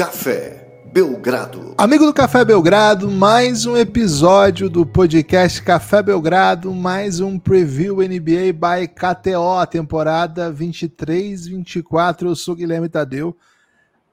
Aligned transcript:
Café 0.00 0.82
Belgrado. 0.94 1.74
Amigo 1.76 2.06
do 2.06 2.14
Café 2.14 2.42
Belgrado, 2.42 3.10
mais 3.10 3.66
um 3.66 3.76
episódio 3.76 4.70
do 4.70 4.86
podcast 4.86 5.62
Café 5.62 6.02
Belgrado, 6.02 6.72
mais 6.72 7.20
um 7.20 7.38
preview 7.38 7.96
NBA 7.96 8.54
by 8.54 8.88
KTO, 8.88 9.66
temporada 9.70 10.50
23-24. 10.50 12.22
Eu 12.22 12.34
sou 12.34 12.56
Guilherme 12.56 12.88
Tadeu. 12.88 13.36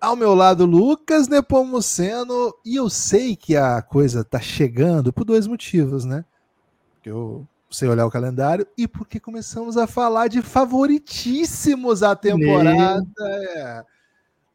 Ao 0.02 0.13
meu 0.18 0.36
lado, 0.36 0.66
Lucas 0.66 1.30
Nepomuceno, 1.30 2.54
e 2.66 2.76
eu 2.76 2.90
sei 2.90 3.38
que 3.38 3.55
a 3.55 3.81
coisa 3.81 4.26
tá 4.26 4.41
chegando 4.41 5.13
por 5.13 5.23
dois 5.23 5.48
motivos, 5.48 6.04
né? 6.04 6.26
Eu 7.05 7.48
sei 7.72 7.88
olhar 7.88 8.05
o 8.05 8.12
calendário 8.12 8.67
e 8.77 8.90
porque 8.90 9.22
começamos 9.22 9.77
a 9.77 9.88
falar 9.88 10.27
de 10.27 10.41
favoritíssimos 10.41 12.04
a 12.04 12.13
temporada. 12.13 13.08
É. 13.22 13.97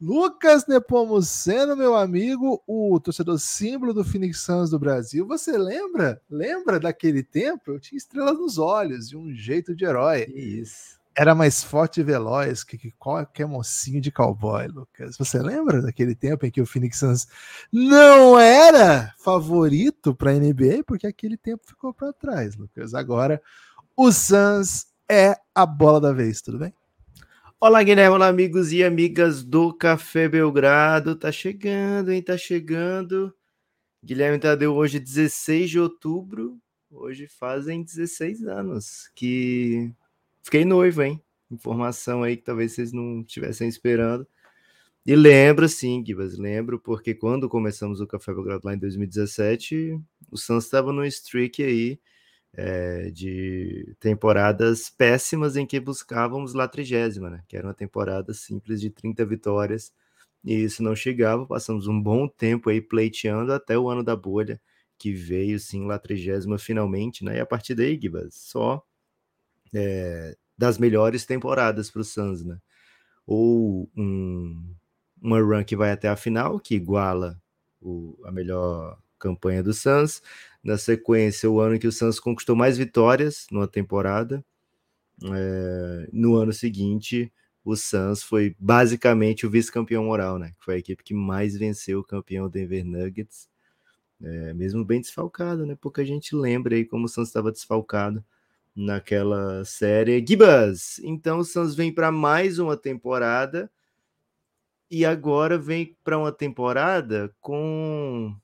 Lucas 0.04 0.66
Nepomuceno, 0.66 1.76
meu 1.76 1.94
amigo, 1.94 2.60
o 2.66 2.98
torcedor 2.98 3.38
símbolo 3.38 3.94
do 3.94 4.02
Phoenix 4.02 4.40
Suns 4.40 4.68
do 4.68 4.76
Brasil. 4.76 5.24
Você 5.28 5.56
lembra? 5.56 6.20
Lembra 6.28 6.80
daquele 6.80 7.22
tempo? 7.22 7.70
Eu 7.70 7.78
tinha 7.78 7.96
estrelas 7.96 8.36
nos 8.36 8.58
olhos 8.58 9.12
e 9.12 9.16
um 9.16 9.32
jeito 9.32 9.76
de 9.76 9.84
herói. 9.84 10.24
Isso. 10.34 10.98
Era 11.14 11.36
mais 11.36 11.62
forte 11.62 12.00
e 12.00 12.02
veloz 12.02 12.64
que, 12.64 12.76
que 12.76 12.90
qualquer 12.98 13.46
mocinho 13.46 14.00
de 14.00 14.10
cowboy, 14.10 14.66
Lucas. 14.66 15.16
Você 15.16 15.38
lembra 15.38 15.80
daquele 15.80 16.16
tempo 16.16 16.44
em 16.44 16.50
que 16.50 16.60
o 16.60 16.66
Phoenix 16.66 16.98
Suns 16.98 17.28
não 17.72 18.36
era 18.36 19.14
favorito 19.18 20.12
para 20.16 20.32
a 20.32 20.34
NBA? 20.34 20.82
Porque 20.84 21.06
aquele 21.06 21.36
tempo 21.36 21.62
ficou 21.64 21.94
para 21.94 22.12
trás, 22.12 22.56
Lucas. 22.56 22.92
Agora, 22.92 23.40
o 23.96 24.10
Suns 24.10 24.88
é 25.08 25.36
a 25.54 25.64
bola 25.64 26.00
da 26.00 26.12
vez, 26.12 26.42
tudo 26.42 26.58
bem? 26.58 26.74
Olá, 27.64 27.80
Guilherme, 27.80 28.16
olá, 28.16 28.26
amigos 28.26 28.72
e 28.72 28.82
amigas 28.82 29.44
do 29.44 29.72
Café 29.72 30.28
Belgrado. 30.28 31.14
Tá 31.14 31.30
chegando, 31.30 32.10
hein? 32.10 32.20
Tá 32.20 32.36
chegando. 32.36 33.32
Guilherme 34.04 34.36
Tadeu, 34.40 34.74
hoje 34.74 34.98
16 34.98 35.70
de 35.70 35.78
outubro. 35.78 36.58
Hoje 36.90 37.28
fazem 37.28 37.84
16 37.84 38.42
anos 38.48 39.08
que 39.14 39.92
fiquei 40.42 40.64
noivo, 40.64 41.02
hein? 41.02 41.22
Informação 41.52 42.24
aí 42.24 42.36
que 42.36 42.42
talvez 42.42 42.72
vocês 42.72 42.92
não 42.92 43.20
estivessem 43.20 43.68
esperando. 43.68 44.26
E 45.06 45.14
lembro, 45.14 45.68
sim, 45.68 46.02
Gibas, 46.04 46.36
lembro, 46.36 46.80
porque 46.80 47.14
quando 47.14 47.48
começamos 47.48 48.00
o 48.00 48.08
Café 48.08 48.34
Belgrado 48.34 48.62
lá 48.64 48.74
em 48.74 48.78
2017, 48.78 50.00
o 50.32 50.36
Santos 50.36 50.64
estava 50.64 50.92
no 50.92 51.06
streak 51.06 51.62
aí 51.62 52.00
é, 52.54 53.10
de 53.10 53.94
temporadas 54.00 54.90
péssimas 54.90 55.56
em 55.56 55.66
que 55.66 55.80
buscávamos 55.80 56.54
lá 56.54 56.68
trigésima, 56.68 57.30
né? 57.30 57.42
Que 57.48 57.56
era 57.56 57.66
uma 57.66 57.74
temporada 57.74 58.34
simples 58.34 58.80
de 58.80 58.90
30 58.90 59.24
vitórias 59.24 59.92
e 60.44 60.54
isso 60.64 60.82
não 60.82 60.94
chegava. 60.96 61.46
Passamos 61.46 61.86
um 61.86 62.00
bom 62.00 62.28
tempo 62.28 62.70
aí 62.70 62.80
pleiteando 62.80 63.52
até 63.52 63.78
o 63.78 63.88
ano 63.88 64.02
da 64.04 64.16
bolha, 64.16 64.60
que 64.98 65.12
veio 65.12 65.58
sim 65.58 65.86
lá 65.86 65.98
trigésima 65.98 66.58
finalmente, 66.58 67.24
né? 67.24 67.38
E 67.38 67.40
a 67.40 67.46
partir 67.46 67.74
daí, 67.74 67.98
Gibas, 68.00 68.34
só 68.34 68.84
é, 69.74 70.36
das 70.56 70.78
melhores 70.78 71.26
temporadas 71.26 71.90
para 71.90 72.02
o 72.02 72.04
Suns, 72.04 72.44
né? 72.44 72.58
Ou 73.26 73.90
um, 73.96 74.74
uma 75.20 75.40
run 75.40 75.64
que 75.64 75.76
vai 75.76 75.92
até 75.92 76.08
a 76.08 76.16
final, 76.16 76.60
que 76.60 76.74
iguala 76.74 77.40
o, 77.80 78.18
a 78.24 78.32
melhor 78.32 78.98
campanha 79.18 79.62
do 79.62 79.72
Suns. 79.72 80.22
Na 80.62 80.78
sequência, 80.78 81.50
o 81.50 81.60
ano 81.60 81.78
que 81.78 81.86
o 81.86 81.92
Suns 81.92 82.20
conquistou 82.20 82.54
mais 82.54 82.78
vitórias 82.78 83.46
numa 83.50 83.66
temporada. 83.66 84.44
É, 85.24 86.08
no 86.12 86.36
ano 86.36 86.52
seguinte, 86.52 87.32
o 87.64 87.76
Suns 87.76 88.22
foi 88.22 88.56
basicamente 88.58 89.46
o 89.46 89.50
vice-campeão 89.50 90.04
moral, 90.04 90.38
né? 90.38 90.52
Foi 90.58 90.76
a 90.76 90.78
equipe 90.78 91.02
que 91.02 91.14
mais 91.14 91.56
venceu 91.56 92.00
o 92.00 92.04
campeão 92.04 92.48
Denver 92.48 92.84
Nuggets. 92.84 93.48
É, 94.20 94.54
mesmo 94.54 94.84
bem 94.84 95.00
desfalcado, 95.00 95.66
né? 95.66 95.76
Pouca 95.80 96.04
gente 96.04 96.34
lembra 96.36 96.76
aí 96.76 96.84
como 96.84 97.06
o 97.06 97.08
Suns 97.08 97.28
estava 97.28 97.50
desfalcado 97.52 98.24
naquela 98.74 99.64
série. 99.64 100.24
Gibas! 100.26 101.00
Então 101.00 101.40
o 101.40 101.44
Suns 101.44 101.74
vem 101.74 101.92
para 101.92 102.12
mais 102.12 102.58
uma 102.58 102.76
temporada 102.76 103.70
e 104.90 105.04
agora 105.04 105.58
vem 105.58 105.96
para 106.04 106.18
uma 106.18 106.32
temporada 106.32 107.34
com 107.40 108.34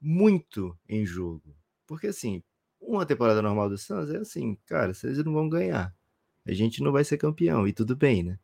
muito 0.00 0.76
em 0.88 1.04
jogo. 1.04 1.54
Porque 1.86 2.08
assim, 2.08 2.42
uma 2.80 3.04
temporada 3.04 3.42
normal 3.42 3.68
do 3.68 3.76
Suns 3.76 4.10
é 4.10 4.18
assim, 4.18 4.56
cara, 4.66 4.94
vocês 4.94 5.18
não 5.24 5.32
vão 5.32 5.48
ganhar. 5.48 5.94
A 6.46 6.52
gente 6.52 6.82
não 6.82 6.92
vai 6.92 7.04
ser 7.04 7.18
campeão 7.18 7.66
e 7.68 7.72
tudo 7.72 7.94
bem, 7.94 8.22
né? 8.22 8.38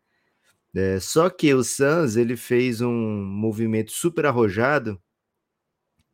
É, 0.75 1.01
só 1.01 1.31
que 1.31 1.55
o 1.55 1.65
Suns 1.65 2.17
ele 2.17 2.37
fez 2.37 2.81
um 2.81 2.93
movimento 3.25 3.93
super 3.93 4.27
arrojado 4.27 5.01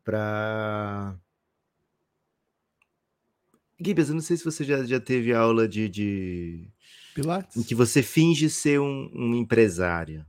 para 0.03 1.17
Gibbs, 3.83 4.09
eu 4.09 4.15
não 4.15 4.21
sei 4.21 4.37
se 4.37 4.45
você 4.45 4.63
já, 4.63 4.83
já 4.85 4.99
teve 4.99 5.33
aula 5.33 5.67
de, 5.67 5.89
de... 5.89 6.67
Pilates? 7.13 7.57
em 7.57 7.63
que 7.63 7.75
você 7.75 8.01
finge 8.01 8.49
ser 8.49 8.79
um, 8.79 9.11
um 9.13 9.35
empresário. 9.35 10.25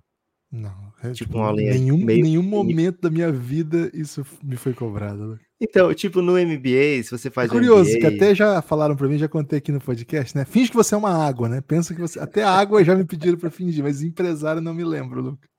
Não, 0.54 0.70
é, 1.02 1.10
tipo, 1.10 1.32
tipo 1.32 1.52
nenhum, 1.52 1.98
meio... 1.98 2.22
nenhum 2.22 2.42
momento 2.44 3.00
da 3.00 3.10
minha 3.10 3.32
vida 3.32 3.90
isso 3.92 4.24
me 4.40 4.54
foi 4.54 4.72
cobrado. 4.72 5.36
Então, 5.60 5.92
tipo, 5.92 6.22
no 6.22 6.34
MBA, 6.34 7.02
se 7.02 7.10
você 7.10 7.28
faz. 7.28 7.50
É 7.50 7.52
curioso, 7.52 7.90
MBA... 7.90 7.98
que 7.98 8.06
até 8.06 8.34
já 8.36 8.62
falaram 8.62 8.94
para 8.94 9.08
mim, 9.08 9.18
já 9.18 9.26
contei 9.26 9.58
aqui 9.58 9.72
no 9.72 9.80
podcast, 9.80 10.36
né? 10.36 10.44
Finge 10.44 10.70
que 10.70 10.76
você 10.76 10.94
é 10.94 10.98
uma 10.98 11.10
água, 11.10 11.48
né? 11.48 11.60
Pensa 11.60 11.92
que 11.92 12.00
você. 12.00 12.20
Até 12.20 12.44
a 12.44 12.52
água 12.52 12.84
já 12.84 12.94
me 12.94 13.04
pediram 13.04 13.36
para 13.36 13.50
fingir, 13.50 13.82
mas 13.82 14.00
empresário 14.00 14.62
não 14.62 14.72
me 14.72 14.84
lembro, 14.84 15.20
Lucas. 15.20 15.50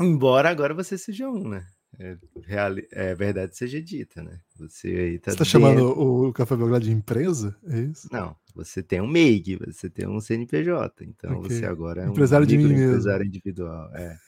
Embora 0.00 0.50
agora 0.50 0.74
você 0.74 0.98
seja 0.98 1.28
um, 1.28 1.48
né? 1.48 1.64
É, 2.00 2.16
real... 2.44 2.74
é 2.92 3.14
verdade 3.14 3.56
seja 3.56 3.82
dita, 3.82 4.22
né? 4.22 4.40
Você 4.56 4.88
aí 4.88 5.18
tá. 5.18 5.32
Você 5.32 5.38
tá 5.38 5.44
chamando 5.44 5.84
o 5.86 6.32
Café 6.32 6.56
Belgrado 6.56 6.84
de 6.84 6.92
empresa? 6.92 7.56
É 7.66 7.80
isso? 7.80 8.08
Não, 8.12 8.36
você 8.54 8.82
tem 8.82 9.00
um 9.00 9.06
MEIG, 9.06 9.56
você 9.56 9.90
tem 9.90 10.06
um 10.06 10.20
CNPJ, 10.20 11.04
então 11.04 11.38
okay. 11.38 11.58
você 11.58 11.66
agora 11.66 12.02
é 12.02 12.06
um 12.06 12.12
empresário 12.12 12.46
de 12.46 12.56
mim 12.56 12.72
empresário 12.72 13.24
mesmo. 13.24 13.28
individual. 13.28 13.90
É. 13.94 14.18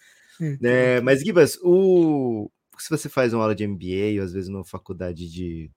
é 0.63 1.01
mas, 1.01 1.21
Gibas, 1.21 1.59
o... 1.63 2.51
se 2.77 2.91
você 2.91 3.09
faz 3.09 3.33
uma 3.33 3.43
aula 3.43 3.55
de 3.55 3.67
MBA, 3.67 4.19
ou 4.19 4.25
às 4.25 4.33
vezes 4.33 4.49
numa 4.49 4.65
faculdade 4.65 5.31
de 5.31 5.71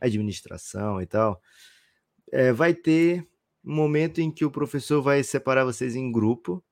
administração 0.00 1.02
e 1.02 1.06
tal, 1.06 1.40
é, 2.30 2.52
vai 2.52 2.74
ter 2.74 3.26
um 3.64 3.74
momento 3.74 4.20
em 4.20 4.30
que 4.30 4.44
o 4.44 4.50
professor 4.50 5.02
vai 5.02 5.24
separar 5.24 5.64
vocês 5.64 5.96
em 5.96 6.12
grupo 6.12 6.62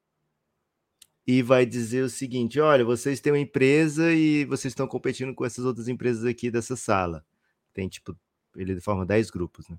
e 1.27 1.43
vai 1.43 1.65
dizer 1.65 2.03
o 2.03 2.09
seguinte: 2.11 2.61
olha, 2.61 2.85
vocês 2.85 3.21
têm 3.21 3.33
uma 3.33 3.39
empresa 3.39 4.13
e 4.13 4.45
vocês 4.45 4.73
estão 4.73 4.87
competindo 4.87 5.35
com 5.35 5.45
essas 5.45 5.65
outras 5.65 5.89
empresas 5.89 6.25
aqui 6.25 6.51
dessa 6.51 6.77
sala. 6.77 7.25
Tem 7.73 7.89
tipo, 7.89 8.17
ele 8.57 8.81
forma 8.81 9.07
10 9.07 9.31
grupos, 9.31 9.69
né? 9.69 9.79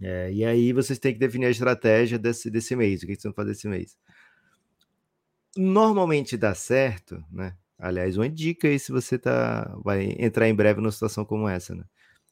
É, 0.00 0.32
e 0.32 0.44
aí 0.44 0.72
vocês 0.72 0.98
têm 0.98 1.12
que 1.12 1.18
definir 1.18 1.46
a 1.46 1.50
estratégia 1.50 2.18
desse, 2.18 2.48
desse 2.50 2.76
mês, 2.76 3.02
o 3.02 3.06
que 3.06 3.14
vocês 3.14 3.24
vão 3.24 3.32
fazer 3.32 3.52
esse 3.52 3.68
mês. 3.68 3.98
Normalmente 5.56 6.36
dá 6.36 6.54
certo, 6.54 7.22
né? 7.30 7.56
Aliás, 7.78 8.16
uma 8.16 8.28
dica 8.28 8.68
aí 8.68 8.78
se 8.78 8.92
você 8.92 9.18
tá, 9.18 9.76
vai 9.84 10.14
entrar 10.18 10.48
em 10.48 10.54
breve 10.54 10.80
numa 10.80 10.92
situação 10.92 11.24
como 11.24 11.48
essa, 11.48 11.74
né? 11.74 11.84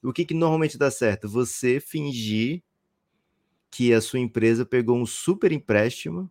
O 0.03 0.13
que, 0.13 0.25
que 0.25 0.35
normalmente 0.35 0.79
dá 0.79 0.91
certo? 0.91 1.29
Você 1.29 1.81
fingir 1.81 2.63
que 3.71 3.93
a 3.93 4.01
sua 4.01 4.21
empresa 4.21 4.65
pegou 4.65 4.97
um 4.97 5.07
super 5.07 5.51
empréstimo 5.51 6.31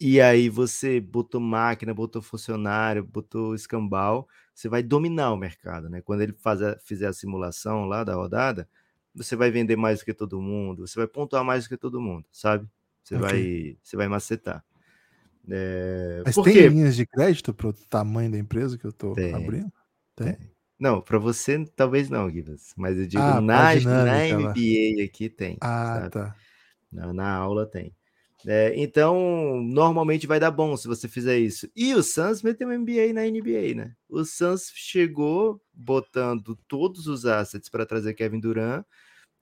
e 0.00 0.18
aí 0.18 0.48
você 0.48 0.98
botou 0.98 1.40
máquina, 1.40 1.92
botou 1.92 2.22
funcionário, 2.22 3.04
botou 3.04 3.54
escambau, 3.54 4.26
você 4.54 4.66
vai 4.66 4.82
dominar 4.82 5.30
o 5.32 5.36
mercado, 5.36 5.90
né? 5.90 6.00
Quando 6.00 6.22
ele 6.22 6.32
fazer, 6.32 6.80
fizer 6.80 7.06
a 7.06 7.12
simulação 7.12 7.84
lá 7.84 8.02
da 8.02 8.14
rodada, 8.14 8.66
você 9.14 9.36
vai 9.36 9.50
vender 9.50 9.76
mais 9.76 9.98
do 9.98 10.06
que 10.06 10.14
todo 10.14 10.40
mundo, 10.40 10.86
você 10.86 10.98
vai 10.98 11.06
pontuar 11.06 11.44
mais 11.44 11.64
do 11.64 11.68
que 11.68 11.76
todo 11.76 12.00
mundo, 12.00 12.24
sabe? 12.32 12.66
Você 13.04 13.16
okay. 13.16 13.28
vai, 13.28 13.78
você 13.82 13.96
vai 13.96 14.08
macetar. 14.08 14.64
É... 15.50 16.22
Mas 16.24 16.34
tem 16.34 16.44
quê? 16.44 16.68
linhas 16.68 16.96
de 16.96 17.04
crédito 17.06 17.52
para 17.52 17.68
o 17.68 17.72
tamanho 17.72 18.30
da 18.30 18.38
empresa 18.38 18.78
que 18.78 18.86
eu 18.86 18.90
estou 18.90 19.12
abrindo? 19.12 19.70
Tem. 20.16 20.34
tem. 20.34 20.50
Não, 20.78 21.02
para 21.02 21.18
você 21.18 21.62
talvez 21.76 22.08
não, 22.08 22.26
Guivas, 22.30 22.72
mas 22.74 22.96
eu 22.96 23.06
digo 23.06 23.22
ah, 23.22 23.38
na, 23.38 23.74
na 23.74 24.38
MBA 24.38 25.04
aqui 25.04 25.28
tem. 25.28 25.58
Ah, 25.60 25.96
sabe? 25.96 26.10
tá. 26.10 26.36
Na, 26.90 27.12
na 27.12 27.34
aula 27.34 27.66
tem. 27.66 27.94
É, 28.46 28.72
então, 28.76 29.60
normalmente 29.62 30.26
vai 30.26 30.40
dar 30.40 30.50
bom 30.50 30.76
se 30.76 30.88
você 30.88 31.06
fizer 31.08 31.38
isso. 31.38 31.68
E 31.76 31.94
o 31.94 32.02
Suns 32.02 32.42
meteu 32.42 32.68
um 32.68 32.78
MBA 32.78 33.12
na 33.12 33.26
NBA, 33.26 33.74
né? 33.74 33.94
O 34.08 34.24
Suns 34.24 34.70
chegou 34.74 35.60
botando 35.72 36.56
todos 36.66 37.06
os 37.06 37.26
assets 37.26 37.68
para 37.68 37.84
trazer 37.84 38.14
Kevin 38.14 38.40
Durant 38.40 38.84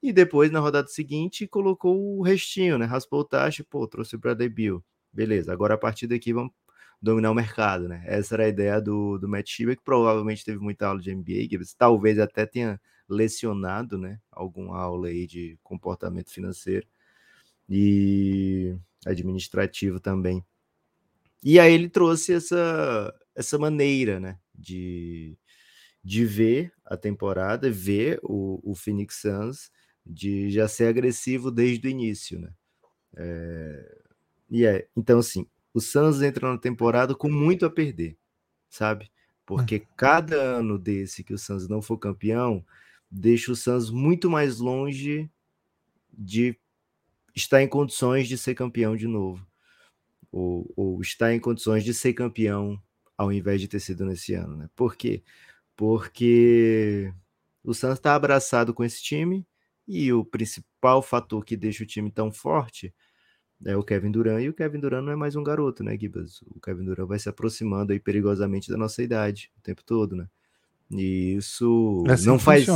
e 0.02 0.12
depois, 0.12 0.50
na 0.50 0.60
rodada 0.60 0.88
seguinte, 0.88 1.46
colocou 1.46 2.18
o 2.18 2.22
restinho, 2.22 2.78
né? 2.78 2.86
Raspou 2.86 3.20
o 3.20 3.24
taxa, 3.24 3.64
pô, 3.68 3.86
trouxe 3.86 4.16
o 4.16 4.18
Bradley 4.18 4.48
Bill. 4.48 4.84
Beleza, 5.12 5.52
agora 5.52 5.74
a 5.74 5.78
partir 5.78 6.06
daqui 6.06 6.32
vamos 6.32 6.52
dominar 7.00 7.30
o 7.30 7.34
mercado, 7.34 7.88
né? 7.88 8.02
Essa 8.06 8.34
era 8.36 8.44
a 8.44 8.48
ideia 8.48 8.80
do, 8.80 9.18
do 9.18 9.28
Matt 9.28 9.48
Shiba, 9.48 9.76
que 9.76 9.82
provavelmente 9.82 10.44
teve 10.44 10.58
muita 10.58 10.86
aula 10.88 11.00
de 11.00 11.14
NBA, 11.14 11.48
talvez 11.76 12.18
até 12.18 12.46
tenha 12.46 12.80
lecionado, 13.08 13.98
né? 13.98 14.20
Alguma 14.30 14.78
aula 14.78 15.08
aí 15.08 15.26
de 15.26 15.58
comportamento 15.62 16.30
financeiro. 16.32 16.86
E 17.68 18.76
administrativo 19.06 20.00
também. 20.00 20.44
E 21.42 21.58
aí 21.58 21.72
ele 21.72 21.88
trouxe 21.88 22.32
essa, 22.32 23.14
essa 23.34 23.58
maneira, 23.58 24.18
né, 24.18 24.38
de, 24.54 25.36
de 26.02 26.24
ver 26.24 26.72
a 26.84 26.96
temporada, 26.96 27.70
ver 27.70 28.18
o, 28.22 28.60
o 28.62 28.74
Phoenix 28.74 29.20
Suns, 29.20 29.70
de 30.04 30.50
já 30.50 30.66
ser 30.66 30.86
agressivo 30.86 31.50
desde 31.50 31.86
o 31.86 31.90
início, 31.90 32.38
né. 32.40 32.52
É, 33.16 33.98
e 34.50 34.64
é, 34.64 34.88
então 34.96 35.18
assim, 35.18 35.46
o 35.72 35.80
Suns 35.80 36.22
entra 36.22 36.50
na 36.50 36.58
temporada 36.58 37.14
com 37.14 37.30
muito 37.30 37.66
a 37.66 37.70
perder, 37.70 38.16
sabe? 38.68 39.10
Porque 39.46 39.76
hum. 39.76 39.86
cada 39.96 40.36
ano 40.36 40.78
desse 40.78 41.22
que 41.22 41.32
o 41.32 41.38
Suns 41.38 41.68
não 41.68 41.80
for 41.80 41.98
campeão, 41.98 42.64
deixa 43.10 43.52
o 43.52 43.56
Suns 43.56 43.90
muito 43.90 44.30
mais 44.30 44.58
longe 44.58 45.30
de 46.12 46.58
estar 47.38 47.62
em 47.62 47.68
condições 47.68 48.28
de 48.28 48.36
ser 48.36 48.54
campeão 48.54 48.96
de 48.96 49.06
novo. 49.06 49.46
Ou, 50.30 50.70
ou 50.76 51.00
estar 51.00 51.32
em 51.32 51.40
condições 51.40 51.84
de 51.84 51.94
ser 51.94 52.12
campeão 52.12 52.80
ao 53.16 53.32
invés 53.32 53.60
de 53.60 53.66
ter 53.66 53.80
sido 53.80 54.04
nesse 54.04 54.34
ano, 54.34 54.56
né? 54.56 54.70
Por 54.76 54.94
quê? 54.94 55.22
Porque 55.74 57.12
o 57.64 57.74
Santos 57.74 57.98
está 57.98 58.14
abraçado 58.14 58.72
com 58.74 58.84
esse 58.84 59.02
time 59.02 59.46
e 59.86 60.12
o 60.12 60.24
principal 60.24 61.02
fator 61.02 61.44
que 61.44 61.56
deixa 61.56 61.82
o 61.82 61.86
time 61.86 62.10
tão 62.10 62.30
forte 62.30 62.94
é 63.64 63.76
o 63.76 63.82
Kevin 63.82 64.12
Durant, 64.12 64.40
e 64.40 64.48
o 64.48 64.54
Kevin 64.54 64.78
Durant 64.78 65.04
não 65.04 65.12
é 65.12 65.16
mais 65.16 65.34
um 65.34 65.42
garoto, 65.42 65.82
né, 65.82 65.98
Gibas? 65.98 66.42
O 66.42 66.60
Kevin 66.60 66.84
Durant 66.84 67.08
vai 67.08 67.18
se 67.18 67.28
aproximando 67.28 67.92
aí 67.92 67.98
perigosamente 67.98 68.70
da 68.70 68.76
nossa 68.76 69.02
idade 69.02 69.50
o 69.58 69.62
tempo 69.62 69.82
todo, 69.84 70.14
né? 70.14 70.28
E 70.90 71.34
isso 71.34 72.04
é 72.06 72.12
assim 72.12 72.26
não 72.26 72.38
faz. 72.38 72.66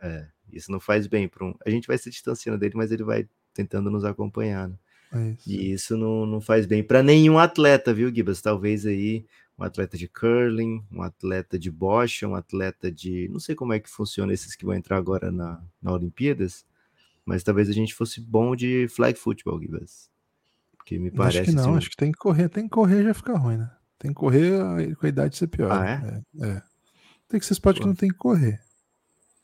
É, 0.00 0.28
isso 0.52 0.70
não 0.70 0.80
faz 0.80 1.06
bem 1.06 1.28
para 1.28 1.44
um. 1.44 1.54
A 1.64 1.70
gente 1.70 1.86
vai 1.86 1.96
se 1.96 2.10
distanciando 2.10 2.58
dele, 2.58 2.74
mas 2.76 2.90
ele 2.90 3.04
vai 3.04 3.28
tentando 3.52 3.90
nos 3.90 4.04
acompanhar. 4.04 4.68
Né? 4.68 4.76
É 5.12 5.30
isso. 5.30 5.50
E 5.50 5.72
isso 5.72 5.96
não, 5.96 6.26
não 6.26 6.40
faz 6.40 6.66
bem 6.66 6.82
para 6.82 7.02
nenhum 7.02 7.38
atleta, 7.38 7.92
viu, 7.92 8.14
Gibas? 8.14 8.40
Talvez 8.40 8.86
aí 8.86 9.24
um 9.58 9.64
atleta 9.64 9.98
de 9.98 10.08
curling, 10.08 10.82
um 10.90 11.02
atleta 11.02 11.58
de 11.58 11.70
bocha, 11.70 12.26
um 12.26 12.34
atleta 12.34 12.90
de. 12.90 13.28
Não 13.28 13.38
sei 13.38 13.54
como 13.54 13.72
é 13.72 13.78
que 13.78 13.90
funciona 13.90 14.32
esses 14.32 14.56
que 14.56 14.64
vão 14.64 14.74
entrar 14.74 14.96
agora 14.96 15.30
na, 15.30 15.62
na 15.82 15.92
Olimpíadas, 15.92 16.64
mas 17.26 17.42
talvez 17.42 17.68
a 17.68 17.72
gente 17.72 17.94
fosse 17.94 18.20
bom 18.20 18.56
de 18.56 18.88
flag 18.88 19.18
football, 19.18 19.60
Gibas. 19.60 20.08
Porque 20.76 20.98
me 20.98 21.10
parece. 21.10 21.40
Acho 21.40 21.50
que 21.50 21.56
não, 21.56 21.70
assim... 21.70 21.76
acho 21.76 21.90
que 21.90 21.96
tem 21.96 22.10
que 22.10 22.18
correr, 22.18 22.48
tem 22.48 22.64
que 22.64 22.70
correr 22.70 23.04
já 23.04 23.12
fica 23.12 23.36
ruim, 23.36 23.58
né? 23.58 23.70
Tem 23.98 24.12
que 24.12 24.14
correr 24.14 24.96
com 24.96 25.04
a 25.04 25.08
idade 25.08 25.36
ser 25.36 25.46
pior. 25.46 25.70
Ah, 25.70 25.86
é? 26.40 26.46
é? 26.46 26.48
é. 26.48 26.62
Tem 27.28 27.38
que 27.38 27.44
ser 27.44 27.52
esporte 27.52 27.80
que 27.80 27.86
não 27.86 27.94
tem 27.94 28.08
que 28.08 28.16
correr. 28.16 28.60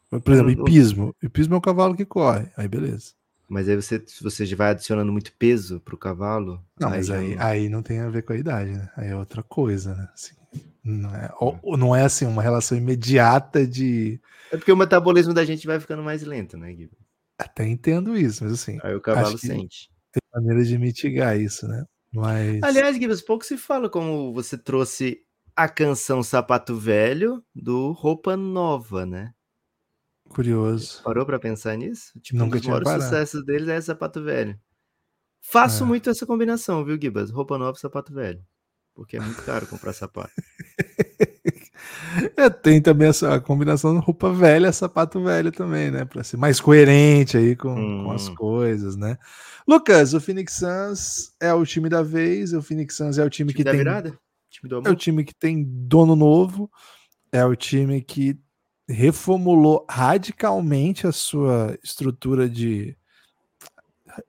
Por 0.09 0.33
exemplo, 0.33 0.51
hipismo. 0.51 1.15
Hipismo 1.23 1.55
é 1.55 1.59
o 1.59 1.61
cavalo 1.61 1.95
que 1.95 2.07
corre. 2.07 2.51
Aí 2.57 2.67
beleza. 2.67 3.13
Mas 3.49 3.69
aí 3.69 3.77
você, 3.77 4.03
você 4.21 4.55
vai 4.55 4.71
adicionando 4.71 5.13
muito 5.13 5.33
peso 5.33 5.81
pro 5.81 5.97
cavalo. 5.97 6.65
Não, 6.81 6.89
aí 6.89 6.97
mas 6.97 7.11
aí, 7.11 7.35
não... 7.37 7.45
aí 7.45 7.69
não 7.69 7.83
tem 7.83 8.01
a 8.01 8.09
ver 8.09 8.23
com 8.23 8.33
a 8.33 8.37
idade, 8.37 8.71
né? 8.73 8.91
Aí 8.97 9.09
é 9.09 9.17
outra 9.17 9.43
coisa, 9.43 9.95
né? 9.95 10.09
Assim, 10.13 10.35
não, 10.83 11.15
é, 11.15 11.31
ou, 11.41 11.77
não 11.77 11.95
é 11.95 12.03
assim 12.03 12.27
uma 12.27 12.43
relação 12.43 12.77
imediata 12.77 13.67
de. 13.67 14.21
É 14.53 14.57
porque 14.57 14.73
o 14.73 14.77
metabolismo 14.77 15.35
da 15.35 15.45
gente 15.45 15.67
vai 15.67 15.81
ficando 15.81 16.03
mais 16.03 16.23
lento, 16.23 16.57
né, 16.57 16.73
Guilherme? 16.73 16.97
Até 17.39 17.67
entendo 17.67 18.17
isso, 18.17 18.45
mas 18.45 18.53
assim. 18.53 18.79
Aí 18.83 18.95
o 18.95 19.01
cavalo 19.01 19.37
sente. 19.37 19.91
Tem 20.13 20.23
maneira 20.35 20.65
de 20.65 20.79
mitigar 20.79 21.39
isso, 21.39 21.69
né? 21.69 21.85
Mas. 22.13 22.63
Aliás, 22.63 22.97
Gibbs, 22.97 23.21
pouco 23.21 23.45
se 23.45 23.57
fala 23.57 23.91
como 23.91 24.33
você 24.33 24.57
trouxe 24.57 25.21
a 25.55 25.69
canção 25.69 26.23
Sapato 26.23 26.77
Velho 26.77 27.43
do 27.55 27.93
Roupa 27.93 28.37
Nova, 28.37 29.05
né? 29.05 29.33
Curioso. 30.29 31.03
Parou 31.03 31.25
para 31.25 31.39
pensar 31.39 31.77
nisso? 31.77 32.19
Tipo, 32.21 32.39
Nunca 32.39 32.57
um 32.57 32.61
dos 32.61 32.69
maiores 32.69 33.05
sucessos 33.05 33.45
deles 33.45 33.69
é 33.69 33.81
Sapato 33.81 34.23
Velho. 34.23 34.59
Faço 35.49 35.85
é. 35.85 35.87
muito 35.87 36.11
essa 36.11 36.27
combinação, 36.27 36.85
viu, 36.85 36.99
Gibas? 37.01 37.31
Roupa 37.31 37.57
nova 37.57 37.77
e 37.77 37.81
sapato 37.81 38.13
velho. 38.13 38.43
Porque 38.95 39.17
é 39.17 39.21
muito 39.21 39.43
caro 39.43 39.67
comprar 39.67 39.93
sapato. 39.93 40.33
é, 42.37 42.51
tem 42.51 42.81
também 42.83 43.09
essa 43.09 43.39
combinação 43.41 43.99
roupa 44.01 44.33
velha, 44.33 44.73
sapato 44.73 45.23
velho 45.23 45.53
também, 45.53 45.91
né? 45.91 46.05
Para 46.05 46.25
ser 46.25 46.37
mais 46.37 46.61
coerente 46.61 47.37
aí 47.37 47.55
com, 47.55 47.75
hum. 47.75 48.05
com, 48.05 48.11
as 48.11 48.29
hum. 48.29 48.35
coisas, 48.35 48.97
né? 48.97 49.17
Lucas, 49.69 50.15
o 50.15 50.21
Phoenix 50.21 50.55
Suns 50.55 51.33
é 51.41 51.53
o 51.53 51.65
time 51.65 51.89
da 51.89 52.03
vez, 52.03 52.53
o 52.53 52.61
Phoenix 52.61 52.97
Suns 52.97 53.17
é 53.17 53.25
o 53.25 53.31
time, 53.31 53.53
time 53.53 53.65
que 53.65 53.71
tem 53.71 53.79
virada? 53.79 54.19
Time 54.51 54.75
é 54.85 54.91
o 54.91 54.97
time 54.97 55.23
que 55.23 55.35
tem 55.35 55.63
dono 55.65 56.17
novo, 56.17 56.69
é 57.31 57.45
o 57.45 57.55
time 57.55 58.03
que 58.03 58.37
reformulou 58.89 59.85
radicalmente 59.89 61.07
a 61.07 61.13
sua 61.13 61.77
estrutura 61.83 62.49
de. 62.49 62.97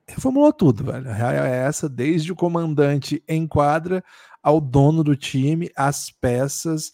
Reformulou 0.06 0.52
tudo, 0.52 0.84
velho. 0.84 1.08
A 1.08 1.14
real 1.14 1.32
é 1.32 1.66
essa, 1.66 1.88
desde 1.88 2.32
o 2.32 2.36
comandante 2.36 3.22
em 3.26 3.46
quadra 3.46 4.04
ao 4.42 4.60
dono 4.60 5.02
do 5.02 5.16
time, 5.16 5.70
as 5.76 6.10
peças 6.10 6.92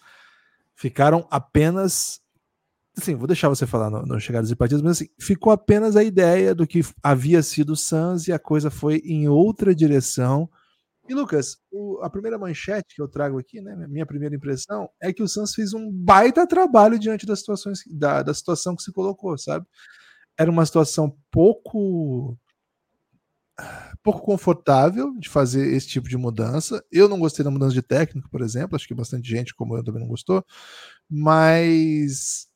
ficaram 0.75 1.26
apenas. 1.31 2.20
Assim, 2.96 3.16
vou 3.16 3.26
deixar 3.26 3.49
você 3.49 3.67
falar 3.67 3.90
no, 3.90 4.02
no 4.02 4.20
Chegadas 4.20 4.50
e 4.50 4.56
Partidas, 4.56 4.82
mas 4.82 4.99
assim, 4.99 5.08
ficou 5.19 5.52
apenas 5.52 5.96
a 5.96 6.05
ideia 6.05 6.55
do 6.55 6.67
que 6.67 6.81
havia 7.02 7.43
sido 7.43 7.70
o 7.70 7.76
Suns 7.76 8.28
e 8.28 8.32
a 8.32 8.38
coisa 8.38 8.70
foi 8.70 8.99
em 9.05 9.26
outra 9.28 9.75
direção 9.75 10.49
e 11.09 11.15
Lucas, 11.15 11.56
o, 11.71 12.01
a 12.03 12.09
primeira 12.09 12.39
manchete 12.39 12.95
que 12.95 13.03
eu 13.03 13.09
trago 13.09 13.39
aqui, 13.39 13.61
né, 13.61 13.77
minha 13.89 14.06
primeira 14.06 14.35
impressão, 14.35 14.89
é 15.01 15.12
que 15.12 15.23
o 15.23 15.29
Santos 15.29 15.55
fez 15.55 15.75
um 15.75 15.91
baita 15.91 16.47
trabalho 16.47 16.99
diante 16.99 17.27
das 17.27 17.41
situações 17.41 17.81
da, 17.91 18.23
da 18.23 18.33
situação 18.33 18.75
que 18.75 18.83
se 18.83 18.93
colocou, 18.93 19.37
sabe? 19.37 19.67
Era 20.39 20.51
uma 20.51 20.65
situação 20.65 21.17
pouco 21.31 22.37
pouco 24.03 24.21
confortável 24.23 25.17
de 25.19 25.29
fazer 25.29 25.73
esse 25.75 25.87
tipo 25.87 26.09
de 26.09 26.17
mudança. 26.17 26.85
Eu 26.91 27.09
não 27.09 27.21
gostei 27.21 27.45
da 27.45 27.51
mudança 27.51 27.73
de 27.73 27.83
técnico, 27.83 28.29
por 28.29 28.43
exemplo, 28.43 28.75
acho 28.75 28.89
que 28.89 28.95
bastante 28.95 29.29
gente 29.29 29.55
como 29.55 29.77
eu 29.77 29.85
também 29.85 30.01
não 30.01 30.09
gostou, 30.09 30.45
mas 31.09 32.49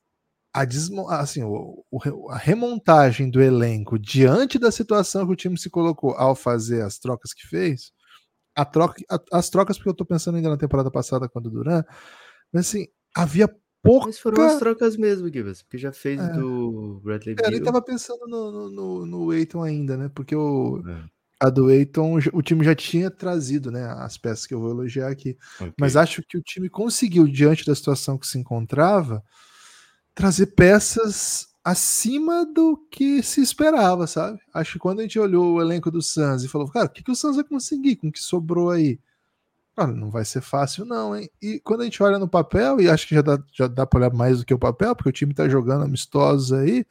a, 0.52 0.64
desmo, 0.64 1.08
assim, 1.08 1.42
o, 1.44 1.84
o, 1.90 2.30
a 2.30 2.36
remontagem 2.36 3.30
do 3.30 3.40
elenco 3.40 3.98
diante 3.98 4.58
da 4.58 4.72
situação 4.72 5.26
que 5.26 5.32
o 5.32 5.36
time 5.36 5.58
se 5.58 5.70
colocou 5.70 6.12
ao 6.14 6.34
fazer 6.34 6.82
as 6.82 6.98
trocas 6.98 7.32
que 7.32 7.46
fez 7.46 7.92
a 8.58 8.64
troca, 8.64 9.00
a, 9.08 9.38
as 9.38 9.48
trocas, 9.48 9.76
porque 9.76 9.88
eu 9.88 9.94
tô 9.94 10.04
pensando 10.04 10.34
ainda 10.34 10.50
na 10.50 10.56
temporada 10.56 10.90
passada 10.90 11.28
quando 11.28 11.46
o 11.46 11.50
Duran, 11.50 11.84
mas 12.52 12.66
assim, 12.66 12.88
havia 13.14 13.48
pouca. 13.80 14.06
Mas 14.06 14.18
foram 14.18 14.42
as 14.42 14.58
trocas 14.58 14.96
mesmo, 14.96 15.32
Gibbs, 15.32 15.62
porque 15.62 15.78
já 15.78 15.92
fez 15.92 16.20
é. 16.20 16.32
do 16.32 17.00
Bradley 17.04 17.36
Beal. 17.36 17.48
É, 17.48 17.54
ele 17.54 17.64
tava 17.64 17.80
pensando 17.80 18.26
no, 18.26 18.68
no, 18.68 19.06
no 19.06 19.32
Eiton 19.32 19.62
ainda, 19.62 19.96
né? 19.96 20.10
Porque 20.12 20.34
o. 20.34 20.82
É. 20.88 21.18
A 21.40 21.50
do 21.50 21.70
Eiton, 21.70 22.18
o 22.32 22.42
time 22.42 22.64
já 22.64 22.74
tinha 22.74 23.12
trazido, 23.12 23.70
né? 23.70 23.84
As 23.98 24.18
peças 24.18 24.44
que 24.44 24.52
eu 24.52 24.58
vou 24.58 24.70
elogiar 24.70 25.06
aqui. 25.06 25.38
Okay. 25.54 25.72
Mas 25.78 25.94
acho 25.94 26.20
que 26.20 26.36
o 26.36 26.42
time 26.42 26.68
conseguiu, 26.68 27.28
diante 27.28 27.64
da 27.64 27.76
situação 27.76 28.18
que 28.18 28.26
se 28.26 28.36
encontrava, 28.36 29.22
trazer 30.16 30.46
peças 30.46 31.46
acima 31.70 32.46
do 32.46 32.78
que 32.90 33.22
se 33.22 33.42
esperava, 33.42 34.06
sabe? 34.06 34.40
Acho 34.54 34.74
que 34.74 34.78
quando 34.78 35.00
a 35.00 35.02
gente 35.02 35.18
olhou 35.18 35.54
o 35.54 35.60
elenco 35.60 35.90
do 35.90 36.00
Suns 36.00 36.42
e 36.42 36.48
falou, 36.48 36.66
cara, 36.70 36.86
o 36.86 36.88
que, 36.88 37.02
que 37.02 37.10
o 37.10 37.14
Suns 37.14 37.36
vai 37.36 37.44
conseguir 37.44 37.96
com 37.96 38.08
o 38.08 38.12
que 38.12 38.22
sobrou 38.22 38.70
aí? 38.70 38.98
Cara, 39.76 39.92
não 39.92 40.10
vai 40.10 40.24
ser 40.24 40.40
fácil, 40.40 40.86
não, 40.86 41.14
hein? 41.14 41.28
E 41.42 41.60
quando 41.60 41.82
a 41.82 41.84
gente 41.84 42.02
olha 42.02 42.18
no 42.18 42.26
papel, 42.26 42.80
e 42.80 42.88
acho 42.88 43.06
que 43.06 43.14
já 43.14 43.20
dá, 43.20 43.38
já 43.52 43.68
dá 43.68 43.86
para 43.86 44.00
olhar 44.00 44.12
mais 44.14 44.38
do 44.38 44.46
que 44.46 44.54
o 44.54 44.58
papel, 44.58 44.96
porque 44.96 45.10
o 45.10 45.12
time 45.12 45.34
tá 45.34 45.46
jogando 45.46 45.84
amistosos 45.84 46.52
aí, 46.52 46.86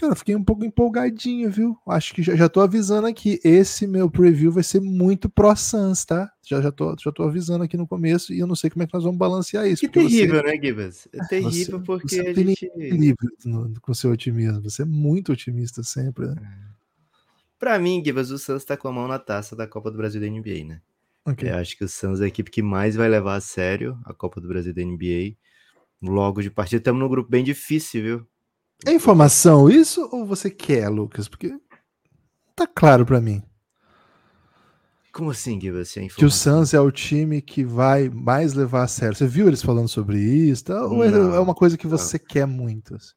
Cara, 0.00 0.14
fiquei 0.14 0.34
um 0.34 0.42
pouco 0.42 0.64
empolgadinho, 0.64 1.50
viu? 1.50 1.76
Acho 1.86 2.14
que 2.14 2.22
já, 2.22 2.34
já 2.34 2.48
tô 2.48 2.62
avisando 2.62 3.06
aqui. 3.06 3.38
Esse 3.44 3.86
meu 3.86 4.10
preview 4.10 4.50
vai 4.50 4.62
ser 4.62 4.80
muito 4.80 5.28
pro 5.28 5.54
Suns, 5.54 6.06
tá? 6.06 6.32
Já, 6.42 6.62
já, 6.62 6.72
tô, 6.72 6.96
já 6.98 7.12
tô 7.12 7.22
avisando 7.22 7.64
aqui 7.64 7.76
no 7.76 7.86
começo 7.86 8.32
e 8.32 8.38
eu 8.38 8.46
não 8.46 8.56
sei 8.56 8.70
como 8.70 8.82
é 8.82 8.86
que 8.86 8.94
nós 8.94 9.04
vamos 9.04 9.18
balancear 9.18 9.66
isso. 9.66 9.82
Que 9.82 9.90
terrível, 9.90 10.40
você, 10.40 10.46
né, 10.46 10.52
Gibbs? 10.54 11.08
É 11.12 11.26
terrível 11.26 11.80
você, 11.80 11.84
porque 11.84 12.16
você 12.16 12.20
a 12.28 12.32
gente. 12.32 12.72
No, 13.44 13.78
com 13.82 13.92
seu 13.92 14.10
otimismo. 14.10 14.62
Você 14.62 14.80
é 14.80 14.86
muito 14.86 15.32
otimista 15.32 15.82
sempre, 15.82 16.28
né? 16.28 16.36
É. 16.42 16.70
Pra 17.58 17.78
mim, 17.78 18.02
Gibbs, 18.02 18.30
o 18.30 18.38
Suns 18.38 18.64
tá 18.64 18.78
com 18.78 18.88
a 18.88 18.92
mão 18.92 19.06
na 19.06 19.18
taça 19.18 19.54
da 19.54 19.66
Copa 19.66 19.90
do 19.90 19.98
Brasil 19.98 20.18
da 20.18 20.26
NBA, 20.26 20.64
né? 20.64 20.80
Okay. 21.26 21.50
Eu 21.50 21.56
acho 21.56 21.76
que 21.76 21.84
o 21.84 21.88
Suns 21.88 22.22
é 22.22 22.24
a 22.24 22.28
equipe 22.28 22.50
que 22.50 22.62
mais 22.62 22.96
vai 22.96 23.06
levar 23.06 23.34
a 23.34 23.40
sério 23.42 24.00
a 24.06 24.14
Copa 24.14 24.40
do 24.40 24.48
Brasil 24.48 24.72
da 24.72 24.82
NBA. 24.82 25.36
Logo 26.02 26.40
de 26.40 26.50
partida, 26.50 26.80
estamos 26.80 26.98
num 26.98 27.08
grupo 27.08 27.28
bem 27.28 27.44
difícil, 27.44 28.02
viu? 28.02 28.26
É 28.86 28.92
informação 28.92 29.68
isso 29.68 30.08
ou 30.10 30.24
você 30.24 30.50
quer, 30.50 30.88
Lucas? 30.88 31.28
Porque 31.28 31.54
tá 32.56 32.66
claro 32.66 33.04
para 33.04 33.20
mim. 33.20 33.42
Como 35.12 35.30
assim, 35.30 35.58
que 35.58 35.72
você 35.72 36.06
Que 36.06 36.24
o 36.24 36.30
Suns 36.30 36.72
é 36.72 36.80
o 36.80 36.90
time 36.90 37.42
que 37.42 37.64
vai 37.64 38.08
mais 38.08 38.54
levar 38.54 38.84
a 38.84 38.88
sério. 38.88 39.16
Você 39.16 39.26
viu 39.26 39.48
eles 39.48 39.62
falando 39.62 39.88
sobre 39.88 40.18
isso? 40.20 40.66
Tá? 40.66 40.86
Ou 40.86 41.02
é, 41.02 41.10
não, 41.10 41.34
é 41.34 41.40
uma 41.40 41.54
coisa 41.54 41.76
que 41.76 41.86
você 41.86 42.16
não. 42.16 42.26
quer 42.26 42.46
muito? 42.46 42.94
Assim? 42.94 43.12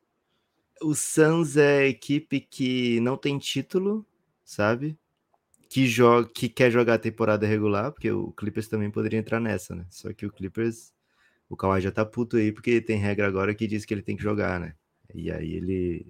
O 0.82 0.96
Suns 0.96 1.56
é 1.56 1.80
a 1.80 1.88
equipe 1.88 2.42
que 2.42 3.00
não 3.00 3.16
tem 3.16 3.38
título, 3.38 4.06
sabe? 4.44 4.98
Que, 5.70 5.88
joga, 5.88 6.30
que 6.34 6.50
quer 6.50 6.72
jogar 6.72 6.96
a 6.96 7.00
temporada 7.00 7.48
regular, 7.48 7.92
porque 7.92 8.12
o 8.12 8.32
Clippers 8.32 8.68
também 8.68 8.90
poderia 8.90 9.20
entrar 9.20 9.40
nessa, 9.40 9.76
né? 9.76 9.86
Só 9.90 10.12
que 10.14 10.26
o 10.26 10.32
Clippers, 10.32 10.92
o 11.48 11.56
Kawhi 11.56 11.80
já 11.80 11.92
tá 11.92 12.04
puto 12.04 12.38
aí, 12.38 12.52
porque 12.52 12.82
tem 12.82 12.98
regra 12.98 13.28
agora 13.28 13.54
que 13.54 13.68
diz 13.68 13.86
que 13.86 13.94
ele 13.94 14.02
tem 14.02 14.18
que 14.18 14.24
jogar, 14.24 14.60
né? 14.60 14.74
E 15.14 15.32
aí 15.32 15.54
ele, 15.54 16.08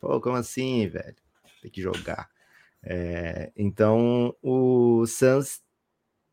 pô, 0.00 0.20
como 0.20 0.36
assim, 0.36 0.86
velho? 0.88 1.16
Tem 1.60 1.70
que 1.70 1.80
jogar. 1.80 2.30
É, 2.82 3.52
então 3.56 4.34
o 4.42 5.06
Suns 5.06 5.62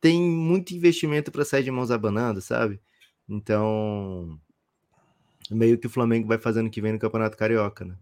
tem 0.01 0.21
muito 0.21 0.73
investimento 0.73 1.31
para 1.31 1.45
sair 1.45 1.63
de 1.63 1.71
mãos 1.71 1.91
abanando, 1.91 2.41
sabe? 2.41 2.81
Então, 3.27 4.39
meio 5.51 5.77
que 5.77 5.87
o 5.87 5.89
Flamengo 5.89 6.27
vai 6.27 6.37
fazendo 6.37 6.69
que 6.69 6.81
vem 6.81 6.93
no 6.93 6.99
Campeonato 6.99 7.37
Carioca, 7.37 7.85
né? 7.85 7.95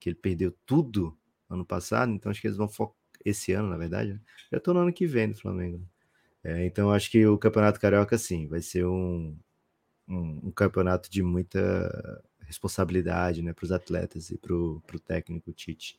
Que 0.00 0.08
ele 0.08 0.16
perdeu 0.16 0.52
tudo 0.66 1.16
ano 1.48 1.64
passado, 1.64 2.10
então 2.12 2.30
acho 2.30 2.40
que 2.40 2.46
eles 2.46 2.56
vão 2.56 2.68
focar 2.68 2.96
esse 3.24 3.52
ano, 3.52 3.68
na 3.68 3.76
verdade. 3.76 4.14
Né? 4.14 4.20
Já 4.50 4.58
tô 4.58 4.74
no 4.74 4.80
ano 4.80 4.92
que 4.92 5.06
vem 5.06 5.28
do 5.28 5.36
Flamengo. 5.36 5.78
Né? 5.78 5.84
É, 6.44 6.66
então 6.66 6.90
acho 6.90 7.10
que 7.10 7.24
o 7.26 7.38
Campeonato 7.38 7.78
Carioca, 7.78 8.18
sim, 8.18 8.48
vai 8.48 8.60
ser 8.60 8.84
um, 8.86 9.36
um, 10.08 10.48
um 10.48 10.50
campeonato 10.50 11.10
de 11.10 11.22
muita 11.22 12.24
responsabilidade 12.52 13.42
né, 13.42 13.52
para 13.52 13.64
os 13.64 13.72
atletas 13.72 14.30
e 14.30 14.36
para 14.36 14.54
o 14.54 14.82
técnico 15.04 15.52
Tite. 15.52 15.98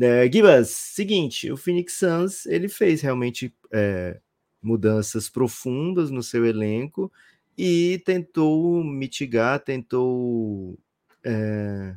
É, 0.00 0.30
Gibas, 0.30 0.70
seguinte, 0.70 1.50
o 1.52 1.56
Phoenix 1.56 1.94
Suns 1.94 2.46
ele 2.46 2.68
fez 2.68 3.02
realmente 3.02 3.54
é, 3.70 4.20
mudanças 4.62 5.28
profundas 5.28 6.10
no 6.10 6.22
seu 6.22 6.46
elenco 6.46 7.12
e 7.58 8.00
tentou 8.04 8.82
mitigar, 8.82 9.60
tentou. 9.60 10.78
É... 11.24 11.96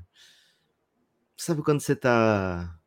Sabe 1.37 1.61
quando 1.61 1.79
você 1.79 1.93
está. 1.93 2.77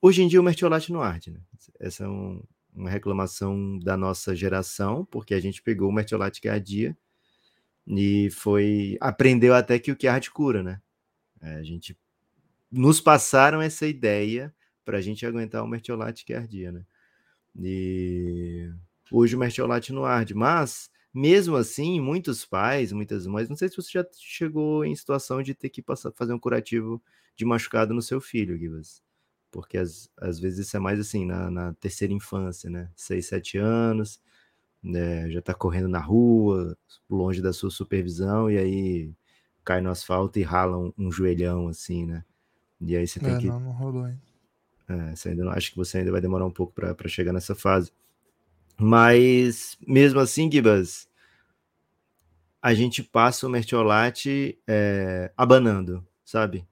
Hoje 0.00 0.22
em 0.22 0.28
dia 0.28 0.40
o 0.40 0.44
Mertiolate 0.44 0.92
não 0.92 1.02
arde, 1.02 1.30
né? 1.30 1.40
Essa 1.80 2.04
é 2.04 2.08
um, 2.08 2.42
uma 2.74 2.90
reclamação 2.90 3.78
da 3.78 3.96
nossa 3.96 4.34
geração, 4.34 5.04
porque 5.04 5.34
a 5.34 5.40
gente 5.40 5.62
pegou 5.62 5.88
o 5.88 5.92
Mertiolate 5.92 6.40
que 6.40 6.48
ardia 6.48 6.96
e 7.86 8.30
foi. 8.30 8.96
aprendeu 9.00 9.54
até 9.54 9.78
que 9.78 9.92
o 9.92 9.96
que 9.96 10.06
arde 10.06 10.30
cura, 10.30 10.62
né? 10.62 10.80
É, 11.40 11.56
a 11.56 11.62
gente. 11.62 11.96
Nos 12.70 13.00
passaram 13.00 13.62
essa 13.62 13.86
ideia 13.86 14.54
para 14.84 14.98
a 14.98 15.00
gente 15.00 15.24
aguentar 15.24 15.62
o 15.62 15.68
Mertiolate 15.68 16.24
que 16.24 16.34
ardia, 16.34 16.72
né? 16.72 16.84
E 17.56 18.70
hoje 19.10 19.36
o 19.36 19.38
Mertiolate 19.38 19.92
não 19.92 20.04
arde, 20.04 20.34
mas 20.34 20.90
mesmo 21.12 21.56
assim, 21.56 22.00
muitos 22.00 22.44
pais, 22.44 22.92
muitas 22.92 23.26
mães, 23.26 23.48
não 23.48 23.56
sei 23.56 23.68
se 23.68 23.76
você 23.76 23.90
já 23.92 24.06
chegou 24.18 24.84
em 24.84 24.96
situação 24.96 25.42
de 25.42 25.54
ter 25.54 25.68
que 25.70 25.80
passar, 25.80 26.10
fazer 26.12 26.32
um 26.32 26.38
curativo 26.38 27.00
de 27.36 27.44
machucado 27.44 27.94
no 27.94 28.02
seu 28.02 28.20
filho, 28.20 28.58
Gibas. 28.58 29.02
Porque 29.50 29.78
às, 29.78 30.10
às 30.16 30.40
vezes 30.40 30.66
isso 30.66 30.76
é 30.76 30.80
mais 30.80 30.98
assim, 30.98 31.24
na, 31.24 31.50
na 31.50 31.72
terceira 31.74 32.12
infância, 32.12 32.68
né? 32.68 32.90
Seis, 32.96 33.26
sete 33.26 33.56
anos, 33.56 34.20
né? 34.84 35.30
já 35.30 35.40
tá 35.40 35.54
correndo 35.54 35.88
na 35.88 35.98
rua, 35.98 36.76
longe 37.08 37.40
da 37.40 37.52
sua 37.52 37.70
supervisão, 37.70 38.50
e 38.50 38.58
aí 38.58 39.12
cai 39.64 39.80
no 39.80 39.90
asfalto 39.90 40.38
e 40.38 40.42
rala 40.42 40.78
um, 40.78 40.92
um 40.98 41.10
joelhão, 41.10 41.68
assim, 41.68 42.04
né? 42.04 42.22
E 42.80 42.94
aí 42.94 43.06
você 43.06 43.18
tem 43.18 43.34
é, 43.34 43.38
que. 43.38 43.46
Não, 43.46 43.58
não 43.58 43.72
rolou 43.72 44.04
ainda. 44.04 44.20
É, 44.86 45.16
você 45.16 45.30
ainda 45.30 45.44
não, 45.44 45.52
acho 45.52 45.70
que 45.70 45.76
você 45.78 45.98
ainda 45.98 46.12
vai 46.12 46.20
demorar 46.20 46.44
um 46.44 46.50
pouco 46.50 46.74
para 46.74 47.08
chegar 47.08 47.32
nessa 47.32 47.54
fase. 47.54 47.90
Mas, 48.76 49.78
mesmo 49.86 50.20
assim, 50.20 50.50
Gibas, 50.50 51.08
a 52.60 52.74
gente 52.74 53.02
passa 53.02 53.46
o 53.46 53.50
mertiolate 53.50 54.58
é, 54.66 55.32
abanando, 55.36 56.06
sabe? 56.24 56.66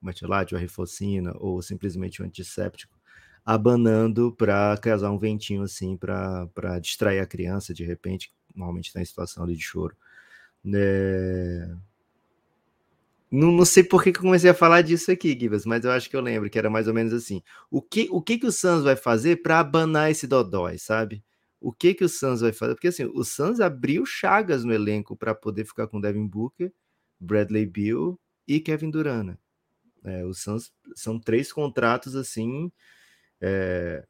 O 0.00 0.06
mertiolate, 0.06 0.54
ou 0.54 0.58
a 0.58 0.60
rifocina, 0.60 1.32
ou 1.38 1.62
simplesmente 1.62 2.20
o 2.20 2.24
antisséptico, 2.24 2.98
abanando 3.44 4.32
para 4.32 4.76
causar 4.78 5.10
um 5.10 5.18
ventinho 5.18 5.62
assim, 5.62 5.96
para 5.96 6.78
distrair 6.80 7.20
a 7.20 7.26
criança, 7.26 7.74
de 7.74 7.84
repente, 7.84 8.32
normalmente 8.54 8.86
está 8.86 9.00
em 9.00 9.04
situação 9.04 9.46
de 9.46 9.58
choro. 9.58 9.96
É... 10.74 11.74
Não, 13.30 13.50
não 13.50 13.64
sei 13.64 13.82
por 13.82 14.02
que, 14.02 14.12
que 14.12 14.18
eu 14.18 14.22
comecei 14.22 14.50
a 14.50 14.54
falar 14.54 14.82
disso 14.82 15.10
aqui, 15.10 15.36
Gibas, 15.38 15.64
mas 15.64 15.84
eu 15.84 15.90
acho 15.90 16.10
que 16.10 16.16
eu 16.16 16.20
lembro 16.20 16.50
que 16.50 16.58
era 16.58 16.68
mais 16.68 16.86
ou 16.86 16.94
menos 16.94 17.12
assim. 17.14 17.42
O 17.70 17.80
que 17.80 18.06
o, 18.10 18.20
que 18.20 18.38
que 18.38 18.46
o 18.46 18.52
Suns 18.52 18.84
vai 18.84 18.94
fazer 18.94 19.42
para 19.42 19.60
abanar 19.60 20.10
esse 20.10 20.26
dodói, 20.26 20.78
sabe? 20.78 21.24
o 21.62 21.72
que 21.72 21.94
que 21.94 22.04
o 22.04 22.08
Suns 22.08 22.40
vai 22.40 22.52
fazer? 22.52 22.74
Porque 22.74 22.88
assim, 22.88 23.04
o 23.04 23.24
Suns 23.24 23.60
abriu 23.60 24.04
chagas 24.04 24.64
no 24.64 24.74
elenco 24.74 25.16
para 25.16 25.34
poder 25.34 25.64
ficar 25.64 25.86
com 25.86 26.00
Devin 26.00 26.26
Booker, 26.26 26.72
Bradley 27.20 27.64
Beal 27.64 28.18
e 28.46 28.58
Kevin 28.58 28.90
Durant. 28.90 29.26
Né? 29.26 29.38
É, 30.04 30.24
o 30.24 30.34
Suns 30.34 30.72
são 30.94 31.20
três 31.20 31.52
contratos 31.52 32.16
assim 32.16 32.70
é, 33.42 34.04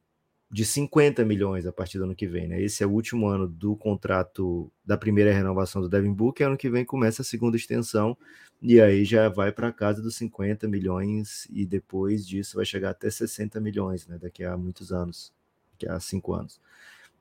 de 0.50 0.66
50 0.66 1.24
milhões 1.24 1.66
a 1.66 1.72
partir 1.72 1.96
do 1.96 2.04
ano 2.04 2.14
que 2.14 2.26
vem. 2.26 2.46
Né? 2.46 2.60
Esse 2.62 2.84
é 2.84 2.86
o 2.86 2.90
último 2.90 3.26
ano 3.26 3.48
do 3.48 3.74
contrato 3.74 4.70
da 4.84 4.98
primeira 4.98 5.32
renovação 5.32 5.80
do 5.80 5.88
Devin 5.88 6.12
Booker. 6.12 6.46
Ano 6.46 6.58
que 6.58 6.68
vem 6.68 6.84
começa 6.84 7.22
a 7.22 7.24
segunda 7.24 7.56
extensão 7.56 8.16
e 8.60 8.80
aí 8.80 9.04
já 9.04 9.30
vai 9.30 9.50
para 9.50 9.72
casa 9.72 10.02
dos 10.02 10.14
50 10.16 10.68
milhões 10.68 11.48
e 11.50 11.64
depois 11.64 12.28
disso 12.28 12.56
vai 12.56 12.66
chegar 12.66 12.90
até 12.90 13.10
60 13.10 13.58
milhões, 13.60 14.06
né? 14.06 14.18
Daqui 14.20 14.44
a 14.44 14.56
muitos 14.56 14.92
anos, 14.92 15.32
daqui 15.72 15.88
a 15.90 15.98
cinco 15.98 16.34
anos. 16.34 16.60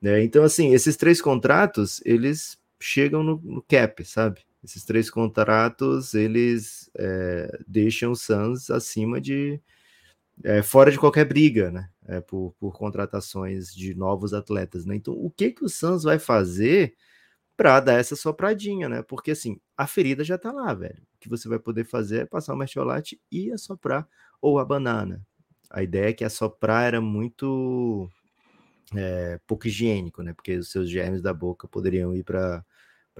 Né? 0.00 0.22
Então, 0.22 0.44
assim, 0.44 0.74
esses 0.74 0.96
três 0.96 1.22
contratos, 1.22 2.02
eles 2.04 2.58
chegam 2.78 3.22
no, 3.22 3.40
no 3.42 3.62
cap, 3.62 4.04
sabe? 4.04 4.42
Esses 4.62 4.84
três 4.84 5.08
contratos, 5.08 6.14
eles 6.14 6.90
é, 6.96 7.60
deixam 7.66 8.12
o 8.12 8.16
Suns 8.16 8.70
acima 8.70 9.20
de... 9.20 9.58
É, 10.44 10.62
fora 10.62 10.90
de 10.90 10.98
qualquer 10.98 11.24
briga, 11.24 11.70
né? 11.70 11.88
É, 12.06 12.20
por, 12.20 12.54
por 12.58 12.76
contratações 12.76 13.72
de 13.74 13.94
novos 13.94 14.34
atletas, 14.34 14.84
né? 14.84 14.96
Então, 14.96 15.14
o 15.14 15.30
que 15.30 15.50
que 15.52 15.64
o 15.64 15.68
Suns 15.68 16.02
vai 16.02 16.18
fazer 16.18 16.94
para 17.56 17.80
dar 17.80 17.94
essa 17.94 18.16
sopradinha, 18.16 18.88
né? 18.88 19.02
Porque, 19.02 19.30
assim, 19.30 19.60
a 19.76 19.86
ferida 19.86 20.24
já 20.24 20.38
tá 20.38 20.50
lá, 20.52 20.74
velho. 20.74 21.02
O 21.14 21.18
que 21.20 21.28
você 21.28 21.48
vai 21.48 21.58
poder 21.58 21.84
fazer 21.84 22.22
é 22.22 22.26
passar 22.26 22.54
o 22.54 22.56
mertiolate 22.56 23.20
e 23.30 23.52
assoprar 23.52 24.08
ou 24.40 24.58
a 24.58 24.64
banana. 24.64 25.24
A 25.70 25.82
ideia 25.82 26.10
é 26.10 26.12
que 26.12 26.24
assoprar 26.24 26.84
era 26.86 27.00
muito 27.00 28.10
é, 28.94 29.40
pouco 29.46 29.68
higiênico, 29.68 30.22
né? 30.22 30.32
Porque 30.32 30.56
os 30.56 30.70
seus 30.70 30.90
germes 30.90 31.22
da 31.22 31.32
boca 31.32 31.68
poderiam 31.68 32.14
ir 32.14 32.24
para 32.24 32.64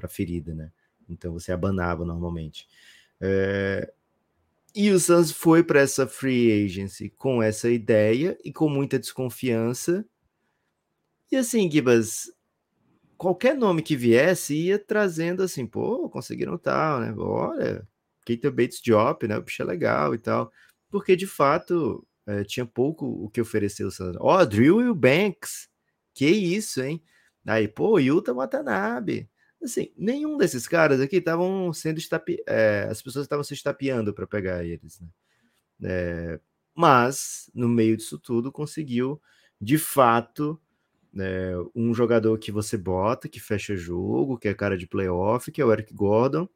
a 0.03 0.09
ferida, 0.09 0.55
né? 0.55 0.73
Então 1.09 1.33
você 1.33 1.53
abanava 1.53 2.05
normalmente. 2.05 2.67
É, 3.21 3.93
e 4.75 4.91
o 4.91 4.99
Suns 4.99 5.31
foi 5.31 5.63
para 5.63 5.81
essa 5.81 6.07
free 6.07 6.65
agency 6.65 7.11
com 7.11 7.43
essa 7.43 7.71
ideia 7.71 8.39
e 8.45 8.53
com 8.53 8.69
muita 8.69 8.99
desconfiança. 8.99 10.05
E 11.31 11.37
assim, 11.37 11.71
Gibas, 11.71 12.33
qualquer 13.17 13.57
nome 13.57 13.83
que 13.83 13.97
viesse 13.97 14.55
ia 14.55 14.79
trazendo 14.79 15.43
assim, 15.43 15.67
pô, 15.67 16.09
conseguiram 16.09 16.59
tal, 16.59 17.01
né? 17.01 17.15
Olha, 17.17 17.87
Keita 18.25 18.51
Bates 18.51 18.81
Job, 18.81 19.27
né? 19.29 19.37
O 19.37 19.43
bicho 19.43 19.63
é 19.63 19.65
legal 19.65 20.15
e 20.15 20.19
tal. 20.19 20.51
Porque 20.91 21.17
de 21.17 21.27
fato 21.27 22.07
é, 22.27 22.45
tinha 22.45 22.67
pouco 22.67 23.07
o 23.07 23.31
que 23.31 23.41
oferecer 23.41 23.85
o 23.85 23.91
Suns. 23.91 24.17
Ó, 24.21 24.41
oh, 24.41 24.47
Drill 24.47 24.95
Banks. 24.95 25.69
Que 26.15 26.27
isso, 26.27 26.83
hein? 26.83 27.03
Aí, 27.47 27.69
pô, 27.69 27.99
Yuta 27.99 28.33
Watanabe. 28.35 29.29
Assim, 29.63 29.93
nenhum 29.97 30.37
desses 30.37 30.67
caras 30.67 31.01
aqui 31.01 31.17
estavam 31.17 31.73
sendo 31.73 31.99
estape... 31.99 32.43
É, 32.47 32.89
as 32.91 33.01
pessoas 33.01 33.25
estavam 33.25 33.45
se 33.45 33.55
estapeando 33.55 34.13
para 34.13 34.27
pegar 34.27 34.65
eles, 34.65 35.01
né? 35.01 35.09
É, 35.85 36.41
mas, 36.75 37.51
no 37.55 37.69
meio 37.69 37.97
disso 37.97 38.19
tudo, 38.19 38.51
conseguiu, 38.53 39.21
de 39.61 39.79
fato, 39.79 40.61
é, 41.19 41.55
um 41.75 41.95
jogador 41.95 42.39
que 42.39 42.51
você 42.53 42.77
bota, 42.77 43.29
que 43.29 43.41
fecha 43.41 43.77
jogo, 43.77 44.39
que 44.39 44.49
é 44.49 44.55
cara 44.55 44.77
de 44.79 44.87
playoff, 44.87 45.51
que 45.53 45.61
é 45.61 45.65
o 45.65 45.73
Eric 45.73 45.93
Gordon, 45.95 46.49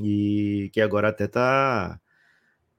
e 0.00 0.70
que 0.72 0.80
agora 0.80 1.08
até 1.08 1.26
tá 1.26 2.00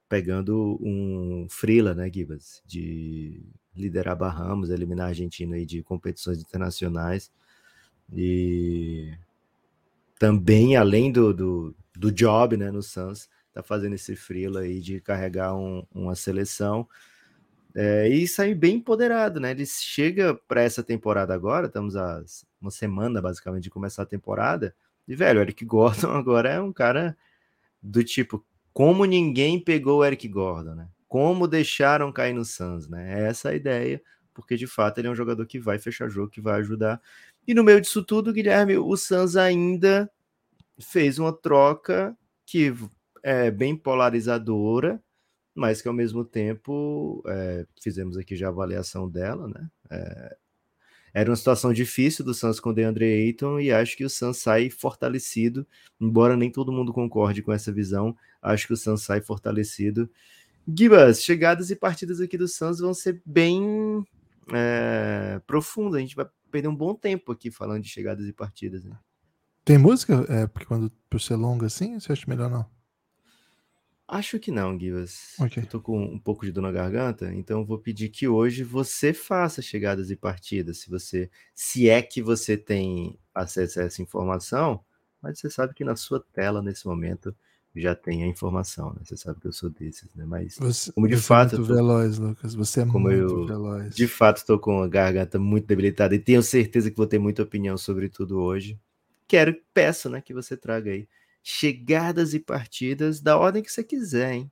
pegando 0.10 0.78
um 0.82 1.48
frila, 1.50 1.96
né, 1.96 2.12
Gibas, 2.12 2.62
de 2.66 3.44
liderar 3.76 4.16
Bahamas, 4.16 4.70
eliminar 4.70 5.08
a 5.08 5.10
Argentina 5.10 5.56
aí 5.56 5.66
de 5.66 5.82
competições 5.82 6.40
internacionais 6.40 7.32
e 8.12 9.12
também 10.24 10.77
além 10.77 11.12
do, 11.12 11.34
do, 11.34 11.75
do 11.94 12.10
job, 12.10 12.56
né, 12.56 12.72
no 12.72 12.82
Suns, 12.82 13.27
tá 13.51 13.62
fazendo 13.62 13.96
esse 13.96 14.15
frila 14.15 14.62
aí 14.62 14.80
de 14.80 15.01
carregar 15.01 15.53
um, 15.53 15.86
uma 15.94 16.15
seleção 16.15 16.88
é, 17.75 18.08
e 18.08 18.25
sair 18.25 18.56
bem 18.56 18.75
empoderado, 18.75 19.42
né? 19.42 19.51
Ele 19.51 19.65
chega 19.65 20.34
para 20.34 20.62
essa 20.62 20.82
temporada 20.82 21.34
agora, 21.34 21.68
estamos 21.68 21.98
a 21.98 22.24
uma 22.62 22.72
semana 22.72 23.22
basicamente 23.22 23.63
de 23.63 23.70
começar 23.70 24.03
a 24.03 24.06
temporada, 24.06 24.74
e 25.06 25.13
velho, 25.13 25.39
o 25.39 25.42
Eric 25.42 25.65
Gordon 25.68 26.12
agora 26.12 26.53
é 26.53 26.62
um 26.62 26.72
cara 26.72 27.18
do 27.82 28.01
tipo, 28.01 28.46
como 28.72 29.03
ninguém 29.03 29.60
pegou 29.60 30.00
o 30.00 30.06
Eric 30.06 30.25
Gordon, 30.30 30.75
né? 30.75 30.88
Como 31.10 31.50
deixaram 31.50 32.13
cair 32.13 32.34
no 32.34 32.46
Suns, 32.46 32.88
né? 32.88 33.20
É 33.20 33.27
essa 33.27 33.50
a 33.50 33.56
ideia, 33.56 34.01
porque 34.34 34.56
de 34.56 34.68
fato 34.68 35.00
ele 35.00 35.10
é 35.10 35.12
um 35.12 35.15
jogador 35.15 35.46
que 35.46 35.60
vai 35.60 35.77
fechar 35.77 36.08
jogo, 36.08 36.32
que 36.32 36.39
vai 36.39 36.62
ajudar. 36.62 37.01
E 37.48 37.54
no 37.54 37.64
meio 37.64 37.82
disso 37.82 38.04
tudo, 38.04 38.34
Guilherme, 38.34 38.78
o 38.78 38.96
Suns 38.96 39.36
ainda 39.36 40.10
fez 40.80 41.20
uma 41.20 41.34
troca 41.34 42.16
que 42.46 42.74
é 43.22 43.52
bem 43.52 43.76
polarizadora, 43.76 45.02
mas 45.54 45.82
que 45.82 45.88
ao 45.88 45.94
mesmo 45.94 46.26
tempo 46.26 47.24
é, 47.28 47.66
fizemos 47.82 48.18
aqui 48.18 48.36
já 48.36 48.48
a 48.48 48.50
avaliação 48.50 49.10
dela, 49.10 49.48
né? 49.48 49.70
É, 49.90 50.38
era 51.14 51.30
uma 51.30 51.36
situação 51.36 51.72
difícil 51.72 52.26
do 52.26 52.34
Suns 52.34 52.60
com 52.60 52.72
o 52.72 52.74
DeAndre 52.74 53.06
Ayton 53.06 53.60
e 53.60 53.72
acho 53.72 53.96
que 53.96 54.04
o 54.04 54.10
Suns 54.10 54.38
sai 54.38 54.72
fortalecido, 54.72 55.66
embora 56.02 56.36
nem 56.36 56.50
todo 56.50 56.72
mundo 56.72 56.92
concorde 56.92 57.44
com 57.44 57.54
essa 57.54 57.72
visão, 57.72 58.18
acho 58.42 58.66
que 58.66 58.74
o 58.74 58.78
Suns 58.78 59.04
sai 59.04 59.22
fortalecido. 59.22 60.10
Gibas, 60.68 61.22
chegadas 61.22 61.70
e 61.70 61.76
partidas 61.76 62.20
aqui 62.20 62.36
do 62.36 62.48
Suns 62.48 62.80
vão 62.80 62.96
ser 62.96 63.22
bem 63.24 64.04
é, 64.52 65.40
profundas, 65.46 65.98
a 65.98 66.00
gente 66.00 66.16
vai 66.16 66.26
perder 66.53 66.67
um 66.67 66.75
bom 66.75 66.93
tempo 66.93 67.31
aqui 67.31 67.50
falando 67.50 67.81
de 67.81 67.89
chegadas 67.89 68.27
e 68.27 68.31
partidas. 68.31 68.86
Né? 68.86 68.95
Tem 69.65 69.79
música? 69.79 70.24
É, 70.29 70.45
porque 70.45 70.67
quando 70.67 70.91
por 71.10 71.19
ser 71.19 71.36
longa 71.36 71.65
assim, 71.65 72.00
você 72.00 72.12
acha 72.12 72.25
melhor 72.27 72.48
não? 72.48 72.72
Acho 74.07 74.38
que 74.38 74.51
não, 74.51 74.77
Guivas. 74.77 75.33
Ok. 75.39 75.63
Eu 75.63 75.67
tô 75.67 75.81
com 75.81 76.00
um 76.00 76.19
pouco 76.19 76.45
de 76.45 76.51
dor 76.51 76.62
na 76.62 76.72
garganta, 76.72 77.33
então 77.33 77.65
vou 77.65 77.79
pedir 77.79 78.10
que 78.10 78.27
hoje 78.27 78.63
você 78.63 79.13
faça 79.13 79.63
chegadas 79.63 80.12
e 80.12 80.15
partidas, 80.15 80.77
se 80.79 80.89
você, 80.89 81.31
se 81.55 81.89
é 81.89 82.01
que 82.01 82.22
você 82.22 82.55
tem 82.55 83.17
acesso 83.33 83.79
a 83.79 83.83
essa 83.83 84.03
informação, 84.03 84.83
mas 85.19 85.39
você 85.39 85.50
sabe 85.50 85.74
que 85.74 85.83
na 85.83 85.95
sua 85.95 86.19
tela 86.19 86.62
nesse 86.62 86.86
momento 86.86 87.36
já 87.75 87.96
tem 87.96 88.24
a 88.24 88.27
informação, 88.27 88.92
né? 88.94 89.01
Você 89.03 89.18
sabe 89.18 89.39
que 89.39 89.48
eu 89.48 89.53
sou 89.53 89.70
desses, 89.70 90.13
né? 90.15 90.25
Mas 90.25 90.58
Você, 90.58 90.92
Como 90.92 91.08
de 91.08 91.15
você 91.15 91.22
fato, 91.24 91.56
é 91.56 91.58
muito 91.58 91.68
tô- 91.70 91.75
veloz, 91.75 92.18
Lucas. 92.18 92.53
Você 92.56 92.82
é 92.82 92.86
Como 92.86 93.00
muito 93.10 93.13
eu- 93.15 93.46
veloz. 93.48 93.96
de 93.96 94.08
fato 94.08 94.38
estou 94.38 94.60
com 94.60 94.82
a 94.84 94.88
garganta 94.88 95.39
muito 95.39 95.65
debilitada 95.65 96.13
e 96.15 96.20
tenho 96.20 96.42
certeza 96.44 96.92
que 96.92 96.98
vou 96.98 97.08
ter 97.08 97.20
muita 97.20 97.42
opinião 97.44 97.75
sobre 97.77 98.10
tudo 98.10 98.39
hoje. 98.39 98.80
Quero, 99.27 99.56
peço, 99.74 100.10
né, 100.10 100.22
que 100.22 100.34
você 100.34 100.56
traga 100.56 100.92
aí 100.92 101.08
chegadas 101.42 102.34
e 102.34 102.39
partidas 102.39 103.20
da 103.20 103.38
ordem 103.38 103.63
que 103.63 103.72
você 103.72 103.84
quiser, 103.84 104.34
hein? 104.34 104.51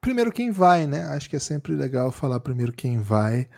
Primeiro 0.00 0.32
quem 0.32 0.50
vai, 0.50 0.86
né? 0.86 1.02
Acho 1.06 1.28
que 1.28 1.36
é 1.36 1.40
sempre 1.40 1.74
legal 1.74 2.10
falar 2.12 2.40
primeiro 2.40 2.72
quem 2.72 2.98
vai, 3.00 3.48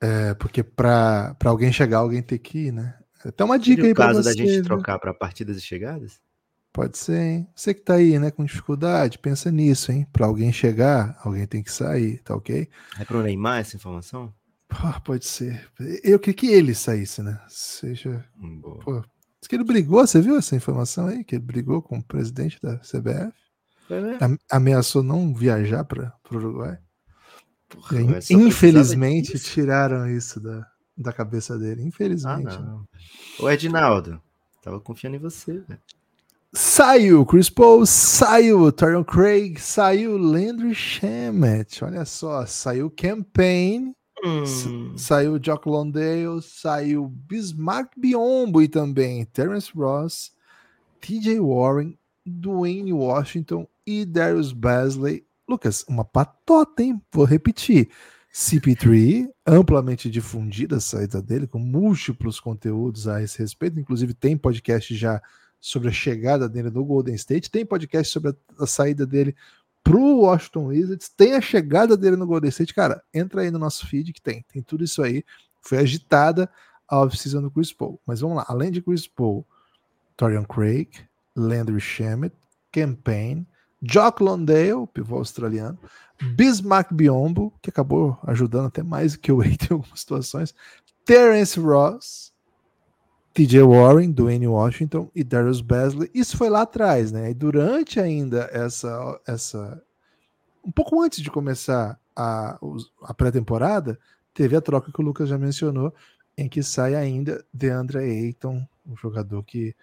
é, 0.00 0.34
porque 0.34 0.62
para 0.62 1.34
alguém 1.44 1.72
chegar, 1.72 1.98
alguém 1.98 2.22
tem 2.22 2.38
que 2.38 2.66
ir, 2.66 2.72
né? 2.72 2.94
Até 3.24 3.42
uma 3.42 3.58
dica 3.58 3.84
aí 3.84 3.94
para 3.94 4.06
caso 4.08 4.22
você. 4.22 4.28
da 4.28 4.36
gente 4.36 4.54
viu? 4.54 4.62
trocar 4.64 4.98
para 4.98 5.12
partidas 5.12 5.56
e 5.56 5.60
chegadas? 5.60 6.20
Pode 6.76 6.98
ser, 6.98 7.18
hein? 7.18 7.48
Você 7.56 7.72
que 7.72 7.80
tá 7.80 7.94
aí, 7.94 8.18
né, 8.18 8.30
com 8.30 8.44
dificuldade, 8.44 9.18
pensa 9.18 9.50
nisso, 9.50 9.90
hein? 9.90 10.06
Para 10.12 10.26
alguém 10.26 10.52
chegar, 10.52 11.18
alguém 11.24 11.46
tem 11.46 11.62
que 11.62 11.72
sair, 11.72 12.18
tá 12.22 12.36
ok? 12.36 12.68
É 13.00 13.04
para 13.06 13.16
o 13.16 13.22
Neymar 13.22 13.60
essa 13.60 13.76
informação? 13.76 14.30
Pô, 14.68 15.00
pode 15.02 15.24
ser. 15.24 15.66
Eu 16.04 16.18
queria 16.18 16.34
que 16.34 16.46
ele 16.48 16.74
saísse, 16.74 17.22
né? 17.22 17.40
Seja. 17.48 18.22
Hum, 18.38 18.60
boa. 18.60 18.78
Pô, 18.84 19.00
diz 19.40 19.48
que 19.48 19.54
ele 19.56 19.64
brigou, 19.64 20.06
você 20.06 20.20
viu 20.20 20.36
essa 20.36 20.54
informação 20.54 21.06
aí? 21.06 21.24
Que 21.24 21.36
ele 21.36 21.44
brigou 21.44 21.80
com 21.80 21.96
o 21.96 22.04
presidente 22.04 22.60
da 22.60 22.76
CBF? 22.80 23.32
Foi 23.88 24.02
mesmo? 24.02 24.18
Am- 24.20 24.38
Ameaçou 24.52 25.02
não 25.02 25.32
viajar 25.32 25.82
para 25.82 26.12
o 26.30 26.34
Uruguai. 26.34 26.76
Porra, 27.70 28.04
precisava 28.04 28.44
infelizmente 28.44 29.38
tiraram 29.38 30.10
isso 30.10 30.38
da, 30.40 30.70
da 30.94 31.10
cabeça 31.10 31.58
dele. 31.58 31.80
Ah, 31.80 31.86
Infelizmente. 31.86 32.44
né? 32.44 32.58
não. 32.58 32.86
Ô, 33.40 33.48
Edinaldo, 33.48 34.20
tava 34.60 34.78
confiando 34.78 35.16
em 35.16 35.20
você, 35.20 35.60
velho. 35.60 35.80
Saiu 36.54 37.26
Chris 37.26 37.50
Paul, 37.50 37.84
saiu 37.84 38.72
Tyron 38.72 39.04
Craig, 39.04 39.58
saiu 39.60 40.16
Landry 40.16 40.74
Shamet. 40.74 41.84
Olha 41.84 42.04
só, 42.04 42.46
saiu 42.46 42.90
Campaign, 42.90 43.92
Hum, 44.24 44.96
saiu 44.96 45.38
Jock 45.42 45.68
Londale, 45.68 46.40
saiu 46.40 47.06
Bismarck 47.06 47.92
Biombo 47.96 48.62
e 48.62 48.68
também 48.68 49.24
Terence 49.26 49.70
Ross, 49.74 50.32
TJ 51.00 51.38
Warren, 51.40 51.98
Dwayne 52.24 52.92
Washington 52.92 53.68
e 53.86 54.04
Darius 54.04 54.52
Basley. 54.52 55.24
Lucas, 55.48 55.84
uma 55.88 56.04
patota, 56.04 56.82
hein? 56.82 57.00
Vou 57.12 57.24
repetir. 57.24 57.90
CP3, 58.32 59.28
amplamente 59.46 60.10
difundida 60.10 60.76
a 60.76 60.80
saída 60.80 61.22
dele, 61.22 61.46
com 61.46 61.58
múltiplos 61.58 62.40
conteúdos 62.40 63.06
a 63.06 63.22
esse 63.22 63.38
respeito. 63.38 63.78
Inclusive, 63.78 64.12
tem 64.12 64.36
podcast 64.36 64.94
já 64.94 65.22
sobre 65.66 65.88
a 65.88 65.92
chegada 65.92 66.48
dele 66.48 66.70
no 66.70 66.84
Golden 66.84 67.16
State, 67.16 67.50
tem 67.50 67.66
podcast 67.66 68.12
sobre 68.12 68.30
a, 68.30 68.62
a 68.62 68.66
saída 68.68 69.04
dele 69.04 69.34
pro 69.82 70.20
Washington 70.20 70.66
Wizards, 70.66 71.08
tem 71.08 71.34
a 71.34 71.40
chegada 71.40 71.96
dele 71.96 72.14
no 72.14 72.24
Golden 72.24 72.48
State. 72.50 72.72
Cara, 72.72 73.02
entra 73.12 73.40
aí 73.40 73.50
no 73.50 73.58
nosso 73.58 73.84
feed 73.88 74.12
que 74.12 74.22
tem, 74.22 74.44
tem 74.52 74.62
tudo 74.62 74.84
isso 74.84 75.02
aí. 75.02 75.24
Foi 75.60 75.78
agitada 75.78 76.48
a 76.88 77.00
off-season 77.00 77.42
do 77.42 77.50
Chris 77.50 77.72
Paul. 77.72 78.00
Mas 78.06 78.20
vamos 78.20 78.36
lá, 78.36 78.44
além 78.46 78.70
de 78.70 78.80
Chris 78.80 79.08
Paul, 79.08 79.44
Torian 80.16 80.44
Craig, 80.44 80.88
Landry 81.34 81.80
Shamet, 81.80 82.32
Campaign, 82.70 83.44
Jock 83.82 84.22
Londale, 84.22 84.86
pivô 84.94 85.16
australiano, 85.16 85.76
Bismarck 86.36 86.92
Biombo, 86.92 87.52
que 87.60 87.70
acabou 87.70 88.16
ajudando 88.22 88.66
até 88.66 88.84
mais 88.84 89.14
do 89.14 89.18
que 89.18 89.32
o 89.32 89.38
Wade 89.38 89.66
em 89.68 89.74
algumas 89.74 89.98
situações, 89.98 90.54
Terence 91.04 91.58
Ross, 91.58 92.32
TJ 93.36 93.62
Warren, 93.64 94.10
Dwayne 94.12 94.48
Washington 94.48 95.10
e 95.14 95.22
Darius 95.22 95.60
Basley. 95.60 96.10
Isso 96.14 96.38
foi 96.38 96.48
lá 96.48 96.62
atrás, 96.62 97.12
né? 97.12 97.30
E 97.30 97.34
durante 97.34 98.00
ainda 98.00 98.48
essa, 98.50 99.20
essa 99.26 99.82
um 100.64 100.70
pouco 100.70 101.02
antes 101.02 101.22
de 101.22 101.30
começar 101.30 102.00
a, 102.16 102.58
a 103.02 103.12
pré-temporada, 103.12 103.98
teve 104.32 104.56
a 104.56 104.60
troca 104.62 104.90
que 104.90 105.00
o 105.02 105.04
Lucas 105.04 105.28
já 105.28 105.36
mencionou, 105.36 105.92
em 106.34 106.48
que 106.48 106.62
sai 106.62 106.94
ainda 106.94 107.44
DeAndre 107.52 107.98
Ayton, 107.98 108.66
um 108.88 108.96
jogador 108.96 109.42
que 109.42 109.74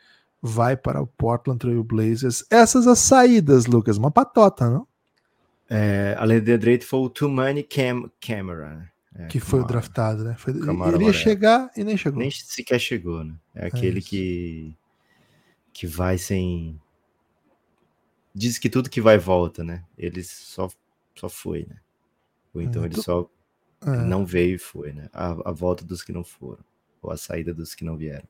vai 0.41 0.75
para 0.75 0.99
o 0.99 1.05
Portland 1.05 1.59
Trail 1.59 1.83
Blazers. 1.83 2.43
Essas 2.49 2.87
as 2.87 2.97
saídas, 2.97 3.67
Lucas, 3.67 3.97
uma 3.97 4.09
patota, 4.09 4.67
não? 4.67 4.87
é, 5.69 6.15
além 6.17 6.41
de 6.41 6.57
Drake, 6.57 6.83
foi 6.83 7.01
o 7.01 7.09
Tumani 7.09 7.63
Cam 7.63 8.09
Camera. 8.19 8.91
É, 9.15 9.27
que 9.27 9.39
foi 9.39 9.59
o 9.61 9.65
draftado, 9.65 10.23
né? 10.23 10.35
Foi, 10.37 10.53
ele 10.53 10.65
ia 10.65 10.71
Amarelo. 10.71 11.13
chegar 11.13 11.69
e 11.77 11.83
nem 11.83 11.95
chegou. 11.95 12.19
Nem 12.19 12.31
sequer 12.31 12.79
chegou, 12.79 13.23
né? 13.23 13.35
É 13.53 13.67
aquele 13.67 13.99
isso. 13.99 14.09
que 14.09 14.75
que 15.71 15.87
vai 15.87 16.17
sem 16.17 16.79
diz 18.33 18.57
que 18.57 18.69
tudo 18.69 18.89
que 18.89 19.01
vai 19.01 19.17
volta, 19.17 19.63
né? 19.63 19.83
Ele 19.97 20.23
só 20.23 20.69
só 21.15 21.29
foi, 21.29 21.65
né? 21.69 21.77
Ou 22.53 22.61
então 22.61 22.83
ele 22.83 22.95
tu- 22.95 23.03
só 23.03 23.29
É. 23.85 23.89
não 24.05 24.25
veio 24.25 24.55
e 24.55 24.59
foi, 24.59 24.93
né? 24.93 25.09
A, 25.13 25.49
a 25.49 25.51
volta 25.51 25.83
dos 25.85 26.01
que 26.01 26.11
não 26.11 26.23
foram, 26.23 26.63
ou 27.01 27.11
a 27.11 27.17
saída 27.17 27.53
dos 27.53 27.75
que 27.75 27.83
não 27.83 27.97
vieram. 27.97 28.27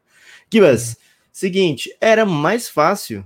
Gibas, 0.51 0.97
seguinte, 1.31 1.95
era 2.01 2.25
mais 2.25 2.67
fácil 2.67 3.23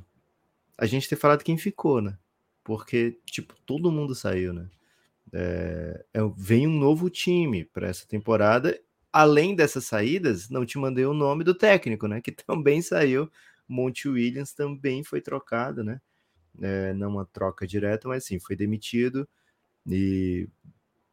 a 0.78 0.86
gente 0.86 1.10
ter 1.10 1.16
falado 1.16 1.44
quem 1.44 1.58
ficou, 1.58 2.02
né? 2.02 2.16
Porque, 2.64 3.18
tipo, 3.26 3.56
todo 3.66 3.92
mundo 3.92 4.14
saiu, 4.14 4.54
né? 4.54 4.68
É, 5.34 6.06
é, 6.14 6.20
vem 6.38 6.68
um 6.68 6.78
novo 6.80 7.10
time 7.10 7.66
para 7.66 7.88
essa 7.88 8.08
temporada. 8.08 8.80
Além 9.12 9.56
dessas 9.56 9.86
saídas, 9.86 10.50
não 10.50 10.66
te 10.66 10.78
mandei 10.78 11.06
o 11.06 11.14
nome 11.14 11.44
do 11.44 11.54
técnico, 11.56 12.08
né? 12.08 12.22
Que 12.22 12.32
também 12.32 12.82
saiu. 12.82 13.30
Monte 13.68 14.08
Williams 14.08 14.54
também 14.54 15.04
foi 15.04 15.22
trocado, 15.22 15.84
né? 15.84 16.00
É, 16.62 16.94
não 16.94 17.12
uma 17.12 17.26
troca 17.26 17.68
direta, 17.68 18.08
mas 18.08 18.26
sim, 18.26 18.40
foi 18.40 18.56
demitido. 18.56 19.28
E 19.88 20.50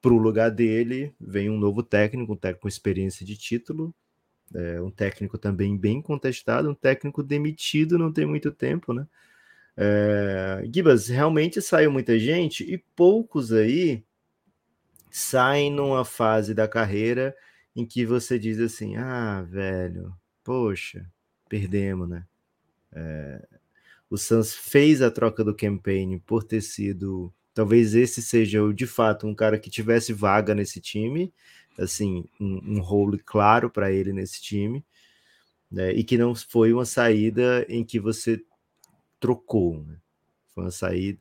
para 0.02 0.12
o 0.12 0.18
lugar 0.18 0.50
dele 0.50 1.14
vem 1.20 1.50
um 1.50 1.58
novo 1.58 1.82
técnico, 1.82 2.34
um 2.34 2.36
técnico 2.36 2.62
com 2.62 2.68
experiência 2.68 3.26
de 3.26 3.36
título, 3.36 3.94
é, 4.54 4.80
um 4.80 4.90
técnico 4.90 5.38
também 5.38 5.76
bem 5.76 6.02
contestado, 6.02 6.70
um 6.70 6.74
técnico 6.74 7.22
demitido 7.22 7.98
não 7.98 8.12
tem 8.12 8.26
muito 8.26 8.52
tempo, 8.52 8.92
né? 8.92 9.06
É, 9.76 10.62
Gibas, 10.72 11.08
realmente 11.08 11.60
saiu 11.60 11.90
muita 11.90 12.18
gente 12.18 12.62
e 12.62 12.78
poucos 12.94 13.52
aí 13.52 14.04
saem 15.10 15.70
numa 15.70 16.04
fase 16.04 16.54
da 16.54 16.66
carreira 16.66 17.36
em 17.74 17.86
que 17.86 18.04
você 18.04 18.38
diz 18.38 18.58
assim: 18.60 18.96
ah, 18.96 19.42
velho, 19.42 20.12
poxa, 20.42 21.06
perdemos, 21.48 22.08
né? 22.08 22.26
É, 22.92 23.46
o 24.10 24.16
Suns 24.16 24.54
fez 24.54 25.02
a 25.02 25.10
troca 25.10 25.44
do 25.44 25.54
campaign 25.54 26.18
por 26.20 26.44
ter 26.44 26.60
sido. 26.60 27.32
Talvez 27.52 27.94
esse 27.94 28.20
seja 28.22 28.62
o, 28.62 28.72
de 28.72 28.86
fato 28.86 29.26
um 29.26 29.34
cara 29.34 29.58
que 29.58 29.70
tivesse 29.70 30.12
vaga 30.12 30.54
nesse 30.54 30.80
time, 30.80 31.32
assim, 31.78 32.24
um, 32.40 32.78
um 32.78 32.80
role 32.80 33.18
claro 33.18 33.70
para 33.70 33.92
ele 33.92 34.12
nesse 34.12 34.42
time, 34.42 34.84
né? 35.70 35.92
E 35.92 36.02
que 36.04 36.18
não 36.18 36.34
foi 36.34 36.72
uma 36.72 36.84
saída 36.84 37.64
em 37.68 37.84
que 37.84 38.00
você 38.00 38.42
trocou, 39.24 39.82
né? 39.82 39.96
Foi 40.54 40.64
uma 40.64 40.70
saída. 40.70 41.18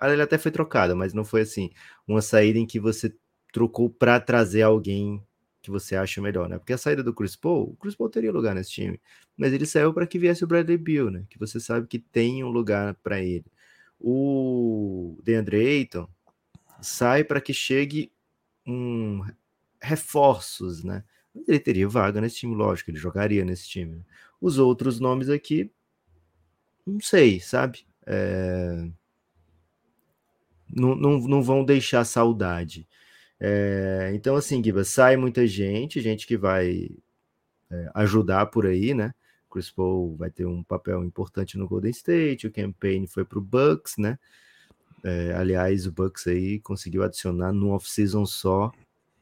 Ela 0.00 0.24
até 0.24 0.38
foi 0.38 0.50
trocada, 0.50 0.96
mas 0.96 1.12
não 1.12 1.22
foi 1.22 1.42
assim. 1.42 1.70
Uma 2.08 2.22
saída 2.22 2.58
em 2.58 2.64
que 2.66 2.80
você 2.80 3.14
trocou 3.52 3.90
para 3.90 4.18
trazer 4.18 4.62
alguém 4.62 5.22
que 5.60 5.70
você 5.70 5.94
acha 5.94 6.22
melhor, 6.22 6.48
né? 6.48 6.56
Porque 6.56 6.72
a 6.72 6.78
saída 6.78 7.02
do 7.02 7.12
Chris 7.12 7.36
Paul, 7.36 7.72
o 7.72 7.76
Chris 7.76 7.94
Paul 7.94 8.08
teria 8.08 8.32
lugar 8.32 8.54
nesse 8.54 8.70
time, 8.70 8.98
mas 9.36 9.52
ele 9.52 9.66
saiu 9.66 9.92
para 9.92 10.06
que 10.06 10.18
viesse 10.18 10.42
o 10.42 10.46
Bradley 10.46 10.78
Beal, 10.78 11.10
né? 11.10 11.26
Que 11.28 11.38
você 11.38 11.60
sabe 11.60 11.86
que 11.86 11.98
tem 11.98 12.42
um 12.42 12.48
lugar 12.48 12.94
para 13.02 13.20
ele. 13.20 13.44
O 14.00 15.18
DeAndre 15.22 15.58
Ayton 15.58 16.08
sai 16.80 17.22
para 17.22 17.38
que 17.38 17.52
chegue 17.52 18.10
um 18.66 19.20
reforços, 19.78 20.82
né? 20.82 21.04
Ele 21.46 21.60
teria 21.60 21.86
vaga 21.86 22.18
nesse 22.18 22.36
time, 22.36 22.54
lógico, 22.54 22.90
ele 22.90 22.98
jogaria 22.98 23.44
nesse 23.44 23.68
time. 23.68 24.02
Os 24.40 24.56
outros 24.56 24.98
nomes 24.98 25.28
aqui, 25.28 25.70
não 26.86 27.00
sei, 27.00 27.40
sabe? 27.40 27.86
É... 28.06 28.88
Não, 30.74 30.94
não, 30.94 31.18
não 31.20 31.42
vão 31.42 31.64
deixar 31.64 32.04
saudade. 32.04 32.88
É... 33.38 34.10
Então, 34.14 34.36
assim, 34.36 34.62
Giba, 34.62 34.84
sai 34.84 35.16
muita 35.16 35.46
gente, 35.46 36.00
gente 36.00 36.26
que 36.26 36.36
vai 36.36 36.88
é, 37.72 37.90
ajudar 37.94 38.46
por 38.46 38.66
aí, 38.66 38.92
né? 38.92 39.14
Chris 39.50 39.70
Paul 39.70 40.16
vai 40.16 40.30
ter 40.30 40.46
um 40.46 40.62
papel 40.62 41.04
importante 41.04 41.58
no 41.58 41.66
Golden 41.66 41.90
State, 41.90 42.46
o 42.46 42.52
campaign 42.52 43.06
foi 43.06 43.24
para 43.24 43.38
o 43.38 43.42
Bucks, 43.42 43.96
né? 43.98 44.18
É, 45.02 45.32
aliás, 45.34 45.86
o 45.86 45.92
Bucks 45.92 46.26
aí 46.26 46.60
conseguiu 46.60 47.02
adicionar 47.02 47.52
no 47.52 47.70
off-season 47.70 48.24
só 48.24 48.70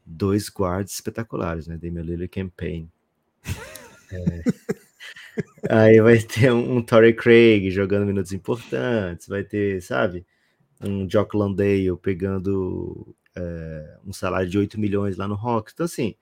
dois 0.05 0.49
guards 0.49 0.93
espetaculares, 0.93 1.67
né? 1.67 1.77
Damian 1.77 2.03
Lillard 2.03 2.25
e 2.25 2.27
Campaign. 2.27 2.91
É. 4.13 4.43
Aí 5.69 6.01
vai 6.01 6.19
ter 6.19 6.51
um, 6.51 6.77
um 6.77 6.81
Torrey 6.81 7.13
Craig 7.13 7.69
jogando 7.71 8.05
minutos 8.05 8.33
importantes, 8.33 9.27
vai 9.27 9.43
ter, 9.43 9.81
sabe, 9.81 10.25
um 10.81 11.07
Jock 11.07 11.35
Landale 11.35 11.95
pegando 12.01 13.15
é, 13.35 13.97
um 14.05 14.11
salário 14.13 14.49
de 14.49 14.57
8 14.57 14.79
milhões 14.79 15.17
lá 15.17 15.27
no 15.27 15.35
Rock. 15.35 15.71
Então, 15.73 15.85
assim, 15.85 16.15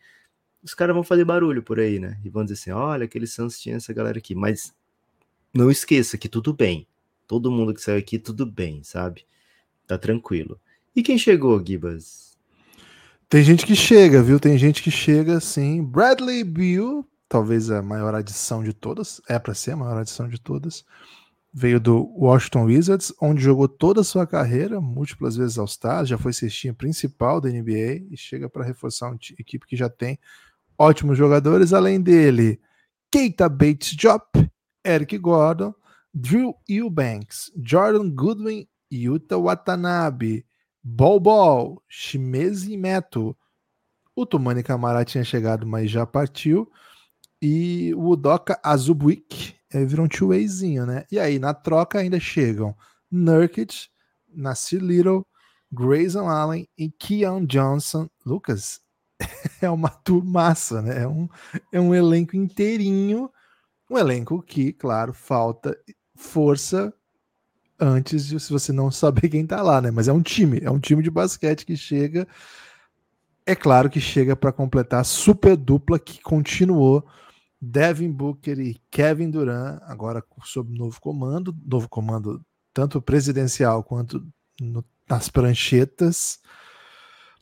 os 0.61 0.73
caras 0.73 0.93
vão 0.93 1.03
fazer 1.03 1.25
barulho 1.25 1.63
por 1.63 1.79
aí, 1.79 1.99
né? 1.99 2.19
E 2.23 2.29
vão 2.29 2.43
dizer 2.43 2.55
assim: 2.55 2.71
olha, 2.71 3.05
aquele 3.05 3.27
Suns 3.27 3.59
tinha 3.59 3.77
essa 3.77 3.93
galera 3.93 4.17
aqui. 4.17 4.35
Mas 4.35 4.73
não 5.53 5.71
esqueça 5.71 6.17
que 6.17 6.29
tudo 6.29 6.53
bem. 6.53 6.87
Todo 7.27 7.51
mundo 7.51 7.73
que 7.73 7.81
saiu 7.81 7.99
aqui, 7.99 8.17
tudo 8.17 8.45
bem, 8.45 8.83
sabe? 8.83 9.25
Tá 9.87 9.97
tranquilo. 9.97 10.59
E 10.95 11.03
quem 11.03 11.17
chegou, 11.17 11.63
Gibas? 11.65 12.37
Tem 13.29 13.43
gente 13.43 13.65
que 13.65 13.75
chega, 13.75 14.23
viu? 14.23 14.39
Tem 14.39 14.57
gente 14.57 14.81
que 14.81 14.89
chega, 14.89 15.39
sim. 15.39 15.83
Bradley 15.83 16.43
Beal, 16.43 17.05
talvez 17.29 17.69
a 17.69 17.81
maior 17.81 18.13
adição 18.15 18.63
de 18.63 18.73
todas, 18.73 19.21
é 19.29 19.37
para 19.39 19.53
ser 19.53 19.71
a 19.71 19.77
maior 19.77 19.99
adição 19.99 20.27
de 20.27 20.41
todas. 20.41 20.83
Veio 21.53 21.79
do 21.79 22.11
Washington 22.17 22.65
Wizards, 22.65 23.13
onde 23.21 23.41
jogou 23.41 23.67
toda 23.67 24.01
a 24.01 24.03
sua 24.03 24.27
carreira, 24.27 24.81
múltiplas 24.81 25.35
vezes 25.35 25.57
ao 25.57 25.67
Star, 25.67 26.05
já 26.05 26.17
foi 26.17 26.33
cestinha 26.33 26.73
principal 26.73 27.39
da 27.39 27.49
NBA 27.49 28.07
e 28.11 28.17
chega 28.17 28.49
para 28.49 28.65
reforçar 28.65 29.07
uma 29.07 29.19
equipe 29.37 29.65
que 29.65 29.77
já 29.77 29.89
tem 29.89 30.19
ótimos 30.77 31.17
jogadores, 31.17 31.73
além 31.73 32.01
dele, 32.01 32.59
Keita 33.11 33.49
Bates-Diop, 33.49 34.49
Eric 34.85 35.17
Gordon, 35.17 35.73
Drew 36.13 36.55
Eubanks, 36.67 37.51
Jordan 37.61 38.09
Goodwin, 38.09 38.67
Yuta 38.91 39.37
Watanabe, 39.37 40.45
Bol 40.81 41.19
Bol, 41.19 41.83
Shimezi 41.87 42.77
Meto. 42.77 43.35
O 44.15 44.25
Tumani 44.25 44.63
Camara 44.63 45.05
tinha 45.05 45.23
chegado, 45.23 45.67
mas 45.67 45.91
já 45.91 46.05
partiu. 46.05 46.71
E 47.41 47.93
o 47.95 48.09
Udoka 48.09 48.59
Azubwik 48.63 49.55
é, 49.71 49.85
virou 49.85 50.05
um 50.05 50.09
two-wayzinho, 50.09 50.85
né? 50.85 51.05
E 51.11 51.19
aí, 51.19 51.39
na 51.39 51.53
troca, 51.53 51.99
ainda 51.99 52.19
chegam 52.19 52.75
Nurkic, 53.09 53.87
Nasir 54.27 54.81
Little, 54.81 55.25
Grayson 55.71 56.27
Allen 56.27 56.67
e 56.77 56.89
Keon 56.89 57.45
Johnson. 57.45 58.09
Lucas, 58.25 58.81
é 59.61 59.69
uma 59.69 59.89
turmaça, 59.89 60.81
né? 60.81 61.03
É 61.03 61.07
um, 61.07 61.29
é 61.71 61.79
um 61.79 61.93
elenco 61.93 62.35
inteirinho. 62.35 63.29
Um 63.89 63.97
elenco 63.97 64.41
que, 64.41 64.73
claro, 64.73 65.13
falta 65.13 65.77
força 66.15 66.93
antes 67.79 68.27
de 68.27 68.39
se 68.39 68.51
você 68.51 68.73
não 68.73 68.91
saber 68.91 69.29
quem 69.29 69.45
tá 69.45 69.61
lá, 69.61 69.81
né? 69.81 69.89
Mas 69.89 70.07
é 70.07 70.13
um 70.13 70.21
time, 70.21 70.59
é 70.61 70.69
um 70.69 70.79
time 70.79 71.01
de 71.01 71.09
basquete 71.09 71.65
que 71.65 71.77
chega. 71.77 72.27
É 73.45 73.55
claro 73.55 73.89
que 73.89 73.99
chega 73.99 74.35
para 74.35 74.51
completar 74.51 75.01
a 75.01 75.03
super 75.03 75.55
dupla 75.55 75.97
que 75.97 76.21
continuou 76.21 77.07
Devin 77.61 78.11
Booker 78.11 78.59
e 78.59 78.81
Kevin 78.89 79.29
Durant, 79.29 79.81
agora 79.83 80.23
sob 80.43 80.77
novo 80.77 80.99
comando, 81.01 81.55
novo 81.65 81.89
comando 81.89 82.43
tanto 82.73 83.01
presidencial 83.01 83.83
quanto 83.83 84.25
no, 84.59 84.83
nas 85.09 85.29
pranchetas. 85.29 86.39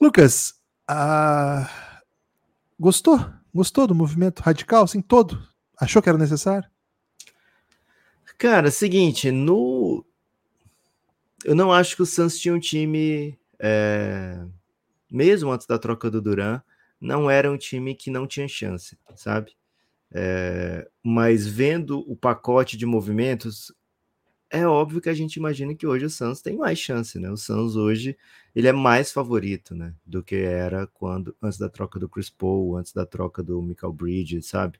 Lucas, 0.01 0.55
ah, 0.87 2.01
gostou? 2.79 3.19
Gostou 3.53 3.87
do 3.87 3.95
movimento 3.95 4.41
radical, 4.41 4.87
sim, 4.87 5.01
todo? 5.01 5.47
Achou 5.79 6.01
que 6.01 6.09
era 6.09 6.17
necessário? 6.17 6.69
Cara, 8.37 8.69
seguinte, 8.69 9.31
no 9.31 10.05
eu 11.43 11.55
não 11.55 11.71
acho 11.71 11.95
que 11.95 12.01
o 12.01 12.05
Suns 12.05 12.37
tinha 12.37 12.53
um 12.53 12.59
time, 12.59 13.39
é... 13.59 14.43
mesmo 15.09 15.51
antes 15.51 15.67
da 15.67 15.77
troca 15.77 16.09
do 16.09 16.21
Duran, 16.21 16.61
não 16.99 17.29
era 17.29 17.51
um 17.51 17.57
time 17.57 17.95
que 17.95 18.09
não 18.09 18.27
tinha 18.27 18.47
chance, 18.47 18.97
sabe? 19.15 19.55
É... 20.11 20.87
Mas 21.03 21.47
vendo 21.47 21.99
o 22.09 22.15
pacote 22.15 22.77
de 22.77 22.85
movimentos, 22.85 23.73
é 24.49 24.65
óbvio 24.65 25.01
que 25.01 25.09
a 25.09 25.13
gente 25.13 25.35
imagina 25.35 25.75
que 25.75 25.85
hoje 25.85 26.05
o 26.05 26.09
Suns 26.09 26.41
tem 26.41 26.57
mais 26.57 26.79
chance, 26.79 27.19
né? 27.19 27.29
O 27.29 27.37
Suns 27.37 27.75
hoje 27.75 28.17
ele 28.55 28.67
é 28.67 28.71
mais 28.71 29.11
favorito, 29.11 29.75
né? 29.75 29.93
Do 30.05 30.23
que 30.23 30.35
era 30.35 30.87
quando 30.87 31.35
antes 31.41 31.59
da 31.59 31.69
troca 31.69 31.99
do 31.99 32.07
Chris 32.09 32.29
Paul, 32.29 32.77
antes 32.77 32.93
da 32.93 33.05
troca 33.05 33.43
do 33.43 33.61
Michael 33.61 33.93
Bridges, 33.93 34.47
sabe? 34.47 34.79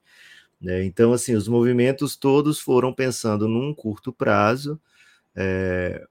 É, 0.66 0.84
então, 0.84 1.14
assim, 1.14 1.36
os 1.36 1.48
movimentos 1.48 2.16
todos 2.16 2.60
foram 2.60 2.94
pensando 2.94 3.48
num 3.48 3.74
curto 3.74 4.12
prazo. 4.12 4.80
É, 5.36 6.08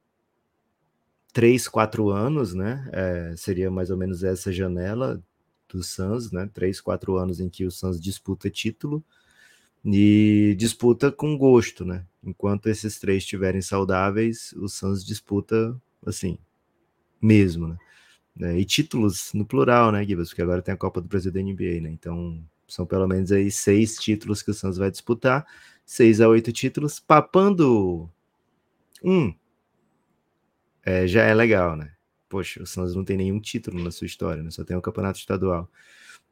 três, 1.33 1.67
quatro 1.69 2.11
anos, 2.11 2.55
né? 2.55 2.89
É, 2.93 3.35
seria 3.37 3.71
mais 3.71 3.91
ou 3.91 3.97
menos 3.97 4.23
essa 4.23 4.53
janela 4.53 5.23
do 5.69 5.83
Suns, 5.83 6.31
né? 6.33 6.49
Três, 6.53 6.81
quatro 6.81 7.17
anos 7.17 7.41
em 7.41 7.49
que 7.49 7.65
o 7.65 7.71
Suns 7.71 8.01
disputa 8.01 8.51
título 8.51 9.05
e 9.85 10.55
disputa 10.59 11.13
com 11.13 11.37
gosto, 11.39 11.85
né? 11.85 12.05
Enquanto 12.23 12.69
esses 12.69 12.99
três 12.99 13.23
estiverem 13.23 13.63
saudáveis, 13.63 14.53
o 14.55 14.69
Suns 14.69 15.05
disputa 15.05 15.81
assim, 16.05 16.39
mesmo, 17.21 17.69
né? 17.69 17.79
É, 18.41 18.59
e 18.59 18.65
títulos 18.65 19.33
no 19.33 19.47
plural, 19.47 19.91
né, 19.93 20.05
Gibas? 20.05 20.29
Porque 20.29 20.43
agora 20.43 20.61
tem 20.61 20.75
a 20.75 20.77
Copa 20.77 21.01
do 21.01 21.09
Brasil 21.09 21.33
da 21.33 21.41
NBA, 21.41 21.81
né? 21.81 21.91
Então 21.91 22.45
são 22.69 22.85
pelo 22.85 23.07
menos 23.07 23.33
aí 23.33 23.51
seis 23.51 23.97
títulos 23.97 24.43
que 24.43 24.51
o 24.51 24.55
Suns 24.55 24.77
vai 24.77 24.91
disputar, 24.91 25.47
seis 25.85 26.21
a 26.21 26.29
oito 26.29 26.53
títulos, 26.53 27.01
papando 27.01 28.11
um 29.03 29.33
é, 30.85 31.07
já 31.07 31.23
é 31.25 31.35
legal, 31.35 31.77
né? 31.77 31.96
Poxa, 32.29 32.63
o 32.63 32.67
Santos 32.67 32.95
não 32.95 33.05
tem 33.05 33.17
nenhum 33.17 33.41
título 33.41 33.83
na 33.83 33.91
sua 33.91 34.07
história, 34.07 34.43
né? 34.43 34.51
Só 34.51 34.65
tem 34.65 34.77
um 34.77 34.81
campeonato 34.81 35.19
estadual 35.19 35.71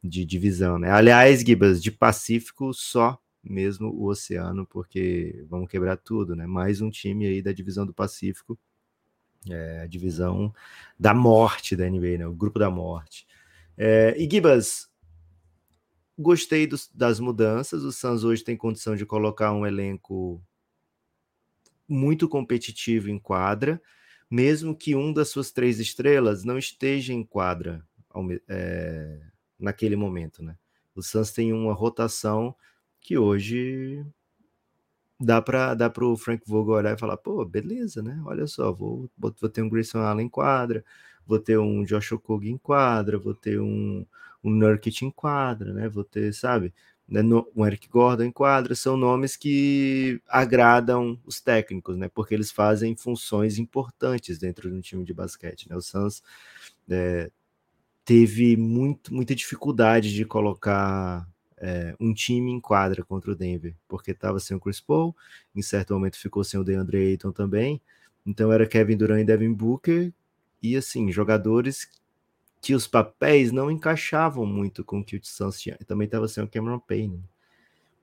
de 0.03 0.25
divisão, 0.25 0.77
né? 0.77 0.91
Aliás, 0.91 1.41
Gibas, 1.41 1.81
de 1.81 1.91
Pacífico 1.91 2.73
só 2.73 3.19
mesmo 3.43 3.89
o 3.89 4.07
Oceano, 4.07 4.65
porque 4.65 5.45
vamos 5.47 5.69
quebrar 5.69 5.97
tudo, 5.97 6.35
né? 6.35 6.45
Mais 6.47 6.81
um 6.81 6.89
time 6.89 7.27
aí 7.27 7.41
da 7.41 7.51
divisão 7.51 7.85
do 7.85 7.93
Pacífico, 7.93 8.57
é, 9.49 9.81
a 9.81 9.87
divisão 9.87 10.53
da 10.99 11.13
morte 11.13 11.75
da 11.75 11.87
NBA, 11.89 12.17
né? 12.17 12.27
O 12.27 12.33
grupo 12.33 12.59
da 12.59 12.69
morte. 12.69 13.27
É, 13.77 14.15
e 14.17 14.27
Gibas, 14.29 14.89
gostei 16.17 16.65
dos, 16.65 16.89
das 16.93 17.19
mudanças. 17.19 17.83
O 17.83 17.91
Suns 17.91 18.23
hoje 18.23 18.43
tem 18.43 18.57
condição 18.57 18.95
de 18.95 19.05
colocar 19.05 19.53
um 19.53 19.65
elenco 19.65 20.41
muito 21.87 22.27
competitivo 22.27 23.09
em 23.09 23.19
quadra 23.19 23.79
mesmo 24.35 24.75
que 24.75 24.93
um 24.97 25.13
das 25.13 25.29
suas 25.29 25.49
três 25.49 25.79
estrelas 25.79 26.43
não 26.43 26.57
esteja 26.57 27.13
em 27.13 27.23
quadra 27.23 27.81
é, 28.49 29.21
naquele 29.57 29.95
momento, 29.95 30.43
né? 30.43 30.57
O 30.93 31.01
Suns 31.01 31.31
tem 31.31 31.53
uma 31.53 31.73
rotação 31.73 32.53
que 32.99 33.17
hoje 33.17 34.05
dá 35.17 35.41
para 35.41 35.73
dá 35.73 35.89
para 35.89 36.05
o 36.05 36.17
Frank 36.17 36.43
Vogel 36.45 36.73
olhar 36.73 36.95
e 36.95 36.99
falar, 36.99 37.15
pô, 37.15 37.45
beleza, 37.45 38.03
né? 38.03 38.21
Olha 38.25 38.45
só, 38.45 38.73
vou, 38.73 39.09
vou 39.17 39.31
ter 39.31 39.61
um 39.61 39.69
Grayson 39.69 39.99
Allen 39.99 40.25
em 40.25 40.29
quadra, 40.29 40.83
vou 41.25 41.39
ter 41.39 41.57
um 41.57 41.85
Josh 41.85 42.11
Okogie 42.11 42.51
em 42.51 42.57
quadra, 42.57 43.17
vou 43.17 43.33
ter 43.33 43.61
um, 43.61 44.05
um 44.43 44.49
Nurkic 44.49 45.05
em 45.05 45.11
quadra, 45.11 45.71
né? 45.73 45.87
Vou 45.87 46.03
ter, 46.03 46.33
sabe? 46.33 46.73
Né, 47.07 47.21
no, 47.21 47.47
o 47.55 47.65
Eric 47.65 47.87
Gordon 47.87 48.23
em 48.23 48.31
quadra, 48.31 48.75
são 48.75 48.97
nomes 48.97 49.35
que 49.37 50.21
agradam 50.27 51.19
os 51.25 51.39
técnicos, 51.39 51.95
né? 51.97 52.09
Porque 52.09 52.33
eles 52.33 52.51
fazem 52.51 52.95
funções 52.95 53.59
importantes 53.59 54.39
dentro 54.39 54.69
de 54.69 54.75
um 54.75 54.81
time 54.81 55.03
de 55.03 55.13
basquete, 55.13 55.69
né? 55.69 55.75
O 55.75 55.81
Suns 55.81 56.23
é, 56.89 57.29
teve 58.03 58.57
muito, 58.57 59.13
muita 59.13 59.35
dificuldade 59.35 60.13
de 60.13 60.25
colocar 60.25 61.27
é, 61.57 61.95
um 61.99 62.13
time 62.13 62.51
em 62.51 62.59
quadra 62.59 63.03
contra 63.03 63.31
o 63.31 63.35
Denver, 63.35 63.75
porque 63.87 64.11
estava 64.11 64.39
sem 64.39 64.57
o 64.57 64.59
Chris 64.59 64.79
Paul, 64.79 65.15
em 65.55 65.61
certo 65.61 65.93
momento 65.93 66.17
ficou 66.17 66.43
sem 66.43 66.59
o 66.59 66.63
DeAndre 66.63 66.97
Ayton 66.97 67.31
também, 67.31 67.81
então 68.25 68.51
era 68.51 68.67
Kevin 68.67 68.97
Durant 68.97 69.21
e 69.21 69.25
Devin 69.25 69.53
Booker, 69.53 70.11
e 70.61 70.75
assim, 70.75 71.11
jogadores 71.11 71.87
que 72.65 72.73
os 72.73 72.87
papéis 72.87 73.51
não 73.51 73.69
encaixavam 73.69 74.43
muito 74.43 74.83
com 74.83 74.99
o 74.99 75.03
que 75.03 75.17
o 75.17 75.19
Suns 75.21 75.61
tinha. 75.61 75.77
Também 75.85 76.05
estava 76.05 76.27
sendo 76.27 76.47
Cameron 76.47 76.79
Payne. 76.79 77.23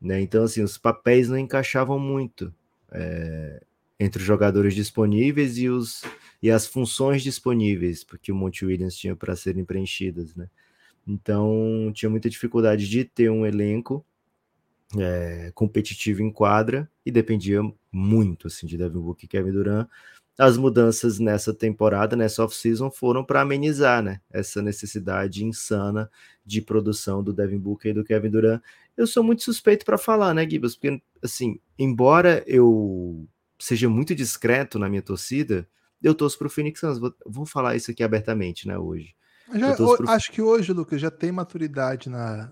Né? 0.01 0.21
Então, 0.21 0.45
assim, 0.45 0.63
os 0.63 0.79
papéis 0.79 1.29
não 1.29 1.37
encaixavam 1.37 1.99
muito 1.99 2.55
é, 2.93 3.61
entre 3.99 4.21
os 4.21 4.25
jogadores 4.25 4.73
disponíveis 4.73 5.59
e, 5.59 5.69
os, 5.69 6.03
e 6.41 6.49
as 6.49 6.65
funções 6.65 7.25
disponíveis 7.25 8.05
porque 8.05 8.31
o 8.31 8.37
Monte 8.37 8.65
Williams 8.65 8.95
tinha 8.95 9.17
para 9.17 9.35
serem 9.35 9.65
preenchidas. 9.65 10.37
Né? 10.37 10.49
Então, 11.09 11.91
tinha 11.93 12.09
muita 12.09 12.31
dificuldade 12.31 12.89
de 12.89 13.05
ter 13.05 13.33
um 13.33 13.45
elenco 13.45 14.07
é, 14.97 15.51
competitivo 15.57 16.23
em 16.23 16.31
quadra 16.31 16.89
e 17.05 17.11
dependia 17.11 17.63
muito 17.91 18.47
assim, 18.47 18.69
de 18.69 18.79
Devin 18.79 19.01
Booker 19.01 19.25
e 19.25 19.29
Kevin 19.29 19.51
Durant 19.51 19.89
as 20.39 20.57
mudanças 20.57 21.19
nessa 21.19 21.53
temporada, 21.53 22.17
nessa 22.17 22.45
off-season, 22.45 22.91
foram 22.91 23.25
para 23.25 23.43
amenizar 23.43 24.03
né, 24.03 24.21
essa 24.31 24.63
necessidade 24.63 25.45
insana 25.45 26.11
de 26.45 26.63
produção 26.63 27.23
do 27.23 27.33
Devin 27.33 27.59
Booker 27.59 27.91
e 27.91 27.95
do 27.95 28.05
Kevin 28.05 28.31
Durant. 28.31 28.63
Eu 28.97 29.07
sou 29.07 29.23
muito 29.23 29.43
suspeito 29.43 29.85
para 29.85 29.99
falar, 29.99 30.35
né, 30.35 30.49
Gibas? 30.49 30.75
Porque, 30.75 31.03
assim, 31.23 31.61
embora 31.79 32.43
eu 32.47 33.27
seja 33.59 33.89
muito 33.89 34.15
discreto 34.15 34.79
na 34.79 34.89
minha 34.89 35.03
torcida, 35.03 35.69
eu 36.03 36.15
torço 36.15 36.39
para 36.39 36.47
o 36.47 36.51
Phoenix 36.51 36.81
Suns. 36.81 36.99
Vou, 36.99 37.15
vou, 37.25 37.47
falar 37.47 37.77
isso 37.77 37.91
aqui 37.91 38.03
abertamente, 38.03 38.67
né, 38.67 38.77
hoje. 38.77 39.15
Já, 39.55 39.75
pro... 39.75 40.09
Acho 40.09 40.33
que 40.33 40.43
hoje, 40.43 40.73
Lucas, 40.73 41.01
já 41.01 41.11
tem 41.11 41.31
maturidade 41.31 42.09
na, 42.09 42.51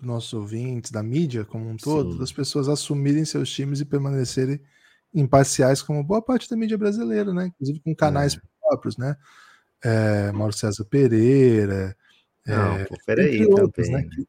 nossos 0.00 0.32
ouvintes, 0.32 0.90
da 0.90 1.02
mídia 1.02 1.44
como 1.44 1.68
um 1.68 1.76
todo, 1.76 2.12
Sim. 2.12 2.18
das 2.18 2.32
pessoas 2.32 2.68
assumirem 2.68 3.24
seus 3.24 3.50
times 3.50 3.80
e 3.80 3.84
permanecerem 3.84 4.60
imparciais, 5.14 5.82
como 5.82 6.02
boa 6.04 6.20
parte 6.22 6.48
da 6.48 6.56
mídia 6.56 6.76
brasileira, 6.78 7.32
né? 7.32 7.46
Inclusive 7.46 7.80
com 7.80 7.94
canais 7.94 8.34
É. 8.34 8.40
próprios, 8.60 8.96
né? 8.96 9.16
É, 9.84 10.32
Mauro 10.32 10.52
César 10.52 10.84
Pereira, 10.84 11.96
Não, 12.46 12.76
é, 12.76 12.84
pô, 12.84 12.96
peraí 13.06 13.44
outros, 13.46 13.86
também. 13.88 14.06
né? 14.06 14.24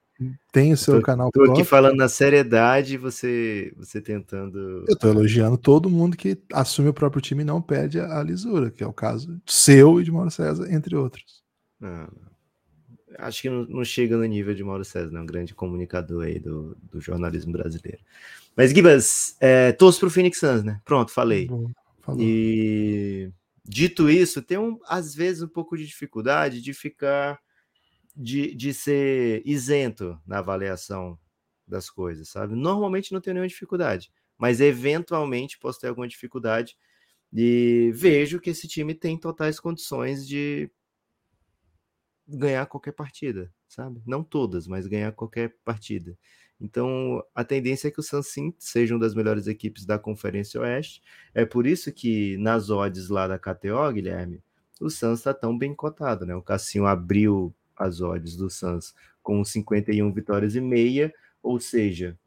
Tem 0.51 0.73
o 0.73 0.77
seu 0.77 0.99
canal 1.01 1.29
Tô 1.31 1.41
aqui 1.41 1.47
próprio. 1.47 1.65
falando 1.65 1.97
na 1.97 2.09
seriedade 2.09 2.97
você, 2.97 3.71
você 3.77 4.01
tentando. 4.01 4.83
Eu 4.87 4.97
tô 4.97 5.09
elogiando 5.09 5.57
todo 5.59 5.89
mundo 5.91 6.17
que 6.17 6.41
assume 6.51 6.89
o 6.89 6.93
próprio 6.93 7.21
time 7.21 7.43
e 7.43 7.45
não 7.45 7.61
perde 7.61 7.99
a, 7.99 8.17
a 8.19 8.23
lisura, 8.23 8.71
que 8.71 8.83
é 8.83 8.87
o 8.87 8.93
caso 8.93 9.39
seu 9.45 10.01
e 10.01 10.03
de 10.03 10.11
Mauro 10.11 10.31
César, 10.31 10.73
entre 10.73 10.95
outros. 10.95 11.43
Não, 11.79 11.89
não. 11.89 12.27
Acho 13.19 13.43
que 13.43 13.49
não, 13.49 13.65
não 13.65 13.83
chega 13.85 14.17
no 14.17 14.25
nível 14.25 14.53
de 14.55 14.63
Mauro 14.63 14.83
César, 14.83 15.11
né? 15.11 15.19
Um 15.21 15.25
grande 15.25 15.53
comunicador 15.53 16.25
aí 16.25 16.39
do, 16.39 16.75
do 16.91 16.99
jornalismo 16.99 17.51
brasileiro. 17.51 17.99
Mas, 18.57 18.71
Gibas, 18.71 19.37
é, 19.39 19.71
torço 19.71 19.99
pro 19.99 20.09
Phoenix 20.09 20.39
Suns, 20.39 20.63
né? 20.63 20.81
Pronto, 20.83 21.11
falei. 21.11 21.47
Falou. 22.01 22.19
E 22.19 23.31
dito 23.63 24.09
isso, 24.09 24.41
tem 24.41 24.57
um, 24.57 24.79
às 24.87 25.13
vezes 25.13 25.43
um 25.43 25.47
pouco 25.47 25.77
de 25.77 25.85
dificuldade 25.85 26.59
de 26.59 26.73
ficar 26.73 27.39
de, 28.15 28.55
de 28.55 28.73
ser 28.73 29.43
isento 29.45 30.19
na 30.25 30.39
avaliação 30.39 31.19
das 31.67 31.87
coisas, 31.87 32.29
sabe? 32.29 32.55
Normalmente 32.55 33.11
não 33.11 33.21
tenho 33.21 33.35
nenhuma 33.35 33.47
dificuldade, 33.47 34.11
mas 34.39 34.59
eventualmente 34.59 35.59
posso 35.59 35.79
ter 35.79 35.89
alguma 35.89 36.07
dificuldade 36.07 36.75
e 37.31 37.91
vejo 37.93 38.39
que 38.39 38.49
esse 38.49 38.67
time 38.67 38.95
tem 38.95 39.19
totais 39.19 39.59
condições 39.59 40.27
de 40.27 40.71
ganhar 42.27 42.65
qualquer 42.65 42.93
partida, 42.93 43.53
sabe? 43.67 44.01
Não 44.05 44.23
todas, 44.23 44.65
mas 44.65 44.87
ganhar 44.87 45.11
qualquer 45.11 45.55
partida. 45.63 46.17
Então, 46.59 47.23
a 47.35 47.43
tendência 47.43 47.87
é 47.87 47.91
que 47.91 47.99
o 47.99 48.03
Suns 48.03 48.27
sim 48.27 48.53
seja 48.57 48.95
uma 48.95 48.99
das 48.99 49.13
melhores 49.13 49.45
equipes 49.47 49.85
da 49.85 49.99
Conferência 49.99 50.59
Oeste. 50.59 51.01
É 51.33 51.45
por 51.45 51.67
isso 51.67 51.91
que 51.91 52.35
nas 52.37 52.69
odds 52.69 53.09
lá 53.09 53.27
da 53.27 53.37
KTO, 53.37 53.91
Guilherme, 53.93 54.41
o 54.81 54.89
Suns 54.89 55.19
está 55.19 55.33
tão 55.33 55.57
bem 55.57 55.73
cotado, 55.73 56.25
né? 56.25 56.35
O 56.35 56.41
Cassinho 56.41 56.85
abriu 56.85 57.53
as 57.75 58.01
odds 58.01 58.35
do 58.35 58.49
Suns 58.49 58.93
com 59.21 59.43
51 59.43 60.11
vitórias 60.11 60.55
e 60.55 60.61
meia, 60.61 61.13
ou 61.43 61.59
seja, 61.59 62.17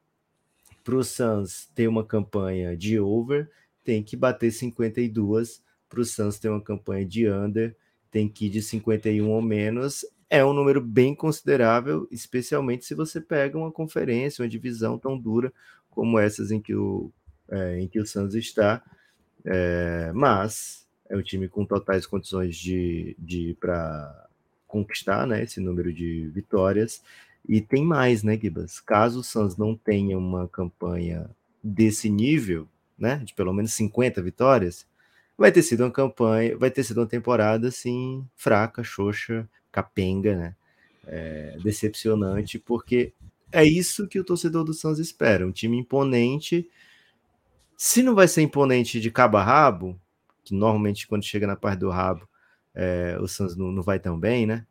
para 0.84 0.94
o 0.94 1.04
Suns 1.04 1.68
ter 1.74 1.88
uma 1.88 2.04
campanha 2.04 2.76
de 2.76 2.98
over, 3.00 3.50
tem 3.84 4.02
que 4.02 4.16
bater 4.16 4.52
52, 4.52 5.62
para 5.88 6.00
o 6.00 6.04
Suns 6.04 6.38
ter 6.38 6.48
uma 6.48 6.60
campanha 6.60 7.04
de 7.04 7.28
under, 7.28 7.76
tem 8.10 8.28
que 8.28 8.46
ir 8.46 8.50
de 8.50 8.62
51 8.62 9.28
ou 9.28 9.42
menos. 9.42 10.04
É 10.30 10.44
um 10.44 10.52
número 10.52 10.80
bem 10.80 11.12
considerável, 11.12 12.06
especialmente 12.08 12.84
se 12.84 12.94
você 12.94 13.20
pega 13.20 13.58
uma 13.58 13.72
conferência, 13.72 14.42
uma 14.42 14.48
divisão 14.48 14.96
tão 14.96 15.18
dura 15.18 15.52
como 15.90 16.20
essas 16.20 16.52
em 16.52 16.60
que 16.60 16.72
o, 16.72 17.10
é, 17.48 17.80
em 17.80 17.88
que 17.88 17.98
o 17.98 18.06
Suns 18.06 18.34
está. 18.34 18.80
É, 19.44 20.12
mas 20.14 20.86
é 21.08 21.16
um 21.16 21.22
time 21.22 21.48
com 21.48 21.64
totais 21.66 22.06
condições 22.06 22.56
de, 22.56 23.16
de 23.18 23.56
para 23.58 24.28
conquistar 24.68 25.26
né, 25.26 25.42
esse 25.42 25.60
número 25.60 25.92
de 25.92 26.28
vitórias. 26.28 27.02
E 27.48 27.60
tem 27.60 27.84
mais, 27.84 28.22
né, 28.22 28.38
Gibas? 28.38 28.78
Caso 28.78 29.20
o 29.20 29.24
Suns 29.24 29.56
não 29.56 29.74
tenha 29.74 30.16
uma 30.16 30.46
campanha 30.46 31.28
desse 31.62 32.08
nível, 32.08 32.68
né, 32.96 33.16
de 33.24 33.34
pelo 33.34 33.52
menos 33.52 33.72
50 33.72 34.22
vitórias, 34.22 34.86
vai 35.36 35.50
ter 35.50 35.62
sido 35.62 35.82
uma 35.82 35.90
campanha, 35.90 36.56
vai 36.56 36.70
ter 36.70 36.84
sido 36.84 37.00
uma 37.00 37.06
temporada 37.06 37.68
assim 37.68 38.24
fraca, 38.36 38.84
xoxa, 38.84 39.48
capenga, 39.70 40.36
né? 40.36 40.56
É, 41.06 41.56
decepcionante, 41.62 42.58
porque 42.58 43.12
é 43.50 43.64
isso 43.64 44.06
que 44.06 44.18
o 44.18 44.24
torcedor 44.24 44.64
do 44.64 44.72
Suns 44.72 44.98
espera, 44.98 45.46
um 45.46 45.50
time 45.50 45.76
imponente. 45.78 46.68
Se 47.76 48.02
não 48.02 48.14
vai 48.14 48.28
ser 48.28 48.42
imponente 48.42 49.00
de 49.00 49.10
cabo 49.10 49.38
a 49.38 49.42
rabo, 49.42 49.98
que 50.44 50.54
normalmente 50.54 51.08
quando 51.08 51.24
chega 51.24 51.46
na 51.46 51.56
parte 51.56 51.80
do 51.80 51.90
rabo 51.90 52.28
é, 52.74 53.16
o 53.20 53.26
Suns 53.26 53.56
não, 53.56 53.72
não 53.72 53.82
vai 53.82 53.98
tão 53.98 54.18
bem, 54.18 54.46
né? 54.46 54.66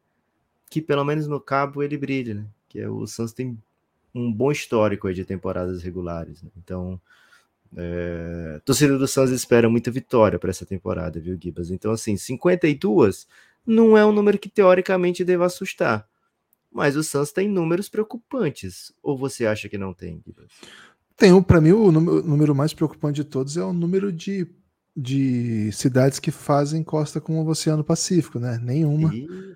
Que 0.70 0.82
pelo 0.82 1.04
menos 1.04 1.28
no 1.28 1.40
cabo 1.40 1.84
ele 1.84 1.98
brilha, 1.98 2.36
né? 2.36 2.46
Que 2.68 2.80
é, 2.80 2.90
o 2.90 3.06
Suns 3.08 3.34
tem 3.34 3.58
um 4.14 4.32
bom 4.32 4.52
histórico 4.52 5.08
aí 5.08 5.14
de 5.14 5.26
temporadas 5.26 5.84
regulares, 5.84 6.42
né? 6.42 6.50
Então 6.58 7.00
é, 7.76 8.60
torcida 8.66 8.98
do 8.98 9.08
Suns 9.08 9.30
espera 9.32 9.70
muita 9.70 9.92
vitória 9.92 10.40
para 10.40 10.50
essa 10.50 10.66
temporada, 10.66 11.20
viu, 11.20 11.38
Gibas? 11.40 11.70
Então, 11.70 11.92
assim, 11.92 12.18
52 12.18 13.28
não 13.65 13.98
é 13.98 14.06
um 14.06 14.12
número 14.12 14.38
que 14.38 14.50
teoricamente 14.50 15.24
deva 15.24 15.45
assustar. 15.45 16.08
Mas 16.72 16.95
o 16.95 17.04
Suns 17.04 17.32
tem 17.32 17.48
números 17.50 17.89
preocupantes. 17.89 18.93
Ou 19.02 19.17
você 19.17 19.45
acha 19.45 19.67
que 19.67 19.78
não 19.78 19.93
tem, 19.93 20.22
Gibas? 20.26 20.52
Tem 21.17 21.34
um, 21.34 21.41
para 21.43 21.60
mim, 21.60 21.72
o 21.72 21.91
número, 21.91 22.56
mais 22.56 22.74
preocupante 22.74 23.17
de 23.17 23.24
todos 23.24 23.58
é 23.58 23.63
o 23.63 23.74
número 23.74 24.10
de, 24.10 24.48
de 24.95 25.69
cidades 25.74 26.17
que 26.17 26.32
fazem 26.32 26.82
costa 26.82 27.19
com 27.19 27.41
o 27.41 27.48
Oceano 27.50 27.84
Pacífico, 27.84 28.39
né? 28.39 28.58
Nenhuma. 28.63 29.10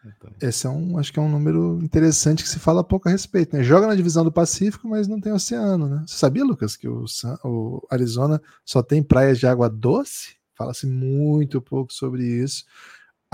Rapaz. 0.03 0.33
Esse 0.41 0.67
é 0.67 0.69
um, 0.69 0.97
acho 0.97 1.13
que 1.13 1.19
é 1.19 1.21
um 1.21 1.29
número 1.29 1.79
interessante 1.81 2.43
que 2.43 2.49
se 2.49 2.59
fala 2.59 2.83
pouco 2.83 3.07
a 3.07 3.11
respeito, 3.11 3.55
né? 3.55 3.63
Joga 3.63 3.87
na 3.87 3.95
divisão 3.95 4.25
do 4.25 4.31
Pacífico, 4.31 4.89
mas 4.89 5.07
não 5.07 5.21
tem 5.21 5.31
oceano, 5.31 5.87
né? 5.87 6.03
Você 6.05 6.17
sabia, 6.17 6.43
Lucas, 6.43 6.75
que 6.75 6.87
o, 6.87 7.07
San- 7.07 7.39
o 7.45 7.85
Arizona 7.89 8.41
só 8.65 8.83
tem 8.83 9.01
praias 9.01 9.39
de 9.39 9.47
água 9.47 9.69
doce? 9.69 10.35
Fala-se 10.55 10.85
muito 10.85 11.61
pouco 11.61 11.93
sobre 11.93 12.25
isso. 12.25 12.65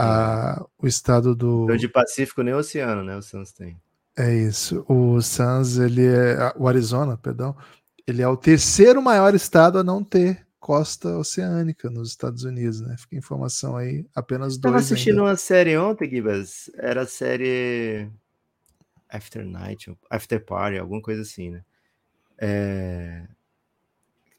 Ah, 0.01 0.65
o 0.77 0.87
estado 0.87 1.35
do. 1.35 1.65
Então, 1.65 1.75
de 1.75 1.87
Pacífico 1.87 2.41
nem 2.41 2.53
oceano, 2.53 3.03
né? 3.03 3.15
O 3.17 3.21
Suns 3.21 3.51
tem. 3.51 3.77
É 4.17 4.33
isso. 4.33 4.85
O 4.87 5.21
Suns, 5.21 5.77
ele 5.77 6.05
é. 6.05 6.53
O 6.55 6.67
Arizona, 6.67 7.17
perdão, 7.17 7.55
ele 8.07 8.21
é 8.21 8.27
o 8.27 8.37
terceiro 8.37 9.01
maior 9.01 9.33
estado 9.35 9.77
a 9.79 9.83
não 9.83 10.03
ter 10.03 10.45
costa 10.59 11.17
oceânica 11.17 11.89
nos 11.89 12.09
Estados 12.09 12.43
Unidos, 12.43 12.81
né? 12.81 12.95
Fica 12.97 13.15
a 13.15 13.19
informação 13.19 13.75
aí, 13.77 14.05
apenas 14.13 14.53
Estava 14.53 14.73
dois. 14.75 14.85
assistindo 14.85 15.19
ainda. 15.19 15.23
uma 15.31 15.35
série 15.35 15.77
ontem, 15.77 16.09
Gibas. 16.09 16.69
Era 16.75 17.03
a 17.03 17.07
série 17.07 18.09
After 19.09 19.45
Night, 19.45 19.91
After 20.09 20.43
Party, 20.43 20.77
alguma 20.77 21.01
coisa 21.01 21.21
assim, 21.21 21.51
né? 21.51 21.63
É, 22.37 23.23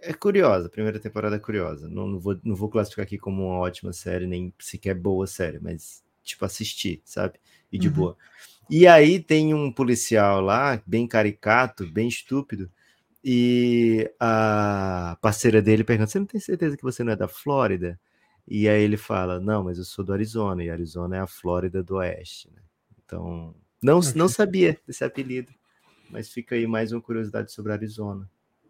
é 0.03 0.13
curiosa, 0.13 0.67
a 0.67 0.71
primeira 0.71 0.99
temporada 0.99 1.37
é 1.37 1.39
curiosa. 1.39 1.89
Não, 1.89 2.07
não, 2.07 2.19
vou, 2.19 2.39
não 2.43 2.57
vou 2.57 2.69
classificar 2.69 3.05
aqui 3.05 3.19
como 3.19 3.47
uma 3.47 3.59
ótima 3.59 3.93
série, 3.93 4.27
nem 4.27 4.53
sequer 4.59 4.95
boa 4.95 5.27
série, 5.27 5.59
mas 5.61 6.03
tipo 6.23 6.45
assistir, 6.45 7.03
sabe? 7.05 7.39
E 7.73 7.79
de 7.79 7.89
Uhum. 7.89 7.95
boa. 7.95 8.17
E 8.69 8.87
aí 8.87 9.21
tem 9.21 9.53
um 9.53 9.73
policial 9.73 10.41
lá, 10.41 10.81
bem 10.87 11.07
caricato, 11.07 11.87
bem 11.91 12.09
estúpido, 12.09 12.71
e 13.25 14.11
a 14.19 15.19
parceira 15.21 15.61
dele 15.61 15.85
pergunta: 15.85 16.11
Você 16.11 16.19
não 16.19 16.27
tem 16.27 16.41
certeza 16.41 16.77
que 16.77 16.83
você 16.83 17.05
não 17.05 17.13
é 17.13 17.17
da 17.17 17.29
Flórida? 17.29 18.01
E 18.49 18.69
aí 18.69 18.83
ele 18.83 18.97
fala: 18.97 19.41
Não, 19.41 19.65
mas 19.65 19.79
eu 19.79 19.85
sou 19.85 20.05
do 20.05 20.13
Arizona, 20.13 20.65
e 20.65 20.71
Arizona 20.71 21.17
é 21.17 21.21
a 21.21 21.27
Flórida 21.27 21.83
do 21.83 21.97
Oeste. 21.97 22.51
Né? 22.55 22.63
Então, 23.05 23.55
não, 23.83 24.01
não 24.15 24.29
sabia 24.29 24.79
desse 24.87 25.05
apelido, 25.05 25.53
mas 26.09 26.31
fica 26.31 26.55
aí 26.55 26.67
mais 26.67 26.93
uma 26.93 27.01
curiosidade 27.01 27.53
sobre 27.53 27.73
Arizona. 27.73 28.29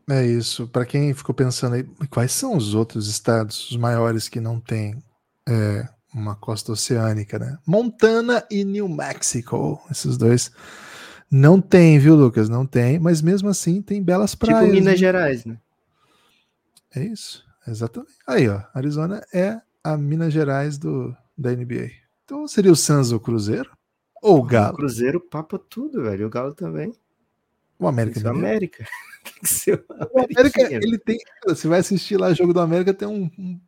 É 0.09 0.25
isso. 0.25 0.67
Para 0.69 0.87
quem 0.87 1.13
ficou 1.15 1.35
pensando 1.35 1.75
aí, 1.75 1.85
quais 2.09 2.33
são 2.33 2.57
os 2.57 2.75
outros 2.75 3.09
estados, 3.09 3.71
os 3.71 3.77
maiores 3.77 4.29
que 4.29 4.41
não 4.41 4.61
têm 4.61 5.03
é, 5.49 5.89
uma 6.15 6.35
costa 6.35 6.73
oceânica, 6.73 7.39
né? 7.39 7.59
Montana 7.67 8.45
e 8.51 8.65
New 8.65 8.89
Mexico. 8.89 9.81
Esses 9.91 10.17
dois 10.17 10.51
não 11.31 11.61
tem, 11.61 11.99
viu, 11.99 12.17
Lucas? 12.17 12.49
Não 12.49 12.67
tem, 12.67 12.99
mas 12.99 13.23
mesmo 13.23 13.49
assim 13.49 13.81
tem 13.81 14.03
belas 14.03 14.35
praias. 14.35 14.61
tipo 14.63 14.75
Minas 14.75 14.93
né? 14.93 14.97
Gerais, 14.97 15.45
né? 15.45 15.59
É 16.95 17.05
isso, 17.05 17.45
exatamente. 17.67 18.15
Aí, 18.27 18.49
ó, 18.49 18.63
Arizona 18.75 19.25
é 19.33 19.61
a 19.83 19.97
Minas 19.97 20.33
Gerais 20.33 20.77
do, 20.77 21.17
da 21.39 21.53
NBA. 21.53 21.91
Então 22.25 22.47
seria 22.49 22.73
o 22.73 22.77
Suns 22.77 23.13
o 23.13 23.21
Cruzeiro? 23.21 23.71
Ou 24.21 24.39
o 24.39 24.41
O 24.41 24.43
Galo? 24.43 24.77
Cruzeiro 24.77 25.21
papa 25.21 25.59
tudo, 25.59 26.03
velho. 26.03 26.27
O 26.27 26.31
Galo 26.31 26.53
também. 26.53 26.93
O 27.81 27.89
América 27.89 28.19
Isso, 28.19 28.29
Mineiro? 28.29 28.47
América. 28.47 28.85
Tem 29.25 29.33
que 29.43 29.49
ser 29.49 29.85
o 29.89 30.19
América, 30.19 30.63
ele 30.73 30.99
tem. 30.99 31.19
Você 31.47 31.69
vai 31.69 31.81
assistir 31.81 32.17
lá 32.17 32.29
o 32.29 32.35
jogo 32.35 32.55
do 32.55 32.61
América, 32.61 32.95
tem 32.95 33.07
um, 33.07 33.31
um, 33.39 33.61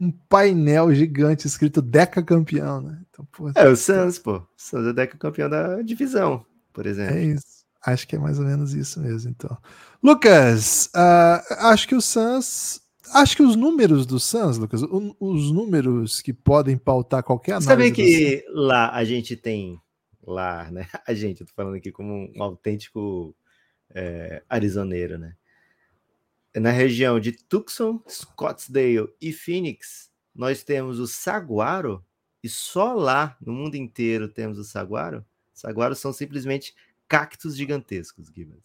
um 0.00 0.12
painel 0.28 0.94
gigante 0.94 1.46
escrito 1.46 1.82
Deca 1.82 2.22
campeão, 2.22 2.80
né? 2.80 3.00
Então, 3.10 3.24
pô, 3.32 3.50
É, 3.56 3.68
o 3.68 3.74
Suns, 3.74 4.18
pô. 4.20 4.36
O 4.36 4.46
Suns 4.56 4.86
é 4.86 4.92
deca 4.92 5.18
campeão 5.18 5.50
da 5.50 5.82
divisão, 5.82 6.46
por 6.72 6.86
exemplo. 6.86 7.16
é 7.16 7.24
isso. 7.24 7.64
Acho 7.84 8.06
que 8.06 8.14
é 8.14 8.18
mais 8.18 8.38
ou 8.38 8.44
menos 8.44 8.74
isso 8.74 9.00
mesmo, 9.00 9.30
então. 9.30 9.58
Lucas, 10.00 10.88
ah, 10.94 11.42
acho 11.70 11.88
que 11.88 11.96
o 11.96 12.00
Suns. 12.00 12.80
Acho 13.12 13.36
que 13.36 13.42
os 13.42 13.56
números 13.56 14.06
do 14.06 14.20
Suns, 14.20 14.56
Lucas, 14.56 14.82
os 15.20 15.50
números 15.50 16.22
que 16.22 16.32
podem 16.32 16.78
pautar 16.78 17.24
qualquer 17.24 17.52
análise. 17.54 17.68
Sabe 17.68 17.90
que 17.90 18.44
lá 18.48 18.90
a 18.92 19.04
gente 19.04 19.36
tem. 19.36 19.80
Lá, 20.24 20.70
né? 20.70 20.86
A 21.04 21.12
gente, 21.12 21.40
eu 21.40 21.46
tô 21.48 21.52
falando 21.52 21.74
aqui 21.74 21.90
como 21.90 22.30
um 22.36 22.42
autêntico 22.44 23.34
é, 23.94 24.42
arizoneiro, 24.48 25.18
né? 25.18 25.36
Na 26.54 26.70
região 26.70 27.18
de 27.18 27.32
Tucson, 27.32 28.02
Scottsdale 28.08 29.08
e 29.20 29.32
Phoenix, 29.32 30.10
nós 30.34 30.62
temos 30.62 30.98
o 30.98 31.06
saguaro, 31.06 32.04
e 32.42 32.48
só 32.48 32.92
lá 32.92 33.36
no 33.40 33.52
mundo 33.52 33.76
inteiro 33.76 34.28
temos 34.28 34.58
o 34.58 34.64
saguaro. 34.64 35.24
Saguaros 35.54 35.98
são 35.98 36.12
simplesmente 36.12 36.74
cactos 37.08 37.56
gigantescos, 37.56 38.28
Gibbons. 38.34 38.64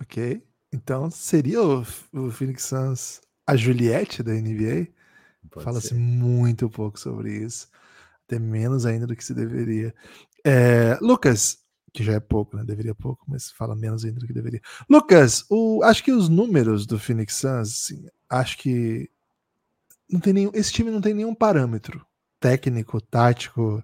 Ok. 0.00 0.42
Então 0.72 1.10
seria 1.10 1.62
o, 1.62 1.80
o 2.12 2.30
Phoenix 2.30 2.64
Suns 2.64 3.20
a 3.46 3.56
Juliette 3.56 4.22
da 4.22 4.32
NBA? 4.32 4.88
Fala-se 5.60 5.94
muito 5.94 6.68
pouco 6.68 6.98
sobre 6.98 7.44
isso. 7.44 7.68
Até 8.26 8.38
menos 8.38 8.84
ainda 8.84 9.06
do 9.06 9.16
que 9.16 9.24
se 9.24 9.32
deveria. 9.32 9.94
É, 10.44 10.98
Lucas, 11.00 11.64
que 11.96 12.04
já 12.04 12.12
é 12.12 12.20
pouco, 12.20 12.56
né? 12.56 12.64
Deveria 12.64 12.94
pouco, 12.94 13.24
mas 13.26 13.50
fala 13.50 13.74
menos 13.74 14.04
ainda 14.04 14.20
do 14.20 14.26
que 14.26 14.32
deveria. 14.32 14.60
Lucas, 14.88 15.46
o, 15.48 15.82
acho 15.82 16.04
que 16.04 16.12
os 16.12 16.28
números 16.28 16.86
do 16.86 16.98
Phoenix 16.98 17.36
Suns, 17.36 17.72
assim, 17.72 18.06
acho 18.28 18.58
que 18.58 19.10
não 20.08 20.20
tem 20.20 20.34
nenhum, 20.34 20.50
esse 20.52 20.70
time 20.70 20.90
não 20.90 21.00
tem 21.00 21.14
nenhum 21.14 21.34
parâmetro 21.34 22.04
técnico, 22.38 23.00
tático, 23.00 23.82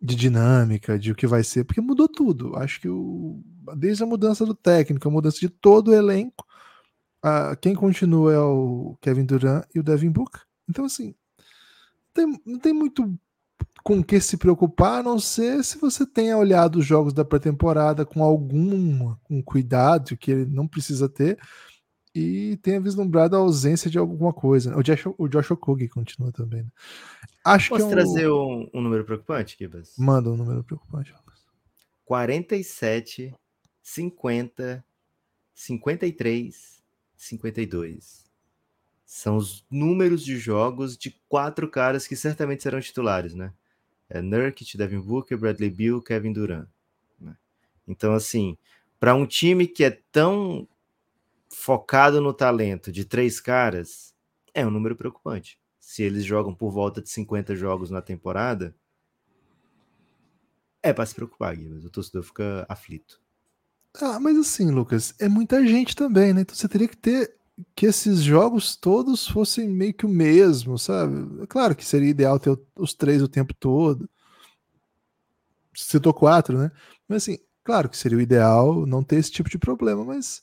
de 0.00 0.16
dinâmica, 0.16 0.98
de 0.98 1.12
o 1.12 1.14
que 1.14 1.26
vai 1.26 1.44
ser, 1.44 1.64
porque 1.64 1.80
mudou 1.80 2.08
tudo. 2.08 2.56
Acho 2.56 2.80
que 2.80 2.88
o, 2.88 3.42
desde 3.76 4.02
a 4.02 4.06
mudança 4.06 4.46
do 4.46 4.54
técnico, 4.54 5.06
a 5.06 5.10
mudança 5.10 5.38
de 5.38 5.50
todo 5.50 5.88
o 5.88 5.94
elenco, 5.94 6.46
a, 7.22 7.54
quem 7.56 7.74
continua 7.74 8.32
é 8.32 8.38
o 8.38 8.96
Kevin 9.00 9.26
Durant 9.26 9.66
e 9.74 9.78
o 9.78 9.82
Devin 9.82 10.10
Booker. 10.10 10.40
Então, 10.68 10.86
assim, 10.86 11.14
tem, 12.14 12.40
não 12.46 12.58
tem 12.58 12.72
muito 12.72 13.14
com 13.86 14.02
que 14.02 14.20
se 14.20 14.36
preocupar, 14.36 14.98
a 14.98 15.02
não 15.04 15.16
ser 15.16 15.62
se 15.62 15.78
você 15.78 16.04
tenha 16.04 16.36
olhado 16.36 16.80
os 16.80 16.84
jogos 16.84 17.12
da 17.12 17.24
pré-temporada 17.24 18.04
com 18.04 18.20
algum 18.20 19.14
um 19.30 19.40
cuidado 19.40 20.16
que 20.16 20.32
ele 20.32 20.44
não 20.44 20.66
precisa 20.66 21.08
ter 21.08 21.38
e 22.12 22.56
tenha 22.56 22.80
vislumbrado 22.80 23.36
a 23.36 23.38
ausência 23.38 23.88
de 23.88 23.96
alguma 23.96 24.32
coisa. 24.32 24.76
O 24.76 24.82
Josh, 24.82 25.06
o 25.16 25.28
Josh 25.28 25.52
Okogi 25.52 25.88
continua 25.88 26.32
também. 26.32 26.64
Né? 26.64 26.68
Acho 27.44 27.68
Posso 27.68 27.78
que 27.78 27.82
é 27.84 27.86
um... 27.86 27.90
trazer 27.96 28.28
um, 28.28 28.68
um, 28.74 28.80
número 28.80 29.04
preocupante, 29.04 29.56
Kibas? 29.56 29.92
Manda 29.96 30.30
um 30.30 30.36
número 30.36 30.64
preocupante. 30.64 31.14
47, 32.04 33.32
50, 33.80 34.84
53, 35.54 36.82
52. 37.14 38.24
São 39.04 39.36
os 39.36 39.64
números 39.70 40.24
de 40.24 40.36
jogos 40.36 40.98
de 40.98 41.12
quatro 41.28 41.70
caras 41.70 42.04
que 42.04 42.16
certamente 42.16 42.64
serão 42.64 42.80
titulares, 42.80 43.32
né? 43.32 43.52
É 44.08 44.22
Nurkic, 44.22 44.76
Devin 44.76 45.00
Booker, 45.00 45.36
Bradley 45.36 45.70
Beal, 45.70 46.00
Kevin 46.00 46.32
Durant. 46.32 46.68
Né? 47.20 47.36
Então, 47.86 48.14
assim, 48.14 48.56
para 49.00 49.14
um 49.14 49.26
time 49.26 49.66
que 49.66 49.84
é 49.84 49.90
tão 50.10 50.68
focado 51.48 52.20
no 52.20 52.32
talento 52.32 52.92
de 52.92 53.04
três 53.04 53.40
caras, 53.40 54.14
é 54.54 54.66
um 54.66 54.70
número 54.70 54.96
preocupante. 54.96 55.58
Se 55.78 56.02
eles 56.02 56.24
jogam 56.24 56.54
por 56.54 56.70
volta 56.70 57.00
de 57.00 57.08
50 57.08 57.54
jogos 57.54 57.90
na 57.90 58.02
temporada, 58.02 58.74
é 60.82 60.92
para 60.92 61.06
se 61.06 61.14
preocupar, 61.14 61.56
Guilherme. 61.56 61.84
O 61.84 61.90
torcedor 61.90 62.22
fica 62.22 62.64
aflito. 62.68 63.20
Ah, 64.00 64.20
mas 64.20 64.36
assim, 64.36 64.70
Lucas, 64.70 65.14
é 65.18 65.28
muita 65.28 65.66
gente 65.66 65.96
também, 65.96 66.32
né? 66.32 66.42
Então 66.42 66.54
você 66.54 66.68
teria 66.68 66.86
que 66.86 66.96
ter 66.96 67.34
que 67.74 67.86
esses 67.86 68.20
jogos 68.20 68.76
todos 68.76 69.26
fossem 69.26 69.68
meio 69.68 69.94
que 69.94 70.06
o 70.06 70.08
mesmo, 70.08 70.78
sabe? 70.78 71.42
É 71.42 71.46
claro 71.46 71.74
que 71.74 71.84
seria 71.84 72.10
ideal 72.10 72.38
ter 72.38 72.58
os 72.76 72.94
três 72.94 73.22
o 73.22 73.28
tempo 73.28 73.54
todo. 73.54 74.08
Citou 75.74 76.12
quatro, 76.12 76.58
né? 76.58 76.70
Mas 77.08 77.22
assim, 77.22 77.38
claro 77.64 77.88
que 77.88 77.96
seria 77.96 78.18
o 78.18 78.20
ideal 78.20 78.86
não 78.86 79.02
ter 79.02 79.16
esse 79.16 79.30
tipo 79.30 79.48
de 79.48 79.58
problema, 79.58 80.04
mas 80.04 80.42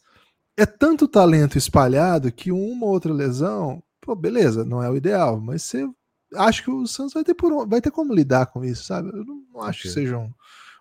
é 0.58 0.65
tanto 0.65 1.08
talento 1.08 1.58
espalhado 1.58 2.32
que 2.32 2.52
uma 2.52 2.86
ou 2.86 2.93
outra 2.93 3.13
lesão, 3.13 3.84
pô, 4.02 4.15
beleza, 4.15 4.63
não 4.63 4.82
é 4.82 4.89
o 4.89 4.95
ideal, 4.95 5.39
mas 5.39 5.63
você 5.63 5.88
acho 6.36 6.63
que 6.63 6.71
o 6.71 6.88
Santos 6.88 7.13
vai 7.13 7.23
ter, 7.23 7.34
por, 7.34 7.67
vai 7.67 7.82
ter 7.82 7.91
como 7.91 8.13
lidar 8.13 8.47
com 8.47 8.63
isso, 8.63 8.84
sabe? 8.84 9.10
Eu 9.10 9.26
não, 9.26 9.43
não 9.54 9.62
acho 9.62 9.80
okay. 9.80 9.89
que 9.91 9.93
seja 9.93 10.17
um, 10.17 10.32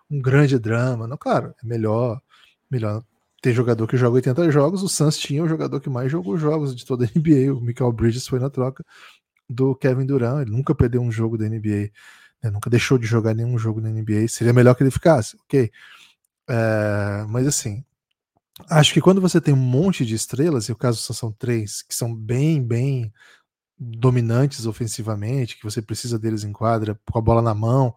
um, 0.09 0.21
grande 0.21 0.57
drama, 0.59 1.07
não, 1.07 1.17
claro, 1.17 1.53
é 1.63 1.67
melhor, 1.67 2.21
melhor 2.69 3.03
ter 3.43 3.51
jogador 3.51 3.85
que 3.87 3.97
joga 3.97 4.15
80 4.15 4.49
jogos, 4.51 4.81
o 4.83 4.87
Santos 4.87 5.17
tinha 5.17 5.43
o 5.43 5.47
jogador 5.49 5.81
que 5.81 5.89
mais 5.89 6.09
jogou 6.09 6.37
jogos 6.37 6.73
de 6.73 6.85
toda 6.85 7.03
a 7.03 7.07
NBA, 7.13 7.53
o 7.53 7.59
Michael 7.59 7.91
Bridges 7.91 8.25
foi 8.25 8.39
na 8.39 8.49
troca 8.49 8.85
do 9.49 9.75
Kevin 9.75 10.05
Durant, 10.05 10.43
ele 10.43 10.51
nunca 10.51 10.73
perdeu 10.73 11.01
um 11.01 11.11
jogo 11.11 11.37
da 11.37 11.45
NBA, 11.49 11.91
né? 12.41 12.49
nunca 12.49 12.69
deixou 12.69 12.97
de 12.97 13.05
jogar 13.05 13.33
nenhum 13.33 13.57
jogo 13.57 13.81
da 13.81 13.89
NBA, 13.89 14.29
seria 14.29 14.53
melhor 14.53 14.73
que 14.75 14.83
ele 14.83 14.91
ficasse, 14.91 15.35
ok. 15.43 15.69
É, 16.49 17.25
mas 17.27 17.45
assim, 17.45 17.83
acho 18.69 18.93
que 18.93 19.01
quando 19.01 19.19
você 19.19 19.41
tem 19.41 19.53
um 19.53 19.57
monte 19.57 20.05
de 20.05 20.15
estrelas, 20.15 20.69
e 20.69 20.71
o 20.71 20.77
caso 20.77 21.01
são 21.13 21.29
três, 21.29 21.81
que 21.81 21.93
são 21.93 22.15
bem, 22.15 22.63
bem 22.63 23.11
dominantes 23.77 24.65
ofensivamente, 24.65 25.57
que 25.57 25.65
você 25.65 25.81
precisa 25.81 26.17
deles 26.17 26.45
em 26.45 26.53
quadra 26.53 26.97
com 27.11 27.19
a 27.19 27.21
bola 27.21 27.41
na 27.41 27.53
mão, 27.53 27.93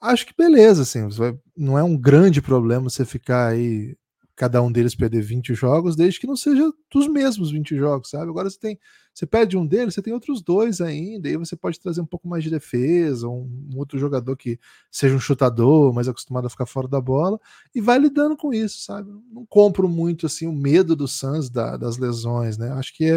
acho 0.00 0.24
que 0.24 0.34
beleza, 0.38 0.82
assim, 0.82 1.08
vai, 1.08 1.36
não 1.56 1.76
é 1.76 1.82
um 1.82 1.96
grande 1.96 2.40
problema 2.40 2.88
você 2.88 3.04
ficar 3.04 3.48
aí 3.48 3.96
cada 4.38 4.62
um 4.62 4.70
deles 4.70 4.94
perder 4.94 5.20
20 5.20 5.52
jogos, 5.52 5.96
desde 5.96 6.20
que 6.20 6.26
não 6.26 6.36
seja 6.36 6.72
dos 6.92 7.08
mesmos 7.08 7.50
20 7.50 7.76
jogos, 7.76 8.10
sabe? 8.10 8.30
Agora 8.30 8.48
você 8.48 8.56
tem, 8.56 8.78
você 9.12 9.26
perde 9.26 9.56
um 9.56 9.66
deles, 9.66 9.94
você 9.94 10.00
tem 10.00 10.12
outros 10.12 10.40
dois 10.40 10.80
ainda, 10.80 11.28
e 11.28 11.32
aí 11.32 11.36
você 11.36 11.56
pode 11.56 11.80
trazer 11.80 12.00
um 12.00 12.06
pouco 12.06 12.28
mais 12.28 12.44
de 12.44 12.50
defesa, 12.50 13.26
um, 13.26 13.50
um, 13.74 13.78
outro 13.78 13.98
jogador 13.98 14.36
que 14.36 14.56
seja 14.92 15.16
um 15.16 15.18
chutador, 15.18 15.92
mais 15.92 16.06
acostumado 16.06 16.46
a 16.46 16.50
ficar 16.50 16.66
fora 16.66 16.86
da 16.86 17.00
bola, 17.00 17.40
e 17.74 17.80
vai 17.80 17.98
lidando 17.98 18.36
com 18.36 18.54
isso, 18.54 18.80
sabe? 18.80 19.10
Não 19.32 19.44
compro 19.44 19.88
muito 19.88 20.26
assim 20.26 20.46
o 20.46 20.52
medo 20.52 20.94
do 20.94 21.08
Suns 21.08 21.50
da, 21.50 21.76
das 21.76 21.98
lesões, 21.98 22.56
né? 22.56 22.70
Acho 22.74 22.94
que 22.94 23.06
é, 23.06 23.16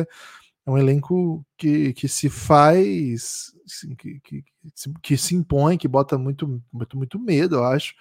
é 0.65 0.71
um 0.71 0.77
elenco 0.77 1.45
que, 1.55 1.93
que 1.93 2.07
se 2.07 2.31
faz, 2.31 3.53
assim, 3.63 3.95
que, 3.95 4.19
que, 4.21 4.43
que 5.03 5.15
se 5.15 5.35
impõe, 5.35 5.77
que 5.77 5.87
bota 5.87 6.17
muito, 6.17 6.59
muito, 6.73 6.97
muito 6.97 7.19
medo, 7.19 7.57
eu 7.57 7.63
acho. 7.63 7.93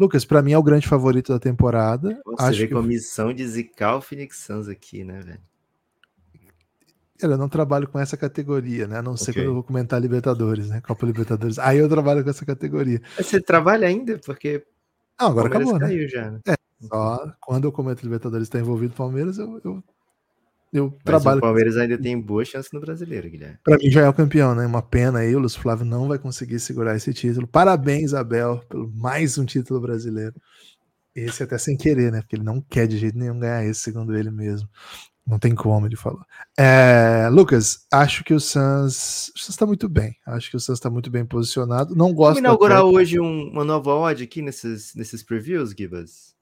Lucas, 0.00 0.24
para 0.24 0.40
mim 0.40 0.52
é 0.52 0.58
o 0.58 0.62
grande 0.62 0.88
favorito 0.88 1.30
da 1.30 1.38
temporada. 1.38 2.18
Você 2.24 2.42
Acho 2.42 2.58
vê 2.60 2.66
que... 2.68 2.72
com 2.72 2.80
a 2.80 2.82
missão 2.82 3.34
de 3.34 3.46
zicar 3.46 3.96
o 3.96 4.00
Phoenix 4.00 4.38
Suns 4.38 4.66
aqui, 4.66 5.04
né, 5.04 5.20
velho? 5.20 5.40
Eu 7.20 7.36
não 7.36 7.50
trabalho 7.50 7.86
com 7.86 7.98
essa 7.98 8.16
categoria, 8.16 8.88
né? 8.88 8.96
A 8.96 9.02
não 9.02 9.14
ser 9.14 9.32
okay. 9.32 9.42
quando 9.42 9.48
eu 9.48 9.54
vou 9.54 9.62
comentar 9.62 10.00
Libertadores, 10.00 10.70
né? 10.70 10.80
Copa 10.80 11.04
Libertadores. 11.04 11.58
Aí 11.58 11.76
eu 11.76 11.86
trabalho 11.86 12.24
com 12.24 12.30
essa 12.30 12.46
categoria. 12.46 13.02
Você 13.18 13.42
trabalha 13.42 13.86
ainda? 13.86 14.18
Porque. 14.24 14.64
Não, 15.20 15.28
agora 15.28 15.48
acabou, 15.48 15.78
né? 15.78 16.08
Já, 16.08 16.30
né? 16.30 16.40
É, 16.48 16.54
só 16.80 17.30
quando 17.38 17.64
eu 17.64 17.72
comento 17.72 18.02
Libertadores 18.02 18.46
está 18.46 18.58
envolvido 18.58 18.94
Palmeiras, 18.94 19.36
eu, 19.36 19.60
eu 19.62 19.84
eu 20.72 20.90
Mas 20.90 21.02
trabalho. 21.04 21.38
O 21.38 21.40
Palmeiras 21.40 21.76
ainda 21.76 21.98
tem 21.98 22.20
boa 22.20 22.44
chance 22.44 22.68
no 22.72 22.80
brasileiro, 22.80 23.28
Guilherme. 23.28 23.58
Para 23.64 23.76
mim 23.76 23.90
já 23.90 24.02
é 24.02 24.08
o 24.08 24.14
campeão, 24.14 24.54
né? 24.54 24.64
Uma 24.64 24.82
pena 24.82 25.20
aí, 25.20 25.34
o 25.34 25.38
Luiz 25.38 25.56
Flávio 25.56 25.84
não 25.84 26.06
vai 26.06 26.18
conseguir 26.18 26.60
segurar 26.60 26.96
esse 26.96 27.12
título. 27.12 27.46
Parabéns, 27.46 28.14
Abel, 28.14 28.62
pelo 28.68 28.90
mais 28.92 29.36
um 29.36 29.44
título 29.44 29.80
brasileiro. 29.80 30.34
Esse 31.14 31.42
até 31.42 31.58
sem 31.58 31.76
querer, 31.76 32.12
né? 32.12 32.20
Porque 32.20 32.36
ele 32.36 32.44
não 32.44 32.60
quer 32.60 32.86
de 32.86 32.96
jeito 32.96 33.18
nenhum 33.18 33.38
ganhar 33.38 33.64
esse, 33.64 33.80
segundo 33.80 34.16
ele 34.16 34.30
mesmo. 34.30 34.68
Não 35.26 35.38
tem 35.38 35.54
como, 35.54 35.86
ele 35.86 35.96
falou. 35.96 36.24
É, 36.58 37.28
Lucas, 37.30 37.86
acho 37.92 38.24
que 38.24 38.32
o 38.32 38.40
Suns 38.40 39.32
está 39.36 39.66
muito 39.66 39.88
bem. 39.88 40.16
Acho 40.26 40.50
que 40.50 40.56
o 40.56 40.60
Suns 40.60 40.78
está 40.78 40.88
muito 40.88 41.10
bem 41.10 41.24
posicionado. 41.24 41.94
Não 41.94 42.12
gosto. 42.12 42.34
Vamos 42.34 42.38
inaugurar 42.40 42.84
hoje 42.84 43.20
um, 43.20 43.48
uma 43.50 43.64
nova 43.64 43.92
odd 43.92 44.22
aqui 44.22 44.40
nesses, 44.40 44.94
nesses 44.94 45.22
previews, 45.22 45.70
Gibas? 45.70 46.34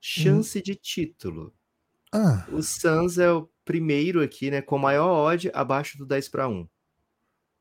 Chance 0.00 0.58
hum. 0.58 0.62
de 0.64 0.74
título. 0.76 1.52
Ah. 2.12 2.46
O 2.50 2.62
Suns 2.62 3.18
é 3.18 3.30
o 3.30 3.48
primeiro 3.64 4.22
aqui, 4.22 4.50
né? 4.50 4.62
Com 4.62 4.78
maior 4.78 5.08
odd 5.08 5.50
abaixo 5.52 5.98
do 5.98 6.06
10 6.06 6.28
para 6.28 6.48
1. 6.48 6.68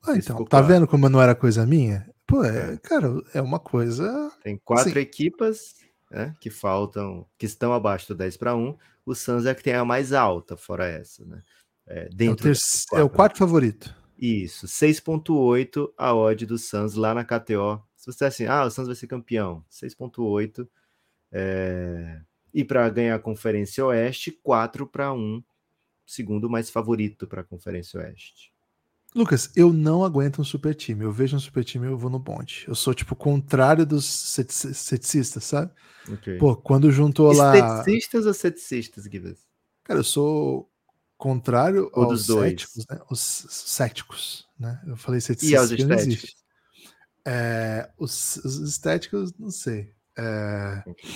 Ah, 0.08 0.16
então, 0.16 0.38
tá 0.44 0.50
claro. 0.50 0.68
vendo 0.68 0.88
como 0.88 1.10
não 1.10 1.22
era 1.22 1.34
coisa 1.34 1.66
minha? 1.66 2.08
Pô, 2.28 2.44
é, 2.44 2.74
é. 2.74 2.78
cara, 2.78 3.08
é 3.34 3.42
uma 3.42 3.60
coisa. 3.60 4.32
Tem 4.44 4.58
quatro 4.64 4.90
assim. 4.90 5.00
equipas 5.00 5.76
né, 6.12 6.36
que 6.40 6.50
faltam, 6.50 7.26
que 7.38 7.46
estão 7.46 7.74
abaixo 7.74 8.08
do 8.10 8.16
10 8.16 8.38
para 8.38 8.56
1. 8.56 8.78
O 9.06 9.16
Suns 9.16 9.46
é 9.46 9.54
que 9.54 9.64
tem 9.64 9.74
a 9.74 9.86
mais 9.86 10.14
alta, 10.14 10.56
fora 10.58 10.88
essa, 10.88 11.24
né? 11.26 11.42
É, 11.88 12.10
dentro 12.10 12.48
é, 12.48 12.52
o, 12.52 12.56
quatro, 12.56 13.00
é 13.00 13.04
o 13.04 13.10
quarto 13.10 13.38
favorito. 13.38 13.96
Isso, 14.18 14.66
6.8 14.68 15.92
a 15.98 16.16
odd 16.16 16.46
do 16.46 16.58
Suns 16.58 16.96
lá 16.96 17.14
na 17.14 17.24
KTO. 17.24 17.84
Se 17.96 18.12
você 18.12 18.26
é 18.26 18.28
assim, 18.28 18.46
ah, 18.46 18.64
o 18.66 18.72
Suns 18.72 18.88
vai 18.88 18.96
ser 18.96 19.08
campeão, 19.08 19.64
6.8. 19.70 20.68
É... 21.32 22.22
E 22.56 22.64
para 22.64 22.88
ganhar 22.90 23.16
a 23.16 23.20
Conferência 23.20 23.86
Oeste, 23.86 24.32
4 24.32 24.88
para 24.88 25.12
1, 25.12 25.44
segundo 26.06 26.50
mais 26.50 26.70
favorito 26.70 27.28
para 27.28 27.42
a 27.42 27.44
Conferência 27.44 28.00
Oeste. 28.00 28.54
Lucas, 29.14 29.52
eu 29.58 29.74
não 29.74 30.06
aguento 30.06 30.42
um 30.42 30.44
super 30.46 30.74
time. 30.74 31.04
Eu 31.04 31.12
vejo 31.12 31.36
um 31.36 31.40
super 31.40 31.66
time 31.66 31.86
eu 31.86 31.98
vou 31.98 32.10
no 32.10 32.18
bonde. 32.18 32.64
Eu 32.66 32.74
sou 32.74 32.94
tipo 32.94 33.14
contrário 33.14 33.86
dos 33.86 34.06
ceticistas, 34.06 35.44
sabe? 35.44 35.70
Okay. 36.10 36.38
Pô, 36.38 36.56
quando 36.56 36.90
juntou 36.92 37.34
lá. 37.34 37.84
Ceticistas 37.84 38.26
ou 38.26 38.34
ceticistas, 38.34 39.06
Guilherme? 39.06 39.38
Cara, 39.84 40.00
eu 40.00 40.04
sou 40.06 40.72
contrário 41.18 41.90
Ou 41.94 42.06
aos 42.06 42.26
céticos, 42.26 42.86
né? 42.90 43.02
Os 43.10 43.20
céticos, 43.20 44.48
né? 44.58 44.82
Eu 44.88 44.96
falei 44.96 45.20
ceticistas. 45.20 45.52
E 45.52 45.62
aos 45.62 45.72
estéticos? 45.72 46.36
É, 47.26 47.90
os, 47.98 48.38
os 48.38 48.60
estéticos, 48.62 49.34
não 49.38 49.52
sei. 49.52 49.92
É, 50.18 50.84
okay. 50.86 51.10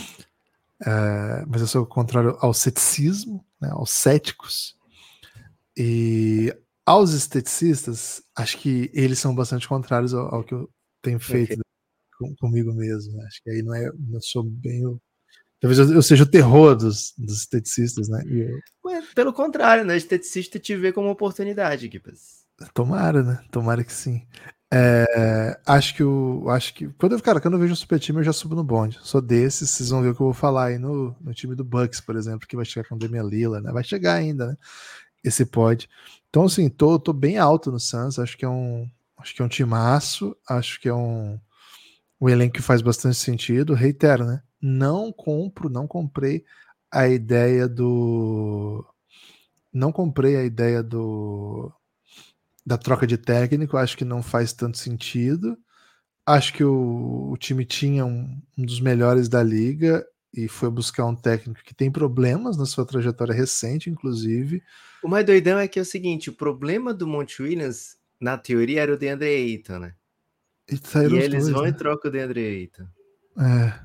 É, 0.86 1.46
mas 1.48 1.62
eu 1.62 1.68
sou 1.68 1.86
contrário 1.86 2.38
ao 2.40 2.54
ceticismo, 2.54 3.46
né, 3.62 3.70
aos 3.72 3.92
céticos. 3.92 4.78
E 5.76 6.54
aos 6.86 7.14
esteticistas, 7.14 8.22
acho 8.36 8.58
que 8.58 8.90
eles 8.94 9.20
são 9.20 9.34
bastante 9.34 9.68
contrários 9.68 10.14
ao, 10.14 10.36
ao 10.36 10.44
que 10.44 10.54
eu 10.54 10.70
tenho 11.02 11.20
feito. 11.20 11.54
Okay. 11.54 11.64
com, 12.18 12.36
comigo 12.36 12.74
mesmo. 12.74 13.16
Né? 13.16 13.26
Acho 13.26 13.44
que 13.44 13.50
aí 13.50 13.62
não 13.62 13.74
é, 13.74 13.92
não 13.98 14.22
sou 14.22 14.44
bem 14.44 14.86
o, 14.86 15.00
Talvez 15.60 15.78
eu, 15.78 15.94
eu, 15.94 16.02
seja 16.02 16.24
o 16.24 16.30
terror 16.30 16.76
dos, 16.76 17.14
dos 17.18 17.40
esteticistas, 17.40 18.08
né? 18.08 18.24
Eu... 18.26 18.60
pelo 19.14 19.34
contrário, 19.34 19.84
né? 19.84 19.94
O 19.94 19.98
esteticista 19.98 20.58
te 20.58 20.74
vê 20.76 20.94
como 20.94 21.10
oportunidade, 21.10 21.90
Gibbs. 21.92 22.46
Tomara, 22.74 23.22
né? 23.24 23.44
Tomara 23.52 23.84
que 23.84 23.92
sim. 23.92 24.26
É, 24.72 25.60
acho 25.66 25.96
que 25.96 26.04
o. 26.04 26.48
Acho 26.50 26.74
que. 26.74 26.88
Quando 26.90 27.14
eu, 27.14 27.22
cara, 27.22 27.42
quando 27.42 27.56
eu 27.56 27.60
vejo 27.60 27.74
um 27.74 27.76
super 27.76 28.00
time, 28.00 28.20
eu 28.20 28.24
já 28.24 28.34
subo 28.34 28.56
no 28.56 28.64
bonde. 28.64 29.00
Sou 29.02 29.22
desses, 29.22 29.70
vocês 29.72 29.90
vão 29.90 30.02
ver 30.02 30.10
o 30.10 30.16
que 30.16 30.22
eu 30.22 30.28
vou 30.28 30.34
falar 30.34 30.66
aí 30.68 30.78
no, 30.78 31.16
no 31.20 31.34
time 31.34 31.56
do 31.56 31.64
Bucks, 31.64 32.00
por 32.00 32.16
exemplo, 32.16 32.48
que 32.48 32.56
vai 32.56 32.66
chegar 32.66 32.88
com 32.88 32.96
o 32.96 33.00
Demian 33.00 33.24
Lila, 33.24 33.60
né? 33.62 33.72
Vai 33.72 33.84
chegar 33.84 34.16
ainda, 34.16 34.48
né? 34.48 34.58
Esse 35.24 35.46
pode. 35.46 35.90
Então, 36.30 36.46
assim, 36.46 36.70
tô, 36.70 37.00
tô 37.00 37.14
bem 37.14 37.38
alto 37.40 37.72
no 37.72 37.80
Suns. 37.80 38.20
Acho 38.20 38.38
que 38.38 38.46
é 38.46 38.50
um. 38.50 38.90
Acho 39.18 39.36
que 39.36 39.42
é 39.42 39.46
um 39.46 39.50
timaço. 39.50 40.36
Acho 40.48 40.80
que 40.80 40.90
é 40.90 40.94
um. 40.94 41.40
Um 42.22 42.30
elenco 42.30 42.56
que 42.56 42.62
faz 42.62 42.82
bastante 42.82 43.18
sentido. 43.18 43.74
Reitero, 43.74 44.26
né? 44.26 44.44
Não 44.62 45.12
compro, 45.12 45.70
não 45.70 45.88
comprei 45.88 46.44
a 46.92 47.08
ideia 47.08 47.68
do. 47.68 48.86
Não 49.74 49.92
comprei 49.92 50.36
a 50.36 50.44
ideia 50.44 50.84
do 50.84 51.72
da 52.70 52.78
troca 52.78 53.08
de 53.08 53.18
técnico, 53.18 53.78
acho 53.78 53.98
que 53.98 54.06
não 54.06 54.22
faz 54.22 54.54
tanto 54.54 54.78
sentido. 54.78 55.58
Acho 56.24 56.54
que 56.54 56.64
o, 56.64 57.32
o 57.32 57.36
time 57.36 57.66
tinha 57.66 58.06
um, 58.06 58.40
um, 58.56 58.64
dos 58.64 58.80
melhores 58.80 59.28
da 59.28 59.42
liga 59.42 60.06
e 60.32 60.48
foi 60.48 60.70
buscar 60.70 61.08
um 61.08 61.16
técnico 61.16 61.64
que 61.64 61.74
tem 61.74 61.92
problemas 61.92 62.58
na 62.58 62.68
sua 62.68 62.86
trajetória 62.86 63.34
recente, 63.34 63.90
inclusive. 63.90 64.62
O 65.04 65.08
mais 65.08 65.26
doidão 65.26 65.58
é 65.58 65.68
que 65.68 65.80
é 65.80 65.82
o 65.82 65.86
seguinte: 65.86 66.30
o 66.30 66.34
problema 66.34 66.94
do 66.94 67.08
Monte 67.08 67.42
Williams, 67.42 67.98
na 68.22 68.38
teoria, 68.38 68.84
era 68.84 68.94
o 68.94 68.98
DeAndre 68.98 69.30
Ayton, 69.30 69.80
né? 69.80 69.96
E, 70.72 70.76
e 70.76 71.18
eles 71.18 71.46
dois, 71.46 71.50
vão 71.50 71.64
né? 71.64 71.70
e 71.70 71.74
trocam 71.74 72.10
o 72.10 72.12
DeAndre 72.12 72.46
Ayton. 72.46 72.88
É. 73.40 73.80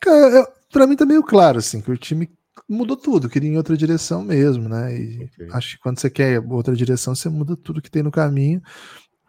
Cara, 0.00 0.50
pra 0.72 0.86
mim 0.86 0.96
tá 0.96 1.04
meio 1.04 1.22
claro, 1.22 1.58
assim, 1.58 1.82
que 1.82 1.90
o 1.90 1.98
time 1.98 2.30
mudou 2.72 2.96
tudo, 2.96 3.28
queria 3.28 3.50
em 3.50 3.56
outra 3.56 3.76
direção 3.76 4.22
mesmo, 4.22 4.68
né? 4.68 4.96
E 4.96 5.24
okay. 5.24 5.48
acho 5.52 5.76
que 5.76 5.82
quando 5.82 5.98
você 5.98 6.10
quer 6.10 6.40
outra 6.40 6.74
direção, 6.74 7.14
você 7.14 7.28
muda 7.28 7.56
tudo 7.56 7.82
que 7.82 7.90
tem 7.90 8.02
no 8.02 8.10
caminho. 8.10 8.62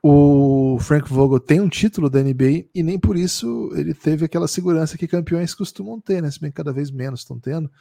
O 0.01 0.77
Frank 0.81 1.09
Vogel 1.09 1.39
tem 1.39 1.61
um 1.61 1.69
título 1.69 2.09
da 2.09 2.21
NBA 2.21 2.65
e 2.75 2.83
nem 2.83 2.99
por 2.99 3.15
isso 3.15 3.71
ele 3.73 3.93
teve 3.93 4.25
aquela 4.25 4.47
segurança 4.47 4.97
que 4.97 5.07
campeões 5.07 5.55
costumam 5.55 5.99
ter, 5.99 6.21
né? 6.21 6.29
Se 6.29 6.39
bem 6.39 6.51
que 6.51 6.57
cada 6.57 6.73
vez 6.73 6.91
menos 6.91 7.21
estão 7.21 7.39
tendo. 7.39 7.71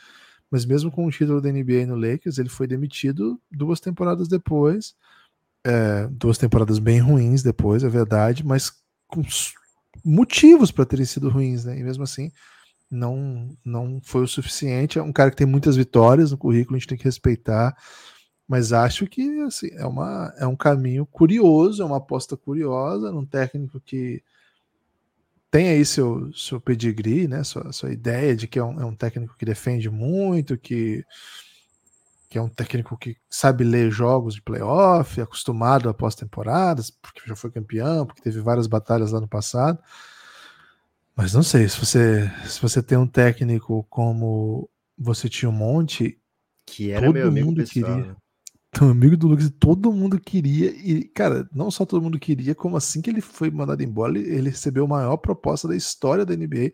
Mas 0.50 0.64
mesmo 0.64 0.90
com 0.90 1.06
o 1.06 1.10
título 1.10 1.40
da 1.40 1.50
NBA 1.50 1.86
no 1.86 1.96
Lakers, 1.96 2.38
ele 2.38 2.48
foi 2.48 2.66
demitido 2.66 3.40
duas 3.50 3.80
temporadas 3.80 4.28
depois. 4.28 4.94
É, 5.64 6.06
duas 6.08 6.38
temporadas 6.38 6.78
bem 6.78 6.98
ruins 6.98 7.42
depois, 7.42 7.82
é 7.82 7.88
verdade, 7.88 8.44
mas 8.44 8.72
com 9.06 9.22
motivos 10.04 10.70
para 10.70 10.84
terem 10.84 11.06
sido 11.06 11.28
ruins, 11.28 11.64
né? 11.64 11.78
E 11.78 11.82
mesmo 11.82 12.02
assim, 12.02 12.30
não, 12.92 13.48
não 13.64 14.00
foi 14.02 14.22
o 14.22 14.28
suficiente. 14.28 14.98
É 14.98 15.02
um 15.02 15.12
cara 15.12 15.30
que 15.30 15.36
tem 15.36 15.46
muitas 15.46 15.76
vitórias 15.76 16.30
no 16.30 16.38
currículo, 16.38 16.76
a 16.76 16.78
gente 16.78 16.88
tem 16.88 16.98
que 16.98 17.04
respeitar. 17.04 17.74
Mas 18.46 18.72
acho 18.72 19.06
que 19.06 19.40
assim, 19.42 19.70
é, 19.72 19.86
uma, 19.86 20.32
é 20.36 20.46
um 20.46 20.56
caminho 20.56 21.06
curioso, 21.06 21.82
é 21.82 21.86
uma 21.86 21.96
aposta 21.96 22.36
curiosa 22.36 23.10
num 23.10 23.24
técnico 23.24 23.80
que 23.80 24.22
tem 25.50 25.68
aí 25.68 25.84
seu, 25.84 26.32
seu 26.34 26.60
pedigree, 26.60 27.26
né? 27.26 27.42
Sua, 27.44 27.72
sua 27.72 27.92
ideia 27.92 28.36
de 28.36 28.46
que 28.46 28.58
é 28.58 28.64
um, 28.64 28.80
é 28.80 28.84
um 28.84 28.94
técnico 28.94 29.36
que 29.38 29.44
defende 29.44 29.88
muito, 29.90 30.58
que, 30.58 31.04
que 32.28 32.38
é 32.38 32.42
um 32.42 32.48
técnico 32.48 32.96
que 32.98 33.16
sabe 33.28 33.64
ler 33.64 33.90
jogos 33.90 34.34
de 34.34 34.42
playoff, 34.42 35.20
acostumado 35.20 35.88
a 35.88 35.94
pós-temporadas, 35.94 36.90
porque 36.90 37.22
já 37.26 37.36
foi 37.36 37.50
campeão, 37.50 38.06
porque 38.06 38.22
teve 38.22 38.40
várias 38.40 38.66
batalhas 38.66 39.12
lá 39.12 39.20
no 39.20 39.28
passado. 39.28 39.78
Mas 41.16 41.34
não 41.34 41.42
sei, 41.42 41.68
se 41.68 41.78
você, 41.78 42.30
se 42.46 42.60
você 42.60 42.82
tem 42.82 42.96
um 42.96 43.06
técnico 43.06 43.86
como 43.90 44.68
você 44.96 45.28
tinha 45.28 45.48
um 45.48 45.52
monte, 45.52 46.18
que 46.66 46.90
era 46.90 47.06
todo 47.06 47.14
meu 47.14 47.28
amigo 47.28 47.46
mundo 47.46 47.56
pessoal. 47.56 47.96
queria. 47.96 48.16
Então, 48.68 48.88
amigo 48.90 49.16
do 49.16 49.28
Lucas, 49.28 49.52
todo 49.58 49.92
mundo 49.92 50.18
queria, 50.18 50.70
e, 50.70 51.04
cara, 51.04 51.46
não 51.52 51.70
só 51.70 51.84
todo 51.84 52.02
mundo 52.02 52.18
queria, 52.18 52.54
como 52.54 52.76
assim 52.76 53.02
que 53.02 53.10
ele 53.10 53.20
foi 53.20 53.50
mandado 53.50 53.82
embora, 53.82 54.18
ele, 54.18 54.28
ele 54.34 54.50
recebeu 54.50 54.84
a 54.84 54.88
maior 54.88 55.16
proposta 55.18 55.68
da 55.68 55.76
história 55.76 56.24
da 56.24 56.34
NBA. 56.34 56.72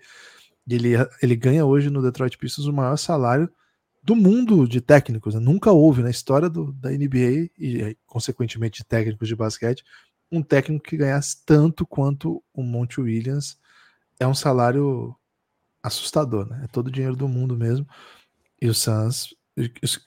Ele, 0.69 0.91
ele 1.23 1.35
ganha 1.35 1.65
hoje 1.65 1.91
no 1.91 2.03
Detroit 2.03 2.37
Pistons 2.39 2.67
o 2.67 2.73
maior 2.73 2.97
salário 2.97 3.51
do 4.03 4.15
mundo 4.15 4.69
de 4.69 4.81
técnicos. 4.81 5.35
Né? 5.35 5.41
Nunca 5.41 5.73
houve 5.73 6.03
na 6.03 6.11
história 6.11 6.49
do, 6.49 6.73
da 6.73 6.91
NBA 6.91 7.51
e, 7.59 7.97
consequentemente, 8.07 8.83
de 8.83 8.87
técnicos 8.87 9.27
de 9.27 9.35
basquete, 9.35 9.83
um 10.31 10.43
técnico 10.43 10.85
que 10.85 10.97
ganhasse 10.97 11.45
tanto 11.45 11.87
quanto 11.87 12.43
o 12.53 12.63
Monte 12.63 13.01
Williams 13.01 13.57
é 14.21 14.27
um 14.27 14.35
salário 14.35 15.15
assustador, 15.83 16.47
né? 16.47 16.63
É 16.65 16.67
todo 16.69 16.89
o 16.89 16.91
dinheiro 16.91 17.17
do 17.17 17.29
mundo 17.29 17.57
mesmo. 17.57 17.87
E 18.61 18.69
o 18.69 18.75
Suns 18.75 19.35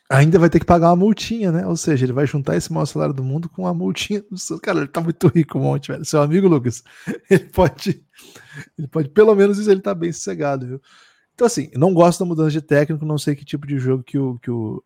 ainda 0.09 0.39
vai 0.39 0.49
ter 0.49 0.59
que 0.59 0.65
pagar 0.65 0.89
uma 0.89 0.95
multinha, 0.95 1.51
né? 1.51 1.65
Ou 1.65 1.75
seja, 1.75 2.05
ele 2.05 2.13
vai 2.13 2.25
juntar 2.25 2.55
esse 2.55 2.71
maior 2.71 2.85
salário 2.85 3.13
do 3.13 3.23
mundo 3.23 3.49
com 3.49 3.67
a 3.67 3.73
multinha 3.73 4.21
do. 4.21 4.59
Cara, 4.59 4.79
ele 4.79 4.87
tá 4.87 5.01
muito 5.01 5.27
rico, 5.27 5.57
um 5.57 5.63
monte, 5.63 5.91
velho. 5.91 6.05
Seu 6.05 6.21
amigo 6.21 6.47
Lucas, 6.47 6.83
ele 7.29 7.45
pode, 7.45 8.05
ele 8.77 8.87
pode, 8.87 9.09
pelo 9.09 9.35
menos 9.35 9.57
isso, 9.57 9.69
ele 9.69 9.81
tá 9.81 9.93
bem 9.93 10.11
sossegado, 10.11 10.67
viu? 10.67 10.81
Então, 11.33 11.47
assim, 11.47 11.69
não 11.75 11.93
gosto 11.93 12.19
da 12.19 12.25
mudança 12.25 12.51
de 12.51 12.61
técnico, 12.61 13.05
não 13.05 13.17
sei 13.17 13.35
que 13.35 13.45
tipo 13.45 13.65
de 13.65 13.79
jogo 13.79 14.03
que 14.03 14.17
o, 14.17 14.37
que 14.39 14.51
o, 14.51 14.83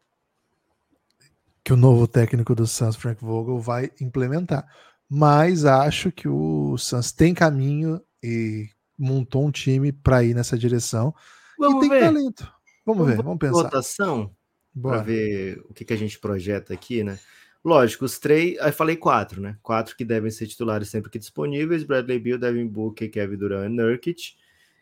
que 1.64 1.74
o 1.74 1.78
novo 1.78 2.08
técnico 2.08 2.56
do 2.56 2.66
Suns, 2.66 2.96
Frank 2.96 3.24
Vogel, 3.24 3.60
vai 3.60 3.92
implementar. 4.00 4.66
Mas 5.10 5.66
acho 5.66 6.12
que 6.12 6.28
o 6.28 6.78
Suns 6.78 7.12
tem 7.12 7.34
caminho 7.34 8.02
e 8.24 8.70
montou 8.98 9.46
um 9.46 9.52
time 9.52 9.91
para 9.91 10.24
ir 10.24 10.34
nessa 10.34 10.58
direção 10.58 11.14
vamos 11.58 11.78
e 11.78 11.80
tem 11.82 11.89
ver. 11.89 12.06
talento. 12.06 12.52
Vamos, 12.86 13.02
vamos 13.04 13.16
ver, 13.16 13.24
vamos 13.24 13.39
pensar. 13.39 13.64
Votação 13.64 14.36
para 14.82 15.02
ver 15.02 15.64
o 15.70 15.74
que, 15.74 15.86
que 15.86 15.93
a 15.93 15.98
gente 15.98 16.20
projeta 16.20 16.74
aqui, 16.74 17.04
né? 17.04 17.18
Lógico, 17.64 18.06
os 18.06 18.20
três, 18.20 18.60
aí 18.60 18.72
falei 18.72 18.96
quatro, 18.96 19.41
né? 19.41 19.58
Quatro 19.64 19.96
que 19.96 20.06
devem 20.06 20.30
ser 20.30 20.46
titulares 20.46 20.89
sempre 20.89 21.10
que 21.10 21.18
disponíveis: 21.18 21.84
Bradley 21.84 22.20
Bill, 22.20 22.38
Devin 22.38 22.68
Booker, 22.68 23.10
Kevin 23.10 23.38
Durant 23.38 23.72
e 23.72 23.76
Nurkic. 23.76 24.36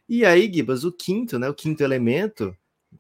E 0.10 0.26
aí, 0.26 0.52
Gibas, 0.52 0.84
o 0.84 0.92
quinto, 0.92 1.40
né? 1.40 1.48
O 1.48 1.54
quinto 1.54 1.82
elemento, 1.82 2.56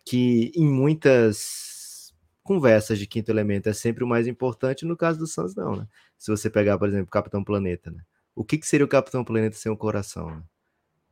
que 0.06 0.52
em 0.56 0.66
muitas 0.66 2.14
conversas 2.42 2.98
de 2.98 3.08
quinto 3.08 3.30
elemento 3.30 3.68
é 3.68 3.74
sempre 3.74 4.04
o 4.04 4.08
mais 4.08 4.28
importante, 4.28 4.86
no 4.86 4.96
caso 4.96 5.20
do 5.20 5.28
Suns, 5.28 5.56
não, 5.56 5.76
né? 5.76 5.88
Se 6.18 6.32
você 6.32 6.50
pegar, 6.50 6.78
por 6.78 6.88
exemplo, 6.88 7.08
o 7.08 7.12
Capitão 7.12 7.44
Planeta, 7.44 7.92
né? 7.92 8.04
O 8.34 8.46
que, 8.46 8.58
que 8.58 8.68
seria 8.68 8.86
o 8.86 8.90
Capitão 8.90 9.24
Planeta 9.24 9.58
sem 9.58 9.72
o 9.72 9.78
coração, 9.78 10.30
né? 10.30 10.44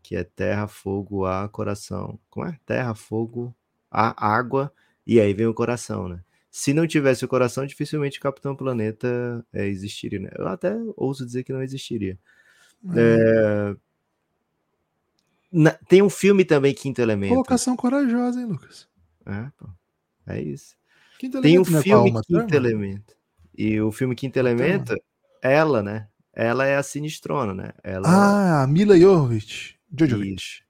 Que 0.02 0.16
é 0.16 0.24
terra, 0.24 0.68
fogo, 0.68 1.26
ar, 1.26 1.48
coração. 1.50 2.20
Como 2.30 2.46
é? 2.46 2.58
Terra, 2.66 2.94
fogo, 2.94 3.56
ar, 3.90 4.14
água, 4.18 4.74
e 5.06 5.20
aí 5.20 5.34
vem 5.34 5.48
o 5.48 5.54
coração, 5.54 6.08
né? 6.08 6.22
Se 6.50 6.74
não 6.74 6.86
tivesse 6.86 7.24
o 7.24 7.28
coração, 7.28 7.66
dificilmente 7.66 8.20
o 8.20 8.22
Capitão 8.22 8.56
Planeta 8.56 9.46
é, 9.54 9.68
existiria, 9.68 10.20
né? 10.20 10.30
Eu 10.38 10.48
até 10.48 10.76
ouso 10.98 11.26
dizer 11.26 11.44
que 11.44 11.54
não 11.54 11.64
existiria. 11.64 12.20
Hum. 12.84 12.92
É... 12.96 13.76
Na... 15.52 15.72
Tem 15.88 16.02
um 16.02 16.10
filme 16.10 16.44
também, 16.44 16.74
Quinto 16.74 17.02
Elemento. 17.02 17.34
Colocação 17.34 17.76
corajosa, 17.78 18.42
hein, 18.42 18.48
Lucas? 18.48 18.88
É, 19.26 19.50
pô. 19.58 19.70
É 20.28 20.42
isso. 20.42 20.76
Quinto 21.20 21.42
Tem 21.42 21.58
um 21.58 21.62
é 21.62 21.82
filme 21.82 22.12
Quinto 22.24 22.56
Elemento. 22.56 23.16
E 23.58 23.80
o 23.80 23.92
filme 23.92 24.16
Quinto 24.16 24.38
Elemento, 24.38 24.96
ela, 25.42 25.82
né? 25.82 26.08
Ela 26.34 26.66
é 26.66 26.78
a 26.78 26.84
sinistrona, 26.84 27.54
né? 27.54 27.72
Ela... 27.84 28.64
Ah, 28.64 28.68
Mila 28.68 28.98
Jovovich. 28.98 29.78
Djokovic. 29.92 30.64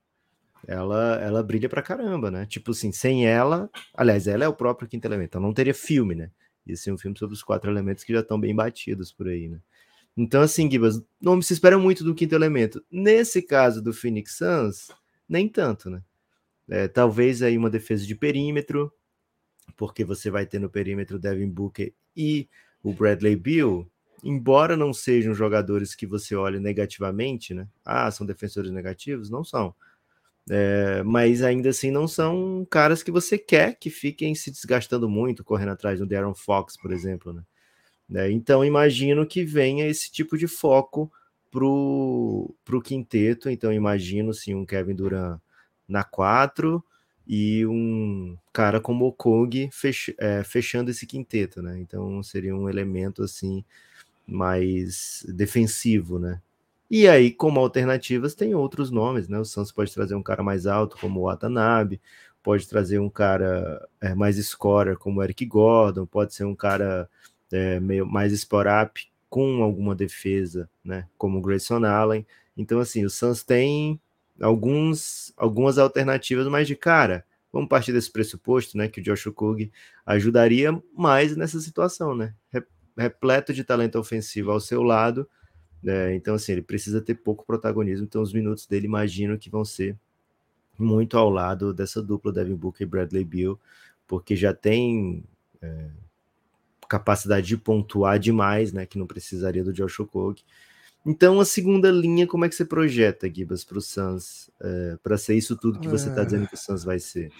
Ela, 0.68 1.16
ela 1.22 1.44
brilha 1.44 1.68
pra 1.68 1.82
caramba, 1.82 2.30
né? 2.30 2.46
Tipo 2.46 2.72
assim, 2.72 2.92
sem 2.92 3.26
ela. 3.26 3.70
Aliás, 3.94 4.28
ela 4.28 4.44
é 4.44 4.48
o 4.48 4.54
próprio 4.54 4.88
quinto 4.88 5.06
elemento. 5.08 5.30
Então 5.30 5.42
não 5.42 5.54
teria 5.54 5.74
filme, 5.74 6.16
né? 6.16 6.32
Ia 6.66 6.76
ser 6.76 6.92
um 6.92 6.98
filme 6.98 7.18
sobre 7.18 7.34
os 7.34 7.44
quatro 7.44 7.72
elementos 7.72 8.04
que 8.04 8.14
já 8.14 8.20
estão 8.20 8.40
bem 8.40 8.56
batidos 8.56 9.12
por 9.12 9.28
aí, 9.28 9.48
né? 9.48 9.60
Então, 10.16 10.42
assim, 10.42 10.70
Gibas, 10.70 11.02
não 11.22 11.42
se 11.42 11.54
espera 11.54 11.78
muito 11.78 12.04
do 12.04 12.14
quinto 12.14 12.36
elemento. 12.36 12.84
Nesse 12.92 13.42
caso 13.42 13.82
do 13.82 13.94
Phoenix 13.94 14.38
Suns, 14.38 14.90
nem 15.28 15.48
tanto, 15.48 15.90
né? 15.90 16.04
É, 16.70 16.88
talvez 16.88 17.42
aí 17.42 17.58
uma 17.58 17.70
defesa 17.70 18.06
de 18.06 18.16
perímetro, 18.16 18.94
porque 19.76 20.04
você 20.06 20.30
vai 20.30 20.46
ter 20.46 20.60
no 20.60 20.70
perímetro 20.70 21.20
Devin 21.20 21.50
Booker 21.50 21.94
e 22.16 22.48
o 22.84 22.94
Bradley 22.94 23.36
Bill, 23.36 23.91
embora 24.24 24.78
não 24.78 24.94
sejam 24.94 25.34
jogadores 25.34 25.96
que 25.96 26.06
você 26.06 26.36
olhe 26.36 26.60
negativamente, 26.60 27.54
né? 27.54 27.68
Ah, 27.86 28.10
são 28.12 28.26
defensores 28.26 28.72
negativos? 28.72 29.30
Não 29.30 29.44
são. 29.44 29.74
É, 30.50 31.04
mas 31.04 31.44
ainda 31.44 31.70
assim 31.70 31.92
não 31.92 32.08
são 32.08 32.66
caras 32.70 33.04
que 33.04 33.12
você 33.12 33.38
quer 33.38 33.78
que 33.80 33.90
fiquem 33.90 34.34
se 34.36 34.52
desgastando 34.52 35.08
muito, 35.08 35.44
correndo 35.44 35.70
atrás 35.72 36.00
do 36.00 36.06
Darren 36.06 36.34
Fox, 36.34 36.76
por 36.78 36.92
exemplo, 36.92 37.34
né? 37.34 37.44
É, 38.14 38.32
então 38.32 38.66
imagino 38.66 39.26
que 39.26 39.46
venha 39.46 39.88
esse 39.88 40.12
tipo 40.12 40.38
de 40.38 40.48
foco 40.48 41.12
pro, 41.50 42.54
pro 42.66 42.82
quinteto. 42.82 43.50
Então 43.50 43.72
imagino 43.72 44.34
sim 44.34 44.56
um 44.56 44.66
Kevin 44.66 44.96
Durant 44.96 45.40
na 45.88 46.04
4 46.04 46.84
e 47.28 47.66
um 47.66 48.38
cara 48.52 48.82
como 48.82 49.06
o 49.06 49.14
Kog 49.14 49.70
fech, 49.72 50.16
é, 50.20 50.44
fechando 50.44 50.92
esse 50.92 51.06
quinteto, 51.06 51.62
né? 51.62 51.80
Então 51.80 52.22
seria 52.24 52.56
um 52.56 52.70
elemento 52.70 53.24
assim 53.24 53.64
mais 54.32 55.26
defensivo, 55.28 56.18
né? 56.18 56.42
E 56.90 57.08
aí, 57.08 57.32
como 57.32 57.60
alternativas, 57.60 58.36
tem 58.36 58.56
outros 58.56 58.92
nomes, 58.92 59.28
né? 59.28 59.40
O 59.40 59.46
Santos 59.46 59.72
pode 59.72 59.94
trazer 59.94 60.16
um 60.16 60.24
cara 60.24 60.44
mais 60.44 60.66
alto, 60.66 60.98
como 60.98 61.22
o 61.22 61.24
Watanabe, 61.24 62.02
pode 62.44 62.68
trazer 62.68 63.00
um 63.00 63.10
cara 63.10 63.88
é, 64.02 64.16
mais 64.16 64.38
scorer, 64.38 64.98
como 64.98 65.20
o 65.20 65.24
Eric 65.24 65.46
Gordon, 65.46 66.06
pode 66.06 66.34
ser 66.34 66.46
um 66.46 66.56
cara 66.56 67.10
é, 67.52 67.80
meio 67.80 68.06
mais 68.06 68.34
sport-up, 68.34 69.10
com 69.30 69.64
alguma 69.64 69.96
defesa, 69.96 70.70
né? 70.84 71.08
Como 71.18 71.38
o 71.38 71.42
Grayson 71.42 71.86
Allen. 71.86 72.26
Então, 72.58 72.80
assim, 72.80 73.06
o 73.06 73.10
Suns 73.10 73.44
tem 73.44 74.00
alguns, 74.42 75.34
algumas 75.38 75.78
alternativas, 75.78 76.48
mas 76.48 76.68
de 76.68 76.76
cara, 76.76 77.26
vamos 77.54 77.70
partir 77.70 77.94
desse 77.94 78.12
pressuposto, 78.12 78.78
né? 78.78 78.90
Que 78.90 79.00
o 79.00 79.04
Josh 79.04 79.26
Kug 79.34 79.72
ajudaria 80.06 80.78
mais 80.94 81.38
nessa 81.38 81.60
situação, 81.62 82.16
né? 82.16 82.34
Repleto 83.02 83.54
de 83.54 83.64
talento 83.64 83.98
ofensivo 84.00 84.52
ao 84.52 84.60
seu 84.60 84.82
lado. 84.84 85.28
Né? 85.84 86.16
Então, 86.16 86.36
assim, 86.36 86.54
ele 86.54 86.62
precisa 86.62 87.02
ter 87.02 87.16
pouco 87.16 87.46
protagonismo. 87.46 88.06
Então, 88.06 88.22
os 88.22 88.34
minutos 88.34 88.66
dele, 88.68 88.86
imagino 88.86 89.38
que 89.38 89.50
vão 89.50 89.66
ser 89.66 89.98
muito 90.78 91.18
ao 91.18 91.30
lado 91.30 91.74
dessa 91.74 92.02
dupla 92.02 92.32
Devin 92.32 92.56
Booker 92.56 92.86
e 92.86 92.90
Bradley 92.90 93.24
Beal, 93.24 93.60
porque 94.08 94.36
já 94.36 94.54
tem 94.54 95.24
é, 95.62 95.90
capacidade 96.88 97.48
de 97.48 97.58
pontuar 97.58 98.20
demais, 98.20 98.74
né? 98.74 98.86
Que 98.86 98.98
não 98.98 99.08
precisaria 99.08 99.64
do 99.64 99.74
Josh 99.74 100.00
Okogie. 100.00 100.44
Então, 101.06 101.40
a 101.40 101.46
segunda 101.46 101.90
linha, 101.90 102.28
como 102.28 102.46
é 102.46 102.50
que 102.50 102.54
você 102.54 102.64
projeta, 102.64 103.32
Gibas, 103.34 103.64
para 103.64 103.78
o 103.78 103.82
Suns, 103.82 104.52
é, 104.62 104.98
para 105.02 105.18
ser 105.18 105.36
isso 105.36 105.58
tudo 105.58 105.80
que 105.80 105.88
você 105.88 106.10
está 106.10 106.24
dizendo 106.24 106.48
que 106.48 106.54
o 106.54 106.58
Suns 106.58 106.84
vai 106.84 107.00
ser? 107.00 107.32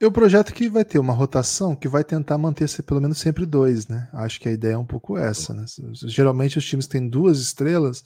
Eu 0.00 0.12
projeto 0.12 0.54
que 0.54 0.68
vai 0.68 0.84
ter 0.84 1.00
uma 1.00 1.12
rotação 1.12 1.74
que 1.74 1.88
vai 1.88 2.04
tentar 2.04 2.38
manter-se 2.38 2.82
pelo 2.84 3.00
menos 3.00 3.18
sempre 3.18 3.44
dois, 3.44 3.88
né? 3.88 4.08
Acho 4.12 4.40
que 4.40 4.48
a 4.48 4.52
ideia 4.52 4.74
é 4.74 4.78
um 4.78 4.84
pouco 4.84 5.18
essa, 5.18 5.52
né? 5.52 5.64
Geralmente 6.04 6.56
os 6.56 6.64
times 6.64 6.86
têm 6.86 7.08
duas 7.08 7.40
estrelas, 7.40 8.04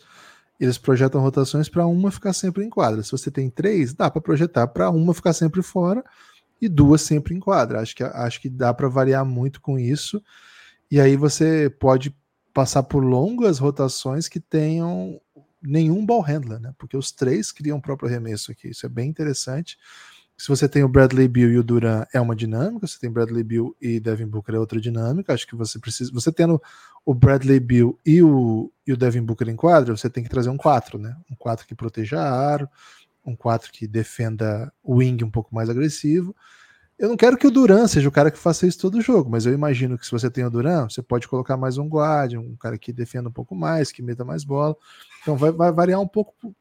eles 0.59 0.79
projetam 0.79 1.21
rotações 1.21 1.69
para 1.69 1.87
uma 1.87 2.11
ficar 2.11 2.33
sempre 2.33 2.65
em 2.65 2.71
quadra. 2.71 3.03
Se 3.03 3.13
você 3.13 3.31
tem 3.31 3.51
três, 3.51 3.93
dá 3.93 4.11
para 4.11 4.23
projetar 4.23 4.67
para 4.69 4.89
uma 4.89 5.13
ficar 5.13 5.35
sempre 5.35 5.63
fora 5.63 6.03
e 6.59 6.67
duas 6.67 7.03
sempre 7.03 7.35
em 7.35 7.41
quadra. 7.41 7.81
Acho 7.81 7.95
que, 7.95 8.03
acho 8.03 8.41
que 8.41 8.49
dá 8.49 8.73
para 8.73 8.89
variar 8.89 9.25
muito 9.27 9.61
com 9.61 9.79
isso. 9.79 10.23
E 10.91 10.99
aí 10.99 11.15
você 11.15 11.69
pode 11.69 12.17
passar 12.55 12.85
por 12.85 13.05
longas 13.05 13.59
rotações 13.59 14.29
que 14.29 14.41
tenham 14.41 15.21
nenhum 15.61 16.07
ball 16.07 16.23
handler, 16.23 16.59
né? 16.59 16.73
Porque 16.79 16.97
os 16.97 17.13
três 17.13 17.53
criam 17.53 17.77
o 17.77 17.83
próprio 17.83 18.09
arremesso 18.09 18.51
aqui. 18.51 18.69
Isso 18.69 18.87
é 18.87 18.89
bem 18.89 19.11
interessante. 19.11 19.77
Se 20.43 20.49
você 20.49 20.69
tem 20.69 20.83
o 20.83 20.89
Bradley 20.89 21.29
Bill 21.29 21.53
e 21.53 21.59
o 21.59 21.63
Duran 21.63 22.05
é 22.13 22.21
uma 22.21 22.35
dinâmica, 22.35 22.85
você 22.85 22.99
tem 22.99 23.09
Bradley 23.09 23.45
Bill 23.45 23.77
e 23.81 24.01
Devin 24.01 24.27
Booker 24.27 24.57
é 24.57 24.59
outra 24.59 24.81
dinâmica. 24.81 25.33
Acho 25.33 25.47
que 25.47 25.55
você 25.55 25.79
precisa. 25.79 26.11
Você 26.13 26.33
tendo 26.33 26.61
o 27.07 27.15
Bradley 27.15 27.61
Bill 27.61 27.97
e 28.05 28.21
o, 28.21 28.69
e 28.85 28.93
o 28.93 28.97
Devin 28.97 29.23
Booker 29.23 29.49
em 29.49 29.55
quadra, 29.55 29.97
você 29.97 30.11
tem 30.11 30.25
que 30.25 30.29
trazer 30.29 30.51
um 30.51 30.57
4, 30.57 30.99
né? 30.99 31.17
Um 31.31 31.37
4 31.37 31.65
que 31.65 31.77
proteja 31.77 32.21
aro, 32.21 32.69
um 33.25 33.37
4 33.37 33.71
que 33.71 33.87
defenda 33.87 34.73
o 34.83 34.97
wing 34.97 35.23
um 35.23 35.31
pouco 35.31 35.55
mais 35.55 35.71
agressivo. 35.71 36.35
Eu 36.99 37.09
não 37.09 37.17
quero 37.17 37.37
que 37.37 37.47
o 37.47 37.51
Duran 37.51 37.87
seja 37.87 38.09
o 38.09 38.13
cara 38.13 38.29
que 38.29 38.39
faça 38.39 38.67
isso 38.67 38.81
todo 38.81 39.01
jogo, 39.01 39.31
mas 39.31 39.47
eu 39.47 39.53
imagino 39.53 39.97
que 39.97 40.05
se 40.05 40.11
você 40.11 40.29
tem 40.29 40.45
o 40.45 40.51
Duran, 40.51 40.89
você 40.89 41.03
pode 41.03 41.29
colocar 41.29 41.57
mais 41.57 41.79
um 41.79 41.89
guarda, 41.89 42.41
um 42.41 42.57
cara 42.57 42.77
que 42.77 42.93
defenda 42.93 43.29
um 43.29 43.33
pouco 43.33 43.55
mais, 43.55 43.93
que 43.93 44.03
meta 44.03 44.25
mais 44.25 44.43
bola. 44.43 44.75
Então 45.23 45.37
vai, 45.37 45.53
vai 45.53 45.71
variar 45.71 46.01
um 46.01 46.09
pouco 46.09 46.53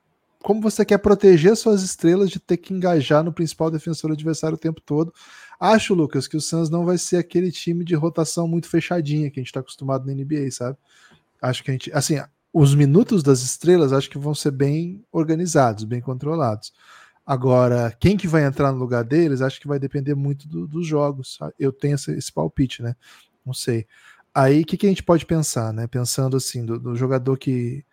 como 0.41 0.61
você 0.61 0.83
quer 0.83 0.97
proteger 0.97 1.55
suas 1.55 1.83
estrelas 1.83 2.29
de 2.29 2.39
ter 2.39 2.57
que 2.57 2.73
engajar 2.73 3.23
no 3.23 3.33
principal 3.33 3.69
defensor 3.69 4.11
adversário 4.11 4.55
o 4.55 4.59
tempo 4.59 4.81
todo. 4.81 5.13
Acho, 5.59 5.93
Lucas, 5.93 6.27
que 6.27 6.35
o 6.35 6.41
Suns 6.41 6.69
não 6.69 6.85
vai 6.85 6.97
ser 6.97 7.17
aquele 7.17 7.51
time 7.51 7.85
de 7.85 7.93
rotação 7.93 8.47
muito 8.47 8.67
fechadinha 8.67 9.29
que 9.29 9.39
a 9.39 9.41
gente 9.41 9.49
está 9.49 9.59
acostumado 9.59 10.05
na 10.05 10.13
NBA, 10.13 10.49
sabe? 10.51 10.77
Acho 11.41 11.63
que 11.63 11.69
a 11.69 11.73
gente, 11.73 11.91
assim, 11.93 12.19
os 12.53 12.75
minutos 12.75 13.23
das 13.23 13.41
estrelas 13.41 13.93
acho 13.93 14.09
que 14.09 14.17
vão 14.17 14.33
ser 14.33 14.51
bem 14.51 15.03
organizados, 15.11 15.83
bem 15.83 16.01
controlados. 16.01 16.73
Agora, 17.25 17.95
quem 17.99 18.17
que 18.17 18.27
vai 18.27 18.43
entrar 18.43 18.71
no 18.71 18.79
lugar 18.79 19.03
deles, 19.03 19.41
acho 19.41 19.61
que 19.61 19.67
vai 19.67 19.79
depender 19.79 20.15
muito 20.15 20.47
do, 20.47 20.67
dos 20.67 20.85
jogos. 20.85 21.37
Eu 21.57 21.71
tenho 21.71 21.95
esse, 21.95 22.11
esse, 22.11 22.31
palpite, 22.31 22.81
né? 22.81 22.95
Não 23.45 23.53
sei. 23.53 23.85
Aí, 24.33 24.61
o 24.61 24.65
que, 24.65 24.77
que, 24.77 24.85
a 24.85 24.89
gente 24.89 25.03
pode 25.03 25.25
pensar, 25.25 25.71
né? 25.71 25.87
Pensando 25.87 26.35
assim, 26.35 26.65
do, 26.65 26.79
do, 26.79 26.95
jogador 26.95 27.37
que, 27.37 27.85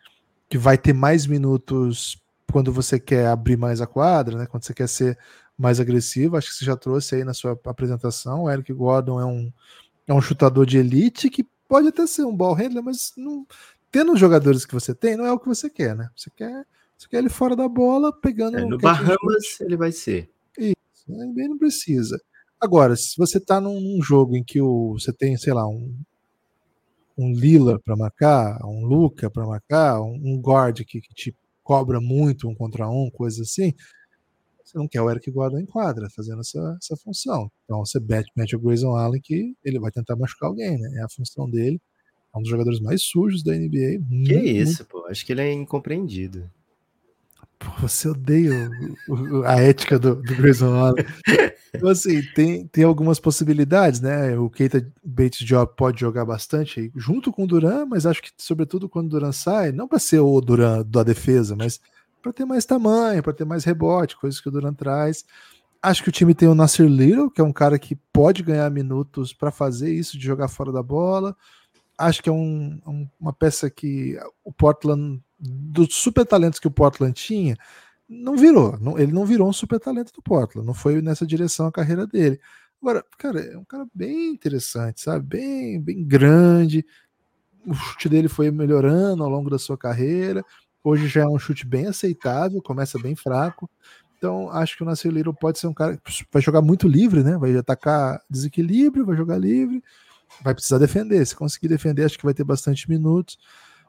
que 0.48 0.56
vai 0.56 0.78
ter 0.78 0.92
mais 0.92 1.26
minutos 1.26 2.20
quando 2.50 2.72
você 2.72 2.98
quer 2.98 3.26
abrir 3.26 3.56
mais 3.56 3.80
a 3.80 3.86
quadra, 3.86 4.38
né? 4.38 4.46
Quando 4.46 4.64
você 4.64 4.74
quer 4.74 4.88
ser 4.88 5.18
mais 5.56 5.80
agressivo, 5.80 6.36
acho 6.36 6.48
que 6.48 6.54
você 6.54 6.64
já 6.64 6.76
trouxe 6.76 7.16
aí 7.16 7.24
na 7.24 7.34
sua 7.34 7.58
apresentação. 7.64 8.44
O 8.44 8.50
Eric 8.50 8.72
Gordon 8.72 9.20
é 9.20 9.24
um, 9.24 9.52
é 10.06 10.14
um 10.14 10.20
chutador 10.20 10.64
de 10.64 10.78
elite 10.78 11.28
que 11.28 11.46
pode 11.68 11.88
até 11.88 12.06
ser 12.06 12.24
um 12.24 12.34
ball 12.34 12.54
handler, 12.54 12.82
mas 12.82 13.12
não, 13.16 13.46
tendo 13.90 14.12
os 14.12 14.20
jogadores 14.20 14.64
que 14.64 14.74
você 14.74 14.94
tem, 14.94 15.16
não 15.16 15.26
é 15.26 15.32
o 15.32 15.38
que 15.38 15.48
você 15.48 15.68
quer, 15.68 15.94
né? 15.94 16.08
Você 16.16 16.30
quer 16.30 16.64
você 16.98 17.08
quer 17.08 17.18
ele 17.18 17.28
fora 17.28 17.54
da 17.54 17.68
bola, 17.68 18.12
pegando. 18.12 18.58
É, 18.58 18.64
no 18.64 18.76
Bahamas 18.76 19.60
ele 19.60 19.76
vai 19.76 19.92
ser. 19.92 20.28
Isso, 20.58 20.74
bem 21.32 21.48
não 21.48 21.56
precisa. 21.56 22.20
Agora, 22.60 22.96
se 22.96 23.16
você 23.16 23.38
tá 23.38 23.60
num, 23.60 23.80
num, 23.80 24.02
jogo 24.02 24.36
em 24.36 24.42
que 24.42 24.60
o, 24.60 24.94
você 24.98 25.12
tem, 25.12 25.36
sei 25.36 25.52
lá, 25.52 25.64
um, 25.64 25.94
um 27.16 27.32
Lila 27.32 27.78
para 27.78 27.94
marcar, 27.94 28.58
um 28.64 28.84
Luca 28.84 29.30
para 29.30 29.46
marcar, 29.46 30.00
um, 30.00 30.20
um 30.24 30.40
guard 30.40 30.80
que, 30.84 31.00
que, 31.00 31.14
te 31.14 31.36
cobra 31.68 32.00
muito 32.00 32.48
um 32.48 32.54
contra 32.54 32.88
um, 32.88 33.10
coisa 33.10 33.42
assim, 33.42 33.74
você 34.64 34.78
não 34.78 34.88
quer 34.88 35.02
o 35.02 35.10
Eric 35.10 35.30
Gordon 35.30 35.58
em 35.58 35.66
quadra 35.66 36.08
fazendo 36.08 36.40
essa, 36.40 36.78
essa 36.82 36.96
função. 36.96 37.52
Então 37.66 37.84
você 37.84 38.00
mete, 38.00 38.32
mete 38.34 38.56
o 38.56 38.58
Grayson 38.58 38.96
Allen 38.96 39.20
que 39.20 39.54
ele 39.62 39.78
vai 39.78 39.90
tentar 39.90 40.16
machucar 40.16 40.48
alguém, 40.48 40.78
né? 40.78 40.94
É 40.96 41.02
a 41.02 41.08
função 41.10 41.48
dele. 41.48 41.78
É 42.34 42.38
um 42.38 42.40
dos 42.40 42.48
jogadores 42.48 42.80
mais 42.80 43.02
sujos 43.02 43.42
da 43.42 43.52
NBA. 43.52 43.68
Que 43.68 43.98
muito, 44.08 44.32
isso, 44.32 44.78
muito... 44.78 44.86
pô. 44.86 45.06
Acho 45.08 45.26
que 45.26 45.32
ele 45.32 45.42
é 45.42 45.52
incompreendido. 45.52 46.50
Você 47.80 48.08
odeia 48.08 48.70
o, 49.06 49.42
a 49.42 49.60
ética 49.60 49.98
do, 49.98 50.14
do 50.16 50.36
Grayson 50.36 50.72
Allen. 50.72 51.04
Então, 51.74 51.88
assim, 51.88 52.22
tem, 52.34 52.66
tem 52.66 52.84
algumas 52.84 53.20
possibilidades, 53.20 54.00
né? 54.00 54.36
O 54.38 54.48
Keita 54.48 54.86
Bates 55.04 55.46
Job 55.46 55.72
pode 55.76 56.00
jogar 56.00 56.24
bastante 56.24 56.90
junto 56.96 57.32
com 57.32 57.44
o 57.44 57.46
Duran, 57.46 57.86
mas 57.86 58.06
acho 58.06 58.22
que, 58.22 58.30
sobretudo, 58.38 58.88
quando 58.88 59.06
o 59.06 59.10
Duran 59.10 59.32
sai, 59.32 59.72
não 59.72 59.86
para 59.86 59.98
ser 59.98 60.20
o 60.20 60.40
Duran 60.40 60.84
da 60.86 61.02
defesa, 61.02 61.54
mas 61.54 61.80
para 62.22 62.32
ter 62.32 62.44
mais 62.44 62.64
tamanho, 62.64 63.22
para 63.22 63.32
ter 63.32 63.44
mais 63.44 63.64
rebote, 63.64 64.16
coisas 64.16 64.40
que 64.40 64.48
o 64.48 64.50
Duran 64.50 64.74
traz. 64.74 65.24
Acho 65.80 66.02
que 66.02 66.08
o 66.08 66.12
time 66.12 66.34
tem 66.34 66.48
o 66.48 66.54
Nasser 66.54 66.88
Little, 66.88 67.30
que 67.30 67.40
é 67.40 67.44
um 67.44 67.52
cara 67.52 67.78
que 67.78 67.94
pode 68.12 68.42
ganhar 68.42 68.68
minutos 68.70 69.32
para 69.32 69.50
fazer 69.50 69.92
isso, 69.94 70.18
de 70.18 70.24
jogar 70.24 70.48
fora 70.48 70.72
da 70.72 70.82
bola. 70.82 71.36
Acho 71.96 72.22
que 72.22 72.28
é 72.28 72.32
um, 72.32 72.80
um, 72.86 73.08
uma 73.20 73.32
peça 73.32 73.70
que 73.70 74.18
o 74.44 74.52
Portland 74.52 75.22
dos 75.38 75.94
super 75.94 76.26
talentos 76.26 76.58
que 76.58 76.66
o 76.66 76.70
Portland 76.70 77.12
tinha, 77.12 77.56
não 78.08 78.36
virou. 78.36 78.78
Não, 78.80 78.98
ele 78.98 79.12
não 79.12 79.26
virou 79.26 79.48
um 79.48 79.52
super 79.52 79.78
talento 79.78 80.12
do 80.12 80.22
Portland. 80.22 80.66
Não 80.66 80.74
foi 80.74 81.02
nessa 81.02 81.26
direção 81.26 81.66
a 81.66 81.72
carreira 81.72 82.06
dele. 82.06 82.40
Agora, 82.80 83.04
cara, 83.18 83.40
é 83.40 83.58
um 83.58 83.64
cara 83.64 83.86
bem 83.92 84.30
interessante, 84.30 85.00
sabe? 85.00 85.26
Bem, 85.26 85.80
bem 85.80 86.04
grande. 86.04 86.84
O 87.66 87.74
chute 87.74 88.08
dele 88.08 88.28
foi 88.28 88.50
melhorando 88.50 89.22
ao 89.22 89.28
longo 89.28 89.50
da 89.50 89.58
sua 89.58 89.76
carreira. 89.76 90.44
Hoje 90.82 91.08
já 91.08 91.22
é 91.22 91.26
um 91.26 91.38
chute 91.38 91.66
bem 91.66 91.86
aceitável, 91.86 92.62
começa 92.62 92.98
bem 92.98 93.14
fraco. 93.14 93.68
Então, 94.16 94.50
acho 94.50 94.76
que 94.76 94.82
o 94.82 94.86
Nascer 94.86 95.12
Little 95.12 95.34
pode 95.34 95.58
ser 95.58 95.66
um 95.66 95.74
cara 95.74 95.96
que 95.96 96.26
vai 96.32 96.40
jogar 96.40 96.62
muito 96.62 96.88
livre, 96.88 97.22
né? 97.22 97.36
Vai 97.36 97.56
atacar 97.56 98.20
desequilíbrio, 98.28 99.04
vai 99.04 99.16
jogar 99.16 99.38
livre, 99.38 99.82
vai 100.42 100.54
precisar 100.54 100.78
defender. 100.78 101.24
Se 101.26 101.36
conseguir 101.36 101.68
defender, 101.68 102.04
acho 102.04 102.18
que 102.18 102.24
vai 102.24 102.34
ter 102.34 102.44
bastante 102.44 102.88
minutos. 102.88 103.38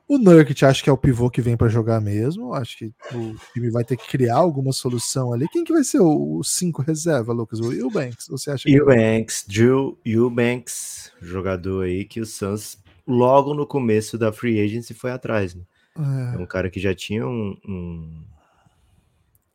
O 0.09 0.17
Nurkic 0.17 0.65
acho 0.65 0.83
que 0.83 0.89
é 0.89 0.93
o 0.93 0.97
pivô 0.97 1.29
que 1.29 1.39
vem 1.39 1.55
para 1.55 1.69
jogar 1.69 2.01
mesmo. 2.01 2.51
Acho 2.51 2.79
que 2.79 2.85
o 3.13 3.35
time 3.53 3.69
vai 3.69 3.83
ter 3.83 3.95
que 3.95 4.07
criar 4.07 4.37
alguma 4.37 4.73
solução 4.73 5.31
ali. 5.31 5.47
Quem 5.49 5.63
que 5.63 5.71
vai 5.71 5.83
ser 5.83 5.99
o 5.99 6.41
5 6.43 6.81
reserva, 6.81 7.31
Lucas? 7.31 7.59
O 7.59 7.71
Eubanks? 7.71 8.27
Você 8.27 8.49
acha 8.49 8.63
que... 8.63 8.73
Eubanks, 8.73 9.45
Drew 9.47 9.99
Eubanks, 10.03 11.11
jogador 11.21 11.85
aí 11.85 12.05
que 12.05 12.19
o 12.19 12.25
Suns 12.25 12.79
logo 13.05 13.53
no 13.53 13.67
começo 13.67 14.17
da 14.17 14.33
free 14.33 14.59
agency 14.59 14.95
foi 14.95 15.11
atrás. 15.11 15.53
Né? 15.53 15.61
É. 15.99 16.37
é 16.37 16.39
um 16.39 16.47
cara 16.47 16.71
que 16.71 16.79
já 16.79 16.95
tinha 16.95 17.27
um, 17.27 17.55
um, 17.67 18.23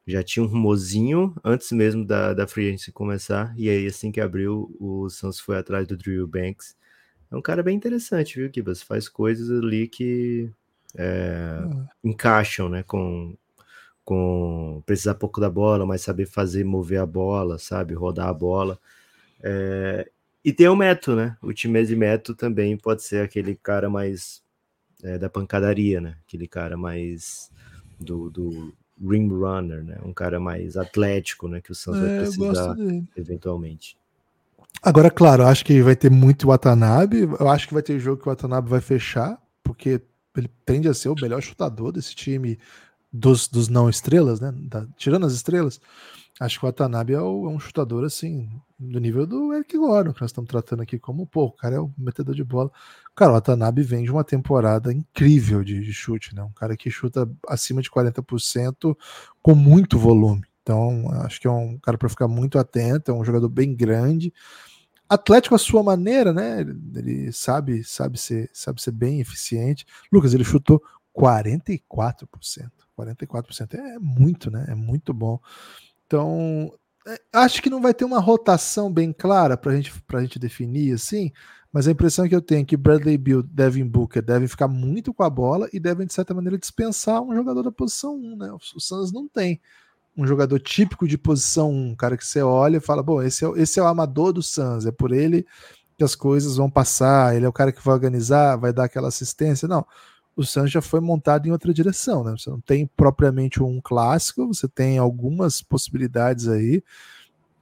já 0.07 0.23
tinha 0.23 0.45
um 0.45 0.47
rumozinho 0.47 1.35
antes 1.43 1.73
mesmo 1.73 2.07
da, 2.07 2.33
da 2.33 2.47
free 2.47 2.69
agency 2.69 2.93
começar. 2.93 3.53
E 3.59 3.69
aí 3.69 3.89
assim 3.89 4.13
que 4.13 4.21
abriu, 4.21 4.73
o 4.79 5.11
Suns 5.11 5.41
foi 5.41 5.59
atrás 5.59 5.85
do 5.85 5.97
Drew 5.97 6.15
Eubanks 6.15 6.77
é 7.35 7.39
um 7.39 7.43
cara 7.43 7.63
bem 7.63 7.77
interessante, 7.77 8.39
viu, 8.39 8.51
Kibas? 8.51 8.83
Faz 8.83 9.09
coisas 9.09 9.51
ali 9.51 9.89
que 9.89 10.51
é, 10.97 11.61
hum. 11.65 11.87
encaixam, 12.05 12.69
né, 12.69 12.83
com, 12.85 13.37
com 14.05 14.83
precisar 14.87 15.15
pouco 15.15 15.41
da 15.41 15.51
bola, 15.51 15.85
mas 15.85 16.03
saber 16.03 16.27
fazer, 16.27 16.65
mover 16.65 17.01
a 17.01 17.07
bola, 17.07 17.59
sabe, 17.59 17.93
rodar 17.95 18.29
a 18.29 18.33
bola. 18.33 18.79
É, 19.43 20.09
e 20.45 20.53
tem 20.53 20.69
o 20.69 20.77
Meto, 20.77 21.17
né? 21.17 21.37
O 21.43 21.53
Timese 21.53 21.97
Meto 21.97 22.35
também 22.35 22.77
pode 22.77 23.03
ser 23.03 23.25
aquele 23.25 23.57
cara 23.57 23.91
mais 23.91 24.43
é, 25.03 25.19
da 25.19 25.29
pancadaria, 25.29 26.01
né? 26.01 26.17
Aquele 26.27 26.47
cara 26.47 26.77
mais 26.77 27.51
do, 27.99 28.31
do 28.31 28.73
ring 29.01 29.29
runner, 29.29 29.83
né? 29.83 29.99
Um 30.05 30.13
cara 30.13 30.39
mais 30.39 30.77
atlético, 30.77 31.49
né? 31.49 31.61
Que 31.61 31.73
o 31.73 31.75
Santos 31.75 32.01
vai 32.01 32.19
precisar 32.19 32.77
eventualmente. 33.17 33.97
Agora, 34.83 35.11
claro, 35.11 35.47
acho 35.47 35.65
que 35.65 35.83
vai 35.83 35.97
ter 35.97 36.11
muito 36.11 36.49
Watanabe. 36.49 37.23
Eu 37.23 37.49
acho 37.49 37.67
que 37.67 37.75
vai 37.75 37.83
ter 37.83 37.99
jogo 37.99 38.21
que 38.21 38.29
o 38.29 38.31
Watanabe 38.31 38.69
vai 38.69 38.81
fechar, 38.81 39.39
porque 39.63 40.03
ele 40.37 40.51
tende 40.67 40.89
a 40.89 40.95
ser 40.95 41.09
o 41.09 41.15
melhor 41.15 41.41
chutador 41.41 41.93
desse 41.93 42.15
time 42.15 42.59
dos, 43.13 43.47
dos 43.47 43.69
não 43.69 43.89
estrelas, 43.89 44.41
né? 44.41 44.53
Da, 44.53 44.87
tirando 44.97 45.25
as 45.25 45.33
estrelas, 45.33 45.81
acho 46.41 46.59
que 46.59 46.65
o 46.65 46.69
Watanabe 46.69 47.15
é, 47.15 47.21
o, 47.21 47.49
é, 47.49 47.49
um 47.49 47.61
chutador 47.61 48.05
assim, 48.05 48.51
do 48.79 48.99
nível 48.99 49.25
do 49.25 49.55
Eric 49.55 49.77
Gordon, 49.79 50.13
que 50.13 50.21
nós 50.21 50.31
estamos 50.31 50.51
tratando 50.51 50.83
aqui 50.83 50.99
como, 50.99 51.25
pô, 51.27 51.45
o 51.45 51.53
cara 51.53 51.77
é 51.77 51.81
o 51.81 51.93
metedor 51.97 52.35
de 52.35 52.43
bola. 52.43 52.71
Cara, 53.15 53.31
o 53.31 53.35
Watanabe 53.35 53.83
vem 53.83 54.03
de 54.03 54.11
uma 54.11 54.25
temporada 54.25 54.93
incrível 54.93 55.63
de, 55.63 55.81
de 55.81 55.93
chute, 55.93 56.35
né? 56.35 56.43
Um 56.43 56.53
cara 56.53 56.77
que 56.77 56.91
chuta 56.91 57.31
acima 57.49 57.81
de 57.81 57.89
40% 57.89 58.97
com 59.41 59.55
muito 59.55 59.97
volume. 59.97 60.45
Então, 60.65 61.11
acho 61.25 61.39
que 61.39 61.47
é 61.47 61.51
um 61.51 61.79
cara 61.79 61.99
para 61.99 62.09
ficar 62.09 62.27
muito 62.27 62.59
atento, 62.59 63.11
é 63.11 63.15
um 63.15 63.23
jogador 63.23 63.51
bem 63.51 63.77
grande. 63.77 64.33
Atlético 65.07 65.55
à 65.55 65.59
sua 65.59 65.83
maneira, 65.83 66.33
né? 66.33 66.61
Ele 66.97 67.31
sabe, 67.31 67.85
sabe 67.85 68.19
ser, 68.19 68.49
sabe 68.51 68.81
ser 68.81 68.93
bem 68.93 69.21
eficiente. 69.21 69.85
Lucas, 70.11 70.33
ele 70.33 70.43
chutou 70.43 70.83
44%. 71.15 71.81
44% 72.99 73.75
é 73.75 73.99
muito, 73.99 74.51
né? 74.51 74.65
É 74.69 74.75
muito 74.75 75.13
bom. 75.13 75.39
Então, 76.07 76.73
é, 77.07 77.21
acho 77.35 77.63
que 77.63 77.69
não 77.69 77.83
vai 77.83 77.93
ter 77.93 78.07
uma 78.07 78.19
rotação 78.19 78.91
bem 78.91 79.13
clara 79.13 79.59
para 79.59 79.77
gente, 79.77 79.93
a 80.15 80.21
gente 80.23 80.39
definir 80.39 80.95
assim, 80.95 81.31
mas 81.71 81.87
a 81.87 81.91
impressão 81.91 82.27
que 82.27 82.35
eu 82.35 82.41
tenho 82.41 82.63
é 82.63 82.65
que 82.65 82.77
Bradley 82.77 83.19
Bill, 83.19 83.43
Devin 83.43 83.87
Booker 83.87 84.23
devem 84.23 84.49
ficar 84.49 84.69
muito 84.69 85.13
com 85.13 85.23
a 85.23 85.29
bola 85.29 85.69
e 85.75 85.79
devem, 85.79 86.07
de 86.07 86.15
certa 86.15 86.33
maneira, 86.33 86.57
dispensar 86.57 87.21
um 87.21 87.35
jogador 87.35 87.63
da 87.63 87.73
posição 87.73 88.17
1, 88.17 88.37
né? 88.37 88.51
O 88.53 88.81
Suns 88.81 89.13
não 89.13 89.29
tem 89.29 89.61
um 90.17 90.27
jogador 90.27 90.59
típico 90.61 91.09
de 91.09 91.19
posição 91.19 91.71
1, 91.73 91.91
um 91.91 91.95
cara 91.95 92.17
que 92.17 92.27
você 92.27 92.43
olha 92.43 92.77
e 92.77 92.81
fala, 92.81 93.03
bom, 93.03 93.23
esse 93.23 93.45
é, 93.45 93.49
esse 93.57 93.81
é 93.81 93.83
o 93.83 93.87
amador 93.87 94.33
do 94.33 94.43
Suns, 94.43 94.87
é 94.87 94.93
por 94.93 95.13
ele 95.13 95.47
que 95.97 96.05
as 96.05 96.15
coisas 96.15 96.57
vão 96.57 96.71
passar, 96.71 97.37
ele 97.37 97.47
é 97.47 97.49
o 97.49 97.53
cara 97.53 97.73
que 97.73 97.85
vai 97.85 97.95
organizar, 97.95 98.57
vai 98.57 98.73
dar 98.73 98.85
aquela 98.85 99.09
assistência. 99.09 99.69
Não, 99.69 99.87
o 100.37 100.45
Suns 100.45 100.71
já 100.71 100.83
foi 100.83 101.01
montado 101.01 101.47
em 101.47 101.53
outra 101.53 101.73
direção, 101.73 102.25
né? 102.25 102.33
Você 102.33 102.51
não 102.51 102.61
tem 102.61 102.87
propriamente 102.97 103.63
um 103.63 103.81
clássico, 103.81 104.47
você 104.47 104.69
tem 104.69 104.99
algumas 104.99 105.63
possibilidades 105.63 106.49
aí. 106.49 106.83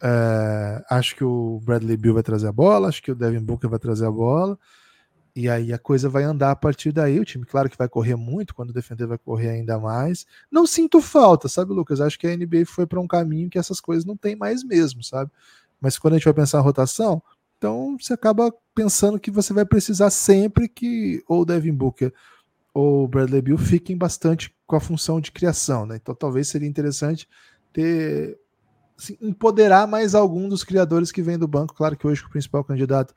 É, 0.03 0.85
acho 0.91 1.15
que 1.15 1.25
o 1.25 1.61
Bradley 1.63 1.97
Bill 1.97 2.15
vai 2.15 2.23
trazer 2.23 2.49
a 2.49 2.53
bola, 2.53 2.89
acho 2.89 3.03
que 3.03 3.13
o 3.13 3.15
Devin 3.15 3.41
Booker 3.41 3.69
vai 3.69 3.79
trazer 3.79 4.07
a 4.07 4.11
bola. 4.11 4.59
E 5.35 5.49
aí 5.49 5.73
a 5.73 5.79
coisa 5.79 6.09
vai 6.09 6.25
andar 6.25 6.51
a 6.51 6.57
partir 6.57 6.93
daí. 6.93 7.19
O 7.19 7.25
time, 7.25 7.47
claro 7.47 7.71
que 7.71 7.77
vai 7.77 7.89
correr 7.89 8.17
muito, 8.17 8.55
quando 8.55 8.73
defender 8.73 9.07
vai 9.07 9.17
correr 9.17 9.49
ainda 9.49 9.79
mais. 9.79 10.27
Não 10.51 10.67
sinto 10.67 11.01
falta, 11.01 11.49
sabe, 11.49 11.73
Lucas? 11.73 12.01
Acho 12.01 12.19
que 12.19 12.27
a 12.27 12.37
NBA 12.37 12.67
foi 12.67 12.87
para 12.87 13.01
um 13.01 13.07
caminho 13.07 13.49
que 13.49 13.59
essas 13.59 13.81
coisas 13.81 14.05
não 14.05 14.17
tem 14.17 14.37
mais 14.37 14.63
mesmo, 14.63 15.03
sabe? 15.03 15.31
Mas 15.81 15.99
quando 15.99 16.15
a 16.15 16.17
gente 16.19 16.27
vai 16.27 16.35
pensar 16.35 16.59
em 16.61 16.63
rotação, 16.63 17.23
então 17.57 17.97
você 17.99 18.13
acaba 18.13 18.53
pensando 18.75 19.19
que 19.19 19.31
você 19.31 19.53
vai 19.53 19.65
precisar 19.65 20.11
sempre 20.11 20.69
que 20.69 21.23
ou 21.27 21.43
o 21.43 21.45
Devin 21.45 21.73
Booker 21.73 22.13
ou 22.75 23.05
o 23.05 23.09
Bradley 23.09 23.43
Bill 23.43 23.59
fiquem 23.59 23.97
bastante 23.97 24.55
com 24.67 24.77
a 24.77 24.81
função 24.81 25.21
de 25.21 25.31
criação, 25.33 25.87
né? 25.87 25.97
Então 25.97 26.15
talvez 26.15 26.49
seria 26.49 26.69
interessante 26.69 27.29
ter 27.73 28.39
assim, 28.99 29.17
empoderar 29.21 29.87
mais 29.87 30.15
algum 30.15 30.49
dos 30.49 30.65
criadores 30.65 31.13
que 31.13 31.23
vem 31.23 31.39
do 31.39 31.49
banco. 31.49 31.75
Claro 31.75 31.97
que 31.97 32.07
hoje 32.07 32.25
o 32.25 32.31
principal 32.31 32.65
candidato 32.65 33.15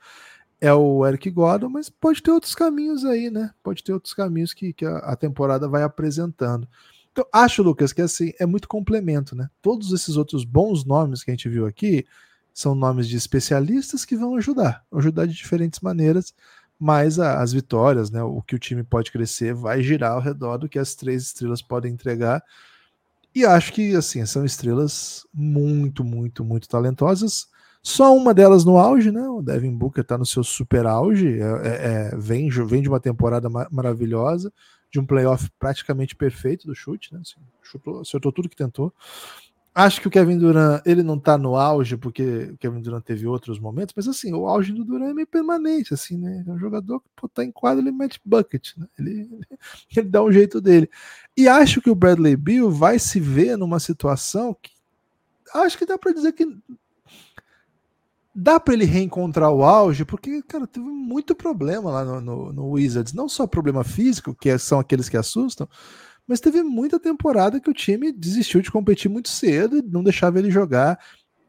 é 0.60 0.74
o 0.74 1.06
Eric 1.06 1.30
Gordon, 1.30 1.70
mas 1.70 1.90
pode 1.90 2.22
ter 2.22 2.32
outros 2.32 2.56
caminhos 2.56 3.04
aí, 3.06 3.30
né? 3.30 3.52
Pode 3.62 3.84
ter 3.84 3.94
outros 3.94 4.14
caminhos 4.14 4.54
que, 4.54 4.74
que 4.74 4.86
a, 4.86 4.98
a, 4.98 5.16
temporada 5.16 5.68
vai 5.68 5.84
apresentando. 5.84 6.68
Então, 7.12 7.26
acho, 7.32 7.64
Lucas, 7.64 7.94
que 7.94 8.02
assim, 8.02 8.34
é 8.40 8.46
muito 8.46 8.68
complemento, 8.68 9.36
né? 9.36 9.50
Todos 9.62 9.92
esses 9.92 10.18
outros 10.18 10.44
bons 10.44 10.86
nomes 10.86 11.24
que 11.24 11.32
a 11.32 11.34
gente 11.34 11.50
viu 11.50 11.66
aqui 11.66 12.06
são 12.54 12.74
nomes 12.74 13.08
de 13.08 13.18
especialistas 13.18 14.06
que 14.06 14.16
vão 14.16 14.36
ajudar, 14.36 14.84
ajudar 14.94 15.26
de 15.26 15.34
diferentes 15.34 15.80
maneiras, 15.82 16.34
mas 16.80 17.20
a, 17.20 17.42
as 17.42 17.54
vitórias, 17.54 18.10
né? 18.10 18.24
O 18.24 18.42
que 18.42 18.56
o 18.56 18.60
time 18.60 18.84
pode 18.84 19.12
crescer 19.12 19.54
vai 19.54 19.82
girar 19.82 20.14
ao 20.14 20.22
redor 20.22 20.58
do 20.58 20.70
que 20.70 20.80
as 20.80 20.96
três 20.96 21.24
estrelas 21.24 21.62
podem 21.62 21.94
entregar. 21.94 22.44
E 23.34 23.46
acho 23.46 23.74
que 23.74 23.96
assim, 23.96 24.26
são 24.26 24.46
estrelas 24.46 25.28
muito, 25.34 26.04
muito, 26.04 26.44
muito 26.44 26.70
talentosas 26.70 27.50
só 27.86 28.18
uma 28.18 28.34
delas 28.34 28.66
no 28.66 28.80
auge, 28.80 29.12
né? 29.12 29.30
O 29.30 29.44
Devin 29.44 29.78
Booker 29.78 30.02
está 30.02 30.18
no 30.18 30.26
seu 30.26 30.44
super 30.44 30.88
auge, 30.88 31.40
é, 31.40 31.44
é, 31.44 32.10
é, 32.14 32.16
vem, 32.18 32.50
vem 32.50 32.82
de 32.82 32.90
uma 32.90 33.00
temporada 33.00 33.48
maravilhosa, 33.72 34.52
de 34.90 35.00
um 35.00 35.06
playoff 35.06 35.52
praticamente 35.60 36.16
perfeito 36.16 36.66
do 36.66 36.74
chute, 36.74 37.14
né? 37.14 37.20
Assim, 37.22 37.36
chutou, 37.62 38.02
acertou 38.02 38.32
tudo 38.32 38.50
que 38.50 38.56
tentou. 38.56 38.92
Acho 39.74 40.02
que 40.02 40.08
o 40.08 40.12
Kevin 40.12 40.40
Durant, 40.40 40.82
ele 40.84 41.04
não 41.04 41.20
tá 41.20 41.38
no 41.38 41.56
auge, 41.56 41.96
porque 41.96 42.50
o 42.54 42.58
Kevin 42.58 42.82
Durant 42.82 43.04
teve 43.04 43.28
outros 43.28 43.60
momentos, 43.60 43.94
mas 43.96 44.08
assim, 44.08 44.34
o 44.34 44.48
auge 44.48 44.74
do 44.74 44.84
Durant 44.84 45.12
é 45.12 45.14
meio 45.14 45.28
permanente, 45.28 45.94
assim, 45.94 46.18
né? 46.18 46.44
É 46.48 46.52
um 46.52 46.58
jogador 46.58 47.00
que 47.02 47.10
pô, 47.16 47.30
tá 47.30 47.46
em 47.46 47.52
quadro, 47.52 47.84
ele 47.84 47.92
mete 47.92 48.20
bucket, 48.26 48.76
né? 48.78 48.88
Ele, 48.98 49.30
ele 49.96 50.10
dá 50.10 50.24
um 50.24 50.32
jeito 50.32 50.60
dele. 50.60 50.90
E 51.38 51.48
acho 51.48 51.80
que 51.84 51.92
o 51.92 51.96
Bradley 51.96 52.36
Bill 52.36 52.72
vai 52.72 52.98
se 52.98 53.20
ver 53.20 53.56
numa 53.56 53.80
situação 53.80 54.58
que 54.60 54.74
acho 55.54 55.78
que 55.78 55.86
dá 55.86 56.00
para 56.00 56.12
dizer 56.12 56.32
que 56.34 56.48
dá 58.36 58.60
para 58.60 58.74
ele 58.74 58.84
reencontrar 58.84 59.50
o 59.50 59.64
auge, 59.64 60.04
porque, 60.04 60.42
cara, 60.44 60.68
teve 60.68 60.86
muito 60.86 61.34
problema 61.34 61.90
lá 61.90 62.04
no, 62.04 62.20
no, 62.20 62.54
no, 62.54 62.70
Wizards. 62.72 63.14
Não 63.14 63.30
só 63.30 63.48
problema 63.48 63.84
físico, 63.86 64.36
que 64.36 64.50
é, 64.50 64.58
são 64.58 64.78
aqueles 64.78 65.08
que 65.08 65.16
assustam, 65.16 65.70
mas 66.28 66.42
teve 66.42 66.62
muita 66.62 67.00
temporada 67.00 67.62
que 67.62 67.70
o 67.70 67.74
time 67.74 68.12
desistiu 68.12 68.62
de 68.62 68.70
competir 68.70 69.10
muito 69.10 69.30
cedo 69.30 69.78
e 69.78 69.82
não 69.82 70.04
deixava 70.04 70.38
ele 70.38 70.52
jogar. 70.52 71.00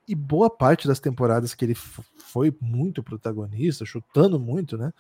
E 0.06 0.14
boa 0.14 0.48
parte 0.48 0.86
das 0.86 1.00
temporadas 1.00 1.54
que 1.54 1.64
ele 1.64 1.74
foi 1.74 2.56
muito 2.60 3.02
protagonista, 3.02 3.84
chutando 3.84 4.38
muito, 4.38 4.78
né? 4.78 4.92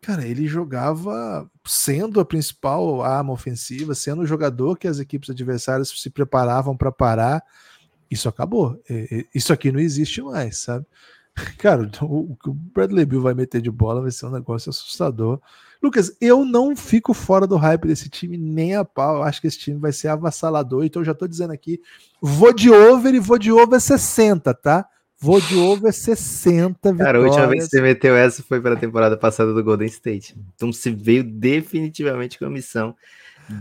Cara, 0.00 0.24
ele 0.24 0.46
jogava 0.46 1.50
sendo 1.64 2.20
a 2.20 2.24
principal 2.24 3.02
arma 3.02 3.32
ofensiva, 3.32 3.94
sendo 3.94 4.22
o 4.22 4.26
jogador 4.26 4.78
que 4.78 4.86
as 4.86 5.00
equipes 5.00 5.30
adversárias 5.30 5.88
se 5.88 6.10
preparavam 6.10 6.76
para 6.76 6.92
parar. 6.92 7.42
Isso 8.08 8.28
acabou. 8.28 8.80
Isso 9.34 9.52
aqui 9.52 9.72
não 9.72 9.80
existe 9.80 10.20
mais, 10.22 10.58
sabe? 10.58 10.86
Cara, 11.58 11.90
o 12.02 12.36
que 12.36 12.48
o 12.48 12.54
Bradley 12.54 13.04
Bill 13.04 13.20
vai 13.20 13.34
meter 13.34 13.60
de 13.60 13.70
bola 13.70 14.00
vai 14.00 14.10
ser 14.10 14.26
um 14.26 14.30
negócio 14.30 14.70
assustador. 14.70 15.40
Lucas, 15.82 16.16
eu 16.20 16.44
não 16.44 16.74
fico 16.74 17.12
fora 17.12 17.46
do 17.46 17.56
hype 17.56 17.86
desse 17.86 18.08
time 18.08 18.38
nem 18.38 18.74
a 18.74 18.84
pau. 18.84 19.16
Eu 19.16 19.22
acho 19.24 19.40
que 19.40 19.46
esse 19.46 19.58
time 19.58 19.78
vai 19.78 19.92
ser 19.92 20.08
avassalador. 20.08 20.84
Então 20.84 21.02
eu 21.02 21.06
já 21.06 21.14
tô 21.14 21.26
dizendo 21.26 21.52
aqui, 21.52 21.80
vou 22.22 22.52
de 22.52 22.70
over 22.70 23.14
e 23.14 23.18
vou 23.18 23.38
de 23.38 23.52
over 23.52 23.80
60, 23.80 24.54
tá? 24.54 24.86
Vou 25.18 25.40
de 25.40 25.56
over 25.56 25.92
60 25.92 26.92
vitórias. 26.92 26.98
Cara, 26.98 27.18
a 27.18 27.22
última 27.22 27.46
vez 27.46 27.64
que 27.64 27.70
você 27.70 27.82
meteu 27.82 28.16
essa 28.16 28.42
foi 28.42 28.60
para 28.60 28.74
a 28.74 28.78
temporada 28.78 29.16
passada 29.16 29.52
do 29.52 29.64
Golden 29.64 29.88
State. 29.88 30.36
Então 30.54 30.72
se 30.72 30.90
veio 30.90 31.24
definitivamente 31.24 32.38
com 32.38 32.44
a 32.46 32.50
missão 32.50 32.94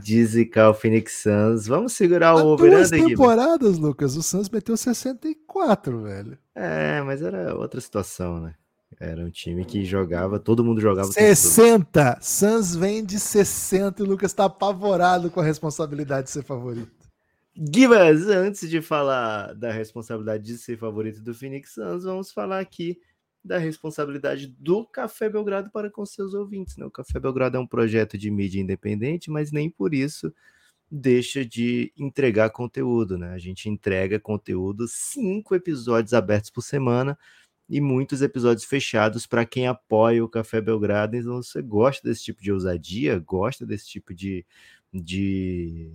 de 0.01 0.23
zicar 0.25 0.69
o 0.69 0.73
Phoenix 0.73 1.23
Suns. 1.23 1.67
Vamos 1.67 1.93
segurar 1.93 2.35
o 2.35 2.37
Há 2.37 2.43
over 2.43 2.71
duas 2.71 2.89
temporadas, 2.89 3.77
Lucas, 3.77 4.15
o 4.15 4.23
Suns 4.23 4.49
meteu 4.49 4.77
64, 4.77 6.03
velho. 6.03 6.37
É, 6.55 7.01
mas 7.01 7.21
era 7.21 7.55
outra 7.55 7.81
situação, 7.81 8.39
né? 8.39 8.55
Era 8.99 9.23
um 9.25 9.29
time 9.29 9.65
que 9.65 9.83
jogava, 9.83 10.39
todo 10.39 10.63
mundo 10.63 10.79
jogava. 10.79 11.11
60! 11.11 12.19
Suns 12.21 12.75
vem 12.75 13.03
de 13.03 13.19
60 13.19 14.01
e 14.01 14.05
o 14.05 14.07
Lucas 14.07 14.33
tá 14.33 14.45
apavorado 14.45 15.31
com 15.31 15.39
a 15.39 15.43
responsabilidade 15.43 16.27
de 16.27 16.31
ser 16.31 16.43
favorito. 16.43 16.91
Gibas, 17.55 18.27
antes 18.27 18.69
de 18.69 18.81
falar 18.81 19.53
da 19.53 19.71
responsabilidade 19.71 20.43
de 20.43 20.57
ser 20.57 20.77
favorito 20.77 21.21
do 21.21 21.33
Phoenix 21.33 21.73
Suns, 21.73 22.03
vamos 22.03 22.31
falar 22.31 22.59
aqui 22.59 22.99
da 23.43 23.57
responsabilidade 23.57 24.47
do 24.59 24.85
Café 24.85 25.29
Belgrado 25.29 25.69
para 25.69 25.91
com 25.91 26.05
seus 26.05 26.33
ouvintes. 26.33 26.77
Né? 26.77 26.85
O 26.85 26.91
Café 26.91 27.19
Belgrado 27.19 27.57
é 27.57 27.59
um 27.59 27.67
projeto 27.67 28.17
de 28.17 28.31
mídia 28.31 28.61
independente, 28.61 29.29
mas 29.29 29.51
nem 29.51 29.69
por 29.69 29.93
isso 29.93 30.33
deixa 30.95 31.45
de 31.45 31.91
entregar 31.97 32.49
conteúdo. 32.51 33.17
Né? 33.17 33.33
A 33.33 33.37
gente 33.37 33.69
entrega 33.69 34.19
conteúdo, 34.19 34.87
cinco 34.87 35.55
episódios 35.55 36.13
abertos 36.13 36.49
por 36.49 36.61
semana 36.61 37.17
e 37.69 37.79
muitos 37.81 38.21
episódios 38.21 38.65
fechados 38.65 39.25
para 39.25 39.45
quem 39.45 39.67
apoia 39.67 40.23
o 40.23 40.29
Café 40.29 40.61
Belgrado. 40.61 41.15
Então, 41.15 41.41
você 41.41 41.61
gosta 41.61 42.07
desse 42.07 42.23
tipo 42.23 42.41
de 42.41 42.51
ousadia, 42.51 43.19
gosta 43.19 43.65
desse 43.65 43.87
tipo 43.87 44.13
de. 44.13 44.45
de 44.91 45.91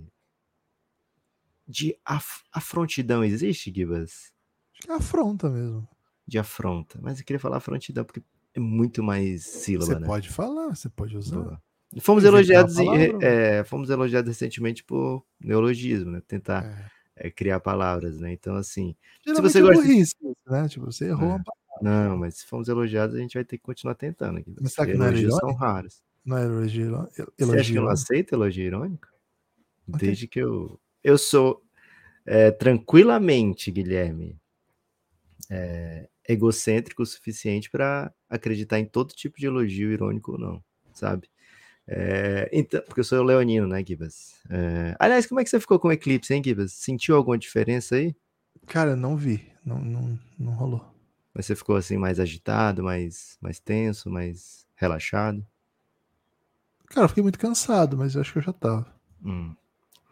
de 1.71 1.95
af 2.03 2.41
afrontidão 2.51 3.23
existe, 3.23 3.71
Gibas? 3.71 4.33
É 4.87 4.93
afronta 4.93 5.47
mesmo 5.47 5.87
de 6.29 6.37
afronta. 6.37 6.99
Mas 7.01 7.19
eu 7.19 7.25
queria 7.25 7.39
falar 7.39 7.57
afrontidão 7.57 8.05
porque 8.05 8.23
é 8.53 8.59
muito 8.59 9.03
mais 9.03 9.45
sílaba, 9.45 9.93
você 9.93 9.99
né? 9.99 10.07
pode 10.07 10.29
falar, 10.29 10.75
você 10.75 10.87
pode 10.87 11.17
usar. 11.17 11.41
Boa. 11.41 11.61
Fomos 11.99 12.23
elogiados, 12.23 12.75
é, 13.21 13.63
fomos 13.63 13.89
elogiados 13.89 14.27
recentemente 14.27 14.83
por 14.83 15.25
neologismo, 15.39 16.11
né? 16.11 16.21
Tentar 16.27 16.63
é. 17.15 17.27
É, 17.27 17.31
criar 17.31 17.59
palavras, 17.59 18.19
né? 18.19 18.31
Então, 18.31 18.55
assim, 18.55 18.95
Geralmente 19.25 19.51
se 19.51 19.59
você 19.59 19.61
gosta, 19.61 19.83
burrice, 19.83 20.15
né? 20.47 20.67
Tipo, 20.67 20.85
você 20.85 21.05
errou 21.05 21.23
é. 21.23 21.33
uma 21.35 21.43
palavra. 21.43 21.59
Não, 21.81 22.17
mas 22.17 22.35
se 22.35 22.45
fomos 22.45 22.67
elogiados, 22.67 23.15
a 23.15 23.19
gente 23.19 23.33
vai 23.33 23.43
ter 23.43 23.57
que 23.57 23.63
continuar 23.63 23.95
tentando. 23.95 24.37
Aqui, 24.37 24.53
mas 24.61 24.75
que 24.75 24.81
elogios 24.91 25.35
são 25.37 25.53
raros. 25.53 26.01
Não 26.23 26.37
é 26.37 26.43
elogio, 26.43 26.87
elogio. 26.87 27.33
Você 27.37 27.59
acha 27.59 27.71
que 27.71 27.77
eu 27.77 27.83
não 27.83 27.89
aceito 27.89 28.33
elogio 28.33 28.65
irônico? 28.65 29.07
Okay. 29.87 30.07
Desde 30.07 30.27
que 30.27 30.39
eu 30.39 30.79
eu 31.03 31.17
sou 31.17 31.63
é, 32.25 32.51
tranquilamente, 32.51 33.71
Guilherme, 33.71 34.39
é, 35.49 36.07
egocêntrico 36.27 37.01
o 37.01 37.05
suficiente 37.05 37.69
para 37.71 38.13
acreditar 38.29 38.79
em 38.79 38.85
todo 38.85 39.15
tipo 39.15 39.39
de 39.39 39.47
elogio 39.47 39.91
irônico 39.91 40.33
ou 40.33 40.37
não, 40.37 40.63
sabe? 40.93 41.27
É, 41.91 42.47
então, 42.53 42.81
porque 42.85 42.99
eu 42.99 43.03
sou 43.03 43.23
leonino, 43.23 43.65
né, 43.65 43.83
Gibas? 43.83 44.35
É, 44.47 44.95
aliás, 44.99 45.25
como 45.25 45.39
é 45.39 45.43
que 45.43 45.49
você 45.49 45.59
ficou 45.59 45.79
com 45.79 45.87
o 45.87 45.91
Eclipse, 45.91 46.31
hein, 46.31 46.43
Gibas? 46.43 46.71
Sentiu 46.73 47.15
alguma 47.15 47.35
diferença 47.35 47.95
aí? 47.95 48.15
Cara, 48.67 48.95
não 48.95 49.17
vi. 49.17 49.43
Não, 49.65 49.79
não, 49.79 50.19
não 50.37 50.53
rolou. 50.53 50.85
Mas 51.33 51.47
você 51.47 51.55
ficou 51.55 51.75
assim 51.75 51.97
mais 51.97 52.19
agitado, 52.19 52.83
mais, 52.83 53.37
mais 53.41 53.59
tenso, 53.59 54.07
mais 54.07 54.67
relaxado? 54.75 55.43
Cara, 56.85 57.05
eu 57.05 57.09
fiquei 57.09 57.23
muito 57.23 57.39
cansado, 57.39 57.97
mas 57.97 58.13
eu 58.13 58.21
acho 58.21 58.33
que 58.33 58.37
eu 58.37 58.43
já 58.43 58.53
tava. 58.53 58.85
Hum. 59.25 59.55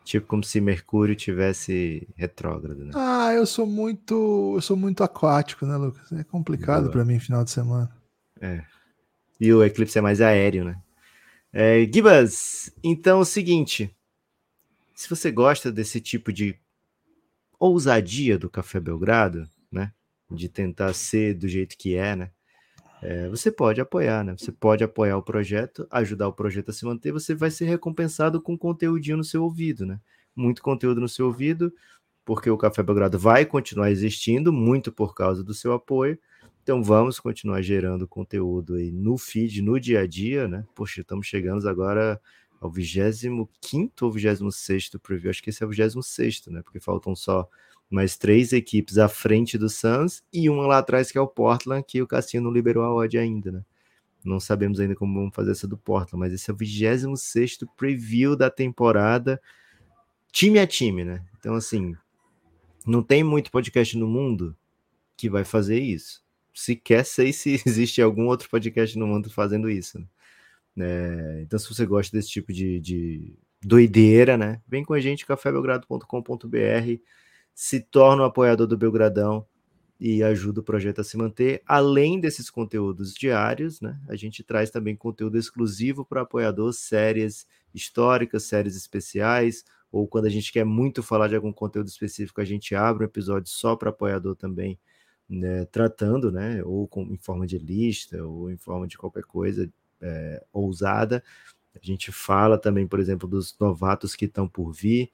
Tipo 0.03 0.25
como 0.25 0.43
se 0.43 0.59
Mercúrio 0.59 1.15
tivesse 1.15 2.07
retrógrado, 2.15 2.85
né? 2.85 2.91
Ah, 2.95 3.33
eu 3.33 3.45
sou 3.45 3.67
muito, 3.67 4.53
eu 4.55 4.61
sou 4.61 4.77
muito 4.77 5.03
aquático, 5.03 5.65
né, 5.65 5.75
Lucas? 5.75 6.11
É 6.11 6.23
complicado 6.23 6.89
para 6.89 7.05
mim 7.05 7.19
final 7.19 7.43
de 7.43 7.51
semana. 7.51 7.91
É. 8.41 8.63
E 9.39 9.53
o 9.53 9.63
eclipse 9.63 9.97
é 9.97 10.01
mais 10.01 10.21
aéreo, 10.21 10.63
né? 10.63 10.81
É, 11.59 11.89
Gibas, 11.91 12.71
então 12.83 13.17
é 13.17 13.21
o 13.21 13.25
seguinte, 13.25 13.89
se 14.93 15.09
você 15.09 15.31
gosta 15.31 15.71
desse 15.71 15.99
tipo 15.99 16.31
de 16.31 16.55
ousadia 17.59 18.37
do 18.37 18.47
Café 18.47 18.79
Belgrado, 18.79 19.49
né? 19.71 19.91
De 20.29 20.49
tentar 20.49 20.93
ser 20.93 21.33
do 21.33 21.47
jeito 21.47 21.75
que 21.75 21.95
é, 21.95 22.15
né? 22.15 22.29
É, 23.01 23.27
você 23.29 23.51
pode 23.51 23.81
apoiar, 23.81 24.23
né? 24.23 24.35
Você 24.37 24.51
pode 24.51 24.83
apoiar 24.83 25.17
o 25.17 25.23
projeto, 25.23 25.87
ajudar 25.89 26.27
o 26.27 26.33
projeto 26.33 26.69
a 26.69 26.73
se 26.73 26.85
manter, 26.85 27.11
você 27.11 27.33
vai 27.33 27.49
ser 27.49 27.65
recompensado 27.65 28.39
com 28.39 28.55
conteúdinho 28.55 29.17
no 29.17 29.23
seu 29.23 29.41
ouvido, 29.41 29.83
né? 29.83 29.99
Muito 30.35 30.61
conteúdo 30.61 31.01
no 31.01 31.09
seu 31.09 31.25
ouvido, 31.25 31.73
porque 32.23 32.51
o 32.51 32.57
Café 32.59 32.83
Belgrado 32.83 33.17
vai 33.17 33.47
continuar 33.47 33.89
existindo, 33.89 34.53
muito 34.53 34.91
por 34.91 35.15
causa 35.15 35.43
do 35.43 35.55
seu 35.55 35.73
apoio. 35.73 36.19
Então 36.67 36.83
vamos 36.83 37.17
continuar 37.17 37.61
gerando 37.61 38.05
conteúdo 38.05 38.75
aí 38.75 38.91
no 38.91 39.17
feed, 39.17 39.61
no 39.61 39.79
dia 39.79 40.01
a 40.01 40.05
dia, 40.05 40.49
né? 40.49 40.65
Poxa, 40.75 40.99
estamos 40.99 41.25
chegando 41.25 41.65
agora 41.69 42.19
ao 42.59 42.69
25 42.69 43.93
ou 44.01 44.11
26 44.11 44.89
preview, 45.01 45.29
acho 45.29 45.41
que 45.41 45.49
esse 45.49 45.63
é 45.63 45.65
o 45.65 45.69
26, 45.69 46.47
né? 46.47 46.61
Porque 46.61 46.81
faltam 46.81 47.15
só 47.15 47.47
mais 47.89 48.17
três 48.17 48.51
equipes 48.51 48.97
à 48.97 49.07
frente 49.07 49.57
do 49.57 49.69
Suns 49.69 50.21
e 50.33 50.49
uma 50.49 50.67
lá 50.67 50.79
atrás 50.79 51.09
que 51.09 51.17
é 51.17 51.21
o 51.21 51.25
Portland, 51.25 51.85
que 51.87 52.01
o 52.01 52.05
Cassino 52.05 52.43
não 52.43 52.51
liberou 52.51 52.83
a 52.83 52.93
odd 52.93 53.17
ainda, 53.17 53.49
né? 53.49 53.65
Não 54.21 54.37
sabemos 54.37 54.81
ainda 54.81 54.93
como 54.93 55.17
vamos 55.17 55.33
fazer 55.33 55.51
essa 55.51 55.69
do 55.69 55.77
Portland, 55.77 56.19
mas 56.19 56.33
esse 56.33 56.51
é 56.51 56.53
o 56.53 56.57
26 56.57 57.59
preview 57.77 58.35
da 58.35 58.49
temporada, 58.49 59.41
time 60.33 60.59
a 60.59 60.67
time, 60.67 61.05
né? 61.05 61.25
Então, 61.39 61.55
assim, 61.55 61.95
não 62.85 63.01
tem 63.01 63.23
muito 63.23 63.51
podcast 63.51 63.97
no 63.97 64.05
mundo 64.05 64.53
que 65.15 65.29
vai 65.29 65.45
fazer 65.45 65.79
isso. 65.79 66.26
Sequer 66.57 67.05
sei 67.05 67.31
se 67.31 67.61
existe 67.65 68.01
algum 68.01 68.27
outro 68.27 68.49
podcast 68.49 68.97
no 68.97 69.07
mundo 69.07 69.29
fazendo 69.29 69.69
isso. 69.69 69.99
Né? 69.99 70.07
É, 70.79 71.41
então, 71.41 71.57
se 71.59 71.67
você 71.67 71.85
gosta 71.85 72.15
desse 72.15 72.29
tipo 72.29 72.53
de, 72.53 72.79
de 72.79 73.35
doideira, 73.61 74.37
né? 74.37 74.61
Vem 74.67 74.83
com 74.83 74.93
a 74.93 74.99
gente, 74.99 75.25
cafébelgrado.com.br 75.25 77.01
se 77.53 77.79
torna 77.79 78.21
um 78.21 78.25
apoiador 78.25 78.67
do 78.67 78.77
Belgradão 78.77 79.45
e 79.99 80.21
ajuda 80.21 80.59
o 80.59 80.63
projeto 80.63 81.01
a 81.01 81.03
se 81.03 81.17
manter. 81.17 81.63
Além 81.65 82.19
desses 82.19 82.49
conteúdos 82.49 83.13
diários, 83.13 83.81
né, 83.81 83.99
a 84.07 84.15
gente 84.15 84.43
traz 84.43 84.69
também 84.69 84.95
conteúdo 84.95 85.37
exclusivo 85.37 86.05
para 86.05 86.21
apoiador, 86.21 86.71
séries 86.73 87.47
históricas, 87.73 88.43
séries 88.43 88.75
especiais, 88.75 89.65
ou 89.91 90.07
quando 90.07 90.25
a 90.25 90.29
gente 90.29 90.51
quer 90.51 90.65
muito 90.65 91.01
falar 91.01 91.27
de 91.27 91.35
algum 91.35 91.51
conteúdo 91.51 91.87
específico, 91.87 92.41
a 92.41 92.45
gente 92.45 92.75
abre 92.75 93.03
um 93.03 93.07
episódio 93.07 93.49
só 93.51 93.75
para 93.75 93.89
apoiador 93.89 94.35
também, 94.35 94.79
né, 95.29 95.65
tratando, 95.65 96.31
né, 96.31 96.63
ou 96.63 96.87
com, 96.87 97.03
em 97.03 97.17
forma 97.17 97.45
de 97.45 97.57
lista, 97.57 98.23
ou 98.23 98.49
em 98.49 98.57
forma 98.57 98.87
de 98.87 98.97
qualquer 98.97 99.23
coisa 99.23 99.69
é, 100.01 100.43
ousada. 100.53 101.23
A 101.75 101.85
gente 101.85 102.11
fala 102.11 102.57
também, 102.57 102.87
por 102.87 102.99
exemplo, 102.99 103.27
dos 103.27 103.55
novatos 103.59 104.15
que 104.15 104.25
estão 104.25 104.47
por 104.47 104.71
vir. 104.71 105.11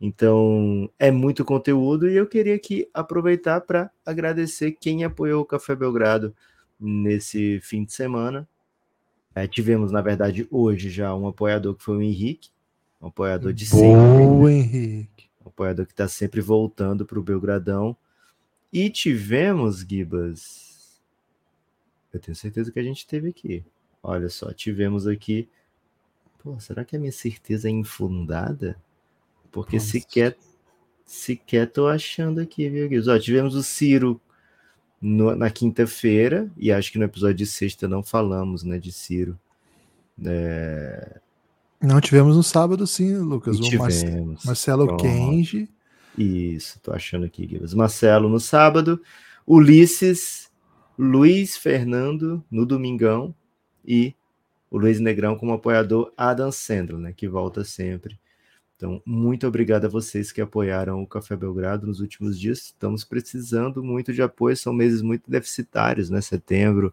Então, 0.00 0.90
é 0.98 1.10
muito 1.10 1.44
conteúdo 1.44 2.08
e 2.08 2.16
eu 2.16 2.26
queria 2.26 2.54
aqui 2.54 2.88
aproveitar 2.92 3.60
para 3.60 3.90
agradecer 4.04 4.72
quem 4.72 5.04
apoiou 5.04 5.42
o 5.42 5.46
Café 5.46 5.74
Belgrado 5.74 6.34
nesse 6.78 7.60
fim 7.60 7.84
de 7.84 7.92
semana. 7.92 8.46
É, 9.34 9.46
tivemos, 9.46 9.90
na 9.90 10.00
verdade, 10.00 10.46
hoje 10.50 10.90
já 10.90 11.14
um 11.14 11.26
apoiador 11.26 11.74
que 11.74 11.82
foi 11.82 11.96
o 11.96 12.02
Henrique, 12.02 12.50
um 13.00 13.08
apoiador 13.08 13.52
de 13.52 13.68
Boa, 13.68 13.80
sempre. 13.80 14.26
Boa, 14.26 14.52
Henrique. 14.52 15.28
Um 15.44 15.48
apoiador 15.48 15.86
que 15.86 15.92
está 15.92 16.06
sempre 16.06 16.40
voltando 16.40 17.04
para 17.04 17.18
o 17.18 17.22
Belgradão. 17.22 17.96
E 18.74 18.90
tivemos, 18.90 19.86
Gibas, 19.88 21.00
eu 22.12 22.18
tenho 22.18 22.34
certeza 22.34 22.72
que 22.72 22.80
a 22.80 22.82
gente 22.82 23.06
teve 23.06 23.28
aqui. 23.28 23.64
Olha 24.02 24.28
só, 24.28 24.52
tivemos 24.52 25.06
aqui. 25.06 25.48
Pô, 26.42 26.58
será 26.58 26.84
que 26.84 26.96
a 26.96 26.98
minha 26.98 27.12
certeza 27.12 27.68
é 27.68 27.70
infundada? 27.70 28.76
Porque 29.52 29.76
Nossa. 29.76 29.92
sequer, 29.92 30.36
sequer 31.06 31.70
tô 31.70 31.86
achando 31.86 32.40
aqui, 32.40 32.68
viu, 32.68 32.88
Guilherme? 32.88 33.16
Ó, 33.16 33.18
tivemos 33.20 33.54
o 33.54 33.62
Ciro 33.62 34.20
no, 35.00 35.36
na 35.36 35.50
quinta-feira, 35.50 36.50
e 36.56 36.72
acho 36.72 36.90
que 36.90 36.98
no 36.98 37.04
episódio 37.04 37.36
de 37.36 37.46
sexta 37.46 37.86
não 37.86 38.02
falamos, 38.02 38.64
né, 38.64 38.76
de 38.76 38.90
Ciro. 38.90 39.38
É... 40.24 41.20
Não, 41.80 42.00
tivemos 42.00 42.34
no 42.36 42.42
sábado 42.42 42.88
sim, 42.88 43.18
Lucas. 43.18 43.56
E 43.56 43.60
o 43.60 43.62
tivemos. 43.62 44.44
Marcelo 44.44 44.86
Pronto. 44.86 45.02
Kenji. 45.04 45.68
Isso, 46.16 46.80
tô 46.80 46.92
achando 46.92 47.26
aqui, 47.26 47.46
Guilherme. 47.46 47.74
Marcelo 47.74 48.28
no 48.28 48.38
sábado, 48.38 49.00
Ulisses, 49.46 50.50
Luiz 50.98 51.56
Fernando 51.56 52.44
no 52.50 52.64
domingão 52.64 53.34
e 53.84 54.14
o 54.70 54.78
Luiz 54.78 55.00
Negrão 55.00 55.36
como 55.36 55.52
apoiador 55.52 56.12
Adam 56.16 56.50
Sandler, 56.50 56.98
né, 56.98 57.12
que 57.12 57.28
volta 57.28 57.64
sempre. 57.64 58.18
Então, 58.76 59.00
muito 59.06 59.46
obrigado 59.46 59.84
a 59.84 59.88
vocês 59.88 60.32
que 60.32 60.40
apoiaram 60.40 61.00
o 61.02 61.06
Café 61.06 61.36
Belgrado 61.36 61.86
nos 61.86 62.00
últimos 62.00 62.38
dias. 62.38 62.58
Estamos 62.58 63.04
precisando 63.04 63.82
muito 63.82 64.12
de 64.12 64.20
apoio, 64.20 64.56
são 64.56 64.72
meses 64.72 65.00
muito 65.00 65.30
deficitários, 65.30 66.10
né? 66.10 66.20
Setembro, 66.20 66.92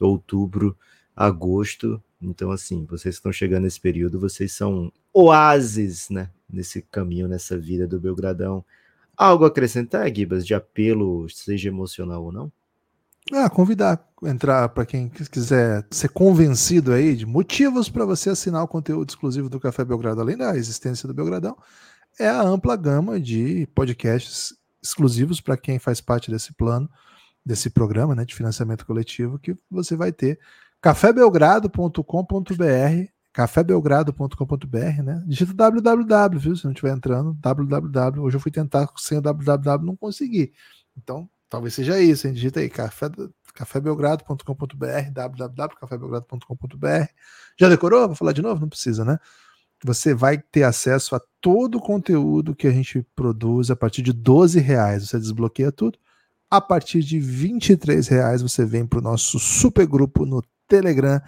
outubro, 0.00 0.76
agosto. 1.14 2.02
Então, 2.20 2.50
assim, 2.50 2.84
vocês 2.84 3.14
que 3.14 3.20
estão 3.20 3.32
chegando 3.32 3.62
nesse 3.62 3.80
período, 3.80 4.18
vocês 4.18 4.52
são 4.52 4.92
oásis, 5.12 6.10
né? 6.10 6.30
Nesse 6.52 6.82
caminho, 6.82 7.28
nessa 7.28 7.58
vida 7.58 7.86
do 7.86 8.00
Belgradão. 8.00 8.64
Algo 9.16 9.44
a 9.44 9.48
acrescentar, 9.48 10.12
Gibas, 10.14 10.46
de 10.46 10.54
apelo, 10.54 11.28
seja 11.28 11.68
emocional 11.68 12.24
ou 12.24 12.32
não? 12.32 12.52
Ah, 13.32 13.48
convidar, 13.48 14.04
entrar 14.24 14.68
para 14.70 14.86
quem 14.86 15.08
quiser 15.08 15.86
ser 15.90 16.08
convencido 16.08 16.92
aí 16.92 17.14
de 17.14 17.26
motivos 17.26 17.88
para 17.88 18.04
você 18.04 18.30
assinar 18.30 18.64
o 18.64 18.68
conteúdo 18.68 19.10
exclusivo 19.10 19.48
do 19.48 19.60
Café 19.60 19.84
Belgrado, 19.84 20.20
além 20.20 20.36
da 20.36 20.56
existência 20.56 21.06
do 21.06 21.14
Belgradão, 21.14 21.56
é 22.18 22.28
a 22.28 22.42
ampla 22.42 22.76
gama 22.76 23.20
de 23.20 23.68
podcasts 23.74 24.54
exclusivos 24.82 25.40
para 25.40 25.56
quem 25.56 25.78
faz 25.78 26.00
parte 26.00 26.30
desse 26.30 26.52
plano, 26.54 26.90
desse 27.44 27.70
programa 27.70 28.14
né, 28.14 28.24
de 28.24 28.34
financiamento 28.34 28.86
coletivo 28.86 29.38
que 29.38 29.54
você 29.70 29.94
vai 29.94 30.12
ter. 30.12 30.40
cafébelgrado.com.br 30.80 33.19
cafébelgrado.com.br, 33.32 35.02
né? 35.02 35.22
Digita 35.26 35.54
www, 35.54 36.38
viu? 36.38 36.56
Se 36.56 36.64
não 36.64 36.72
estiver 36.72 36.96
entrando, 36.96 37.34
www. 37.34 38.22
Hoje 38.22 38.36
eu 38.36 38.40
fui 38.40 38.50
tentar 38.50 38.88
sem 38.96 39.18
o 39.18 39.20
www, 39.20 39.84
não 39.84 39.96
consegui. 39.96 40.52
Então, 40.96 41.28
Talvez 41.50 41.74
seja 41.74 42.00
isso, 42.00 42.28
hein? 42.28 42.32
Digita 42.32 42.60
aí 42.60 42.70
café, 42.70 43.10
cafébelgrado.com.br, 43.54 45.10
www.cafébelgrado.com.br. 45.12 47.08
Já 47.58 47.68
decorou? 47.68 48.06
Vou 48.06 48.14
falar 48.14 48.32
de 48.32 48.40
novo? 48.40 48.60
Não 48.60 48.68
precisa, 48.68 49.04
né? 49.04 49.18
Você 49.84 50.14
vai 50.14 50.38
ter 50.38 50.62
acesso 50.62 51.16
a 51.16 51.20
todo 51.40 51.78
o 51.78 51.80
conteúdo 51.80 52.54
que 52.54 52.68
a 52.68 52.70
gente 52.70 53.04
produz 53.16 53.68
a 53.68 53.74
partir 53.74 54.00
de 54.02 54.12
12 54.12 54.60
reais. 54.60 55.08
Você 55.08 55.18
desbloqueia 55.18 55.72
tudo. 55.72 55.98
A 56.48 56.60
partir 56.60 57.02
de 57.02 57.18
23 57.18 58.06
reais 58.06 58.42
você 58.42 58.64
vem 58.64 58.86
para 58.86 59.00
o 59.00 59.02
nosso 59.02 59.40
super 59.40 59.88
grupo 59.88 60.24
no 60.24 60.44
Telegram. 60.68 61.20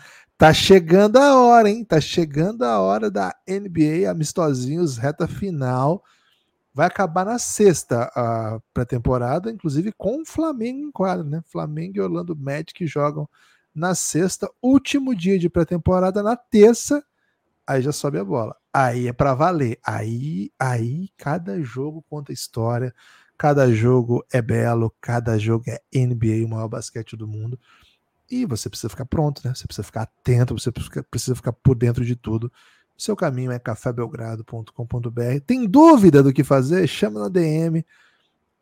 Tá 0.42 0.52
chegando 0.52 1.18
a 1.18 1.40
hora, 1.40 1.70
hein? 1.70 1.84
Tá 1.84 2.00
chegando 2.00 2.64
a 2.64 2.80
hora 2.80 3.08
da 3.08 3.32
NBA 3.46 4.10
amistosinhos, 4.10 4.96
reta 4.96 5.28
final 5.28 6.02
vai 6.74 6.88
acabar 6.88 7.24
na 7.24 7.38
sexta 7.38 8.10
a 8.12 8.58
pré-temporada, 8.74 9.52
inclusive 9.52 9.92
com 9.92 10.20
o 10.20 10.26
Flamengo 10.26 10.80
em 10.80 10.90
quadro, 10.90 11.24
né? 11.28 11.44
Flamengo 11.46 11.96
e 11.96 12.00
Orlando 12.00 12.34
Magic 12.34 12.84
jogam 12.88 13.28
na 13.72 13.94
sexta, 13.94 14.50
último 14.60 15.14
dia 15.14 15.38
de 15.38 15.48
pré-temporada 15.48 16.24
na 16.24 16.34
terça, 16.34 17.04
aí 17.64 17.80
já 17.80 17.92
sobe 17.92 18.18
a 18.18 18.24
bola. 18.24 18.56
Aí 18.74 19.06
é 19.06 19.12
para 19.12 19.34
valer. 19.34 19.78
Aí, 19.86 20.50
aí 20.58 21.08
cada 21.16 21.62
jogo 21.62 22.04
conta 22.10 22.32
história, 22.32 22.92
cada 23.38 23.72
jogo 23.72 24.26
é 24.32 24.42
belo, 24.42 24.92
cada 25.00 25.38
jogo 25.38 25.66
é 25.68 25.80
NBA, 25.94 26.44
o 26.44 26.48
maior 26.48 26.66
basquete 26.66 27.16
do 27.16 27.28
mundo. 27.28 27.56
E 28.32 28.46
você 28.46 28.70
precisa 28.70 28.88
ficar 28.88 29.04
pronto, 29.04 29.42
né? 29.44 29.54
Você 29.54 29.66
precisa 29.66 29.84
ficar 29.84 30.02
atento, 30.04 30.58
você 30.58 30.72
precisa 30.72 31.34
ficar 31.36 31.52
por 31.52 31.74
dentro 31.74 32.02
de 32.02 32.16
tudo. 32.16 32.50
Seu 32.96 33.14
caminho 33.14 33.52
é 33.52 33.58
cafébelgrado.com.br. 33.58 35.40
Tem 35.46 35.66
dúvida 35.66 36.22
do 36.22 36.32
que 36.32 36.42
fazer? 36.42 36.86
Chama 36.86 37.20
na 37.20 37.28
DM. 37.28 37.84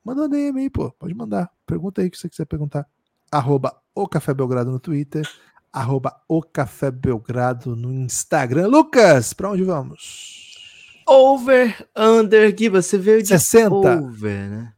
Manda 0.05 0.23
uma 0.23 0.29
DM 0.29 0.59
aí, 0.59 0.69
pô. 0.69 0.91
Pode 0.91 1.15
mandar. 1.15 1.49
Pergunta 1.65 2.01
aí 2.01 2.09
o 2.09 2.11
que 2.11 2.19
você 2.19 2.29
quiser 2.29 2.47
perguntar. 2.47 2.85
Arroba 3.31 3.81
o 3.95 4.09
Café 4.09 4.35
Belgrado 4.35 4.73
no 4.73 4.81
Twitter. 4.81 5.25
arroba 5.73 6.21
o 6.27 6.43
Café 6.43 6.91
Belgrado 6.91 7.77
no 7.77 7.93
Instagram. 7.93 8.67
Lucas, 8.67 9.33
para 9.33 9.53
onde 9.53 9.63
vamos? 9.63 11.05
Over, 11.07 11.89
under, 11.97 12.53
Gui, 12.53 12.69
você 12.69 12.99
veio 12.99 13.23
de 13.23 13.29
60. 13.29 13.73
over, 13.73 14.51
né? 14.51 14.75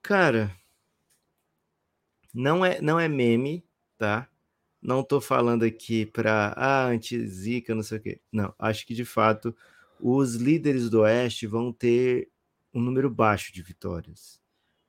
Cara, 0.00 0.52
não 2.32 2.64
é, 2.64 2.80
não 2.80 3.00
é 3.00 3.08
meme, 3.08 3.64
tá? 4.00 4.26
Não 4.80 5.02
tô 5.02 5.20
falando 5.20 5.62
aqui 5.62 6.06
para 6.06 6.54
ah, 6.56 6.86
anti-zica, 6.86 7.74
não 7.74 7.82
sei 7.82 7.98
o 7.98 8.00
quê. 8.00 8.20
Não, 8.32 8.54
acho 8.58 8.86
que 8.86 8.94
de 8.94 9.04
fato 9.04 9.54
os 10.00 10.36
líderes 10.36 10.88
do 10.88 11.00
Oeste 11.02 11.46
vão 11.46 11.70
ter 11.70 12.30
um 12.72 12.80
número 12.80 13.10
baixo 13.10 13.52
de 13.52 13.62
vitórias. 13.62 14.40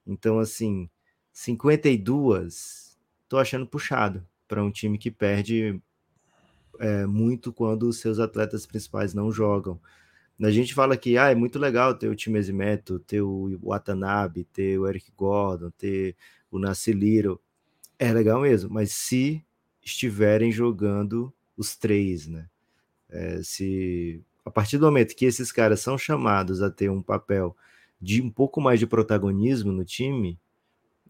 Então, 0.07 0.39
assim, 0.39 0.89
52, 1.34 2.97
tô 3.28 3.38
achando 3.38 3.68
puxado 3.68 4.26
para 4.47 4.64
um 4.64 4.72
time 4.72 4.97
que 4.97 5.12
perde 5.12 5.82
é, 6.80 7.05
muito 7.05 7.51
quando 7.51 7.84
os 7.84 7.99
seus 7.99 8.18
atletas 8.18 8.66
principais 8.66 9.14
não 9.14 9.30
jogam. 9.30 9.78
A 10.41 10.51
gente 10.51 10.74
fala 10.74 10.95
que 10.95 11.18
ah, 11.18 11.32
é 11.32 11.36
muito 11.36 11.59
legal 11.59 11.93
ter 11.95 12.07
o 12.07 12.16
time 12.16 12.39
Eximeto, 12.39 12.97
ter 12.99 13.22
o 13.22 13.59
Watanabe, 13.62 14.45
ter 14.45 14.80
o 14.80 14.88
Eric 14.88 15.12
Gordon, 15.18 15.70
ter 15.72 16.16
o 16.49 16.57
Nasciliro. 16.57 17.41
É 18.03 18.11
legal 18.11 18.41
mesmo, 18.41 18.67
mas 18.73 18.93
se 18.93 19.45
estiverem 19.79 20.51
jogando 20.51 21.31
os 21.55 21.75
três, 21.75 22.25
né? 22.25 22.49
É, 23.09 23.43
se 23.43 24.23
a 24.43 24.49
partir 24.49 24.79
do 24.79 24.87
momento 24.87 25.15
que 25.15 25.23
esses 25.25 25.51
caras 25.51 25.81
são 25.81 25.99
chamados 25.99 26.63
a 26.63 26.71
ter 26.71 26.89
um 26.89 27.03
papel 27.03 27.55
de 28.01 28.19
um 28.19 28.31
pouco 28.31 28.59
mais 28.59 28.79
de 28.79 28.87
protagonismo 28.87 29.71
no 29.71 29.85
time, 29.85 30.39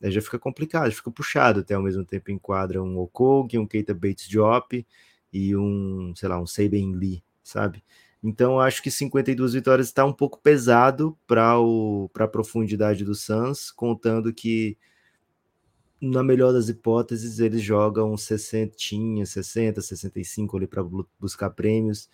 já 0.03 0.21
fica 0.21 0.39
complicado, 0.39 0.91
fica 0.91 1.11
puxado 1.11 1.61
até 1.61 1.75
ao 1.75 1.83
mesmo 1.83 2.05
tempo 2.05 2.31
enquadra 2.31 2.83
um 2.83 2.99
Okog, 2.99 3.57
um 3.57 3.65
Keita 3.67 3.93
Bates 3.93 4.27
Diop 4.27 4.85
e 5.31 5.55
um, 5.55 6.13
sei 6.15 6.29
lá, 6.29 6.41
um 6.41 6.47
Saben 6.47 6.93
Lee, 6.93 7.23
sabe? 7.43 7.83
Então 8.23 8.59
acho 8.59 8.83
que 8.83 8.91
52 8.91 9.53
vitórias 9.53 9.87
está 9.87 10.05
um 10.05 10.13
pouco 10.13 10.39
pesado 10.39 11.17
para 11.25 11.55
a 12.19 12.27
profundidade 12.27 13.05
do 13.05 13.15
Suns, 13.15 13.71
contando 13.71 14.33
que 14.33 14.77
na 16.01 16.23
melhor 16.23 16.51
das 16.51 16.67
hipóteses 16.67 17.39
eles 17.39 17.61
jogam 17.61 18.17
60, 18.17 18.75
60, 19.25 19.81
65 19.81 20.57
ali 20.57 20.67
para 20.67 20.83
buscar 21.19 21.51
prêmios. 21.51 22.09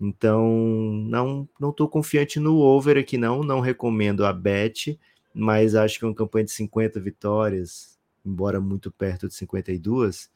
Então 0.00 0.48
não 1.08 1.48
não 1.58 1.70
estou 1.70 1.88
confiante 1.88 2.40
no 2.40 2.58
over 2.58 2.98
aqui 2.98 3.16
não, 3.16 3.42
não 3.42 3.60
recomendo 3.60 4.26
a 4.26 4.32
bet, 4.32 4.98
mas 5.32 5.74
acho 5.74 5.98
que 5.98 6.04
uma 6.04 6.14
campanha 6.14 6.46
de 6.46 6.52
50 6.52 7.00
vitórias, 7.00 7.98
embora 8.24 8.60
muito 8.60 8.90
perto 8.90 9.28
de 9.28 9.34
52, 9.34 10.30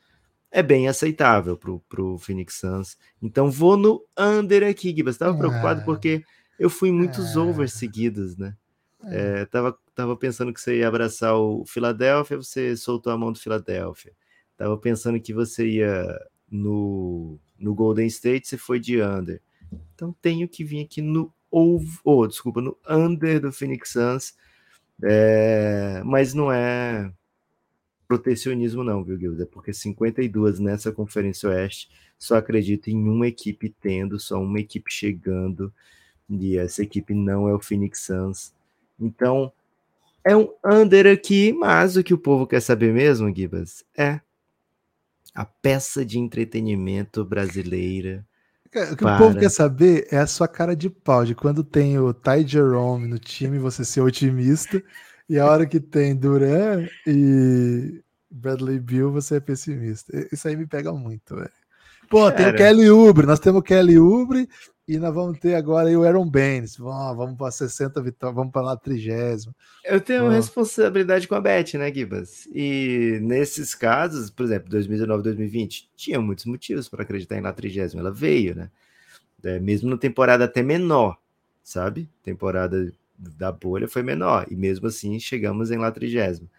é 0.50 0.62
bem 0.62 0.86
aceitável 0.86 1.56
para 1.56 2.02
o 2.02 2.18
Phoenix 2.18 2.54
Suns. 2.54 2.98
Então 3.20 3.50
vou 3.50 3.76
no 3.76 4.04
under 4.16 4.62
aqui, 4.68 4.94
Gibas. 4.94 5.14
Estava 5.14 5.36
preocupado 5.36 5.80
é. 5.80 5.84
porque 5.84 6.22
eu 6.58 6.68
fui 6.68 6.90
em 6.90 6.92
muitos 6.92 7.34
é. 7.34 7.38
overs 7.38 7.72
seguidos, 7.72 8.36
né? 8.36 8.54
É. 9.04 9.40
é. 9.40 9.46
tava, 9.46 9.76
tava 9.94 10.16
pensando 10.16 10.52
que 10.52 10.60
você 10.60 10.78
ia 10.78 10.88
abraçar 10.88 11.34
o 11.36 11.64
Philadelphia, 11.66 12.36
você 12.36 12.76
soltou 12.76 13.12
a 13.12 13.18
mão 13.18 13.32
do 13.32 13.38
Philadelphia. 13.38 14.12
Tava 14.56 14.76
pensando 14.76 15.20
que 15.20 15.32
você 15.32 15.66
ia 15.66 16.20
no, 16.50 17.38
no 17.58 17.74
Golden 17.74 18.06
State, 18.06 18.48
você 18.48 18.56
foi 18.56 18.78
de 18.78 19.02
under. 19.02 19.40
Então 19.94 20.14
tenho 20.20 20.48
que 20.48 20.64
vir 20.64 20.84
aqui 20.84 21.00
no 21.00 21.32
over, 21.50 22.00
oh, 22.04 22.26
desculpa, 22.26 22.60
no 22.60 22.76
under 22.88 23.40
do 23.40 23.52
Phoenix 23.52 23.90
Suns. 23.90 24.34
É, 25.02 26.02
mas 26.04 26.32
não 26.32 26.52
é 26.52 27.12
protecionismo, 28.06 28.84
não, 28.84 29.02
viu, 29.02 29.16
Guilda? 29.16 29.46
Porque 29.46 29.72
52 29.72 30.60
nessa 30.60 30.92
Conferência 30.92 31.48
Oeste, 31.48 31.90
só 32.18 32.36
acredito 32.36 32.88
em 32.88 33.08
uma 33.08 33.26
equipe 33.26 33.74
tendo, 33.80 34.18
só 34.18 34.40
uma 34.40 34.60
equipe 34.60 34.92
chegando, 34.92 35.72
e 36.28 36.56
essa 36.58 36.82
equipe 36.82 37.14
não 37.14 37.48
é 37.48 37.54
o 37.54 37.60
Phoenix 37.60 38.04
Suns. 38.04 38.54
Então, 39.00 39.52
é 40.24 40.36
um 40.36 40.48
under 40.64 41.06
aqui, 41.06 41.52
mas 41.52 41.96
o 41.96 42.02
que 42.02 42.14
o 42.14 42.18
povo 42.18 42.46
quer 42.46 42.60
saber 42.60 42.92
mesmo, 42.92 43.34
Gibas, 43.34 43.84
é 43.96 44.20
a 45.34 45.44
peça 45.44 46.04
de 46.04 46.18
entretenimento 46.18 47.24
brasileira. 47.24 48.24
O 48.66 48.70
que 48.70 48.96
para... 48.96 49.16
o 49.16 49.18
povo 49.18 49.38
quer 49.38 49.50
saber 49.50 50.06
é 50.10 50.18
a 50.18 50.26
sua 50.26 50.48
cara 50.48 50.74
de 50.76 50.88
pau, 50.88 51.24
de 51.24 51.34
quando 51.34 51.64
tem 51.64 51.98
o 51.98 52.12
Ty 52.14 52.46
Jerome 52.46 53.06
no 53.06 53.18
time, 53.18 53.58
você 53.58 53.84
ser 53.84 54.00
otimista, 54.00 54.82
e 55.28 55.38
a 55.38 55.46
hora 55.46 55.66
que 55.66 55.80
tem 55.80 56.14
Duran 56.14 56.86
e 57.06 58.02
Bradley 58.30 58.78
Bill, 58.78 59.12
você 59.12 59.36
é 59.36 59.40
pessimista. 59.40 60.12
Isso 60.32 60.48
aí 60.48 60.56
me 60.56 60.66
pega 60.66 60.92
muito, 60.92 61.36
velho. 61.36 61.50
Pô, 62.08 62.30
Cara. 62.30 62.36
tem 62.36 62.48
o 62.48 62.56
Kelly 62.56 62.90
Ubre, 62.90 63.26
nós 63.26 63.40
temos 63.40 63.60
o 63.60 63.62
Kelly 63.62 63.98
Ubre 63.98 64.48
e 64.92 64.98
nós 64.98 65.14
vamos 65.14 65.38
ter 65.38 65.54
agora 65.54 65.88
o 65.98 66.04
Aaron 66.04 66.28
Baines. 66.28 66.76
Vamos, 66.76 67.16
vamos 67.16 67.38
para 67.38 67.50
60 67.50 68.02
vitórias, 68.02 68.36
vamos 68.36 68.52
para 68.52 68.60
lá 68.60 68.76
30. 68.76 69.54
Eu 69.84 70.00
tenho 70.02 70.24
uma 70.24 70.34
responsabilidade 70.34 71.26
com 71.26 71.34
a 71.34 71.40
Bet, 71.40 71.78
né, 71.78 71.92
Gibas? 71.92 72.46
E 72.52 73.18
nesses 73.22 73.74
casos, 73.74 74.30
por 74.30 74.44
exemplo, 74.44 74.68
2019, 74.68 75.22
2020, 75.22 75.90
tinha 75.96 76.20
muitos 76.20 76.44
motivos 76.44 76.90
para 76.90 77.04
acreditar 77.04 77.38
em 77.38 77.40
lá 77.40 77.54
30. 77.54 77.98
Ela 77.98 78.12
veio, 78.12 78.54
né? 78.54 78.70
É, 79.42 79.58
mesmo 79.58 79.88
na 79.88 79.96
temporada 79.96 80.44
até 80.44 80.62
menor, 80.62 81.16
sabe? 81.62 82.06
Temporada 82.22 82.92
da 83.16 83.50
bolha 83.50 83.88
foi 83.88 84.02
menor. 84.02 84.46
E 84.50 84.54
mesmo 84.54 84.88
assim 84.88 85.18
chegamos 85.18 85.70
em 85.70 85.78
lá 85.78 85.90
trigésimo. 85.90 86.50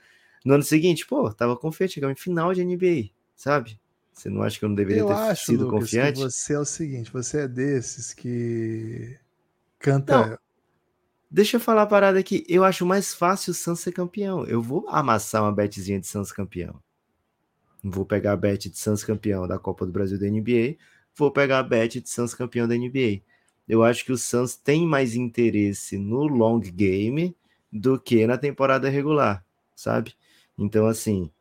No 0.44 0.56
ano 0.56 0.64
seguinte, 0.64 1.06
pô, 1.06 1.32
tava 1.32 1.56
confiante, 1.56 1.94
chegamos 1.94 2.20
em 2.20 2.22
final 2.22 2.52
de 2.52 2.66
NBA, 2.66 3.12
sabe? 3.36 3.80
Você 4.14 4.30
não 4.30 4.44
acha 4.44 4.60
que 4.60 4.66
eu 4.66 4.70
não 4.70 4.76
deveria 4.76 5.02
eu 5.02 5.08
ter 5.08 5.14
acho, 5.14 5.46
sido 5.46 5.66
Lucas, 5.66 5.80
confiante? 5.82 6.20
você 6.20 6.54
é 6.54 6.60
o 6.60 6.66
seguinte, 6.66 7.12
você 7.12 7.42
é 7.42 7.48
desses 7.48 8.14
que 8.14 9.18
canta. 9.80 10.28
Não, 10.28 10.38
deixa 11.30 11.58
eu 11.58 11.62
falar 11.62 11.82
a 11.82 11.88
parada 11.88 12.20
aqui. 12.20 12.46
Eu 12.48 12.64
acho 12.64 12.86
mais 12.86 13.14
fácil 13.14 13.52
o 13.52 13.54
Suns 13.54 13.80
ser 13.80 13.92
campeão. 13.92 14.46
Eu 14.46 14.62
vou 14.62 14.88
amassar 14.88 15.42
uma 15.42 15.52
betzinha 15.52 16.00
de 16.00 16.08
Suns 16.08 16.32
campeão. 16.32 16.80
Vou 17.84 18.06
pegar 18.06 18.32
a 18.32 18.38
bet 18.38 18.70
de 18.70 18.78
Suns 18.78 19.04
campeão 19.04 19.48
da 19.48 19.60
Copa 19.60 19.86
do 19.86 19.92
Brasil 19.92 20.20
da 20.20 20.28
NBA. 20.28 20.78
Vou 21.16 21.32
pegar 21.32 21.60
a 21.60 21.64
bet 21.64 22.00
de 22.00 22.10
Suns 22.10 22.34
campeão 22.34 22.68
da 22.68 22.76
NBA 22.76 23.22
eu 23.68 23.84
acho 23.84 24.04
que 24.06 24.12
o 24.12 24.18
Suns 24.18 24.56
tem 24.56 24.86
mais 24.86 25.16
interesse 25.16 25.98
no 25.98 26.26
long 26.28 26.60
game 26.60 27.36
do 27.72 28.00
que 28.00 28.26
na 28.28 28.38
temporada 28.38 28.90
regular, 28.90 29.46
sabe? 29.76 30.16
Então, 30.58 30.86
assim, 30.86 31.32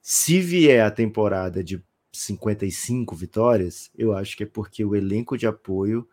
se 0.00 0.40
vier 0.40 0.84
a 0.84 0.90
temporada 0.90 1.64
de 1.64 1.82
55 2.18 3.14
vitórias, 3.14 3.90
eu 3.96 4.16
acho 4.16 4.36
que 4.36 4.42
é 4.42 4.46
porque 4.46 4.84
o 4.84 4.94
elenco 4.94 5.36
de 5.36 5.46
apoio 5.46 6.08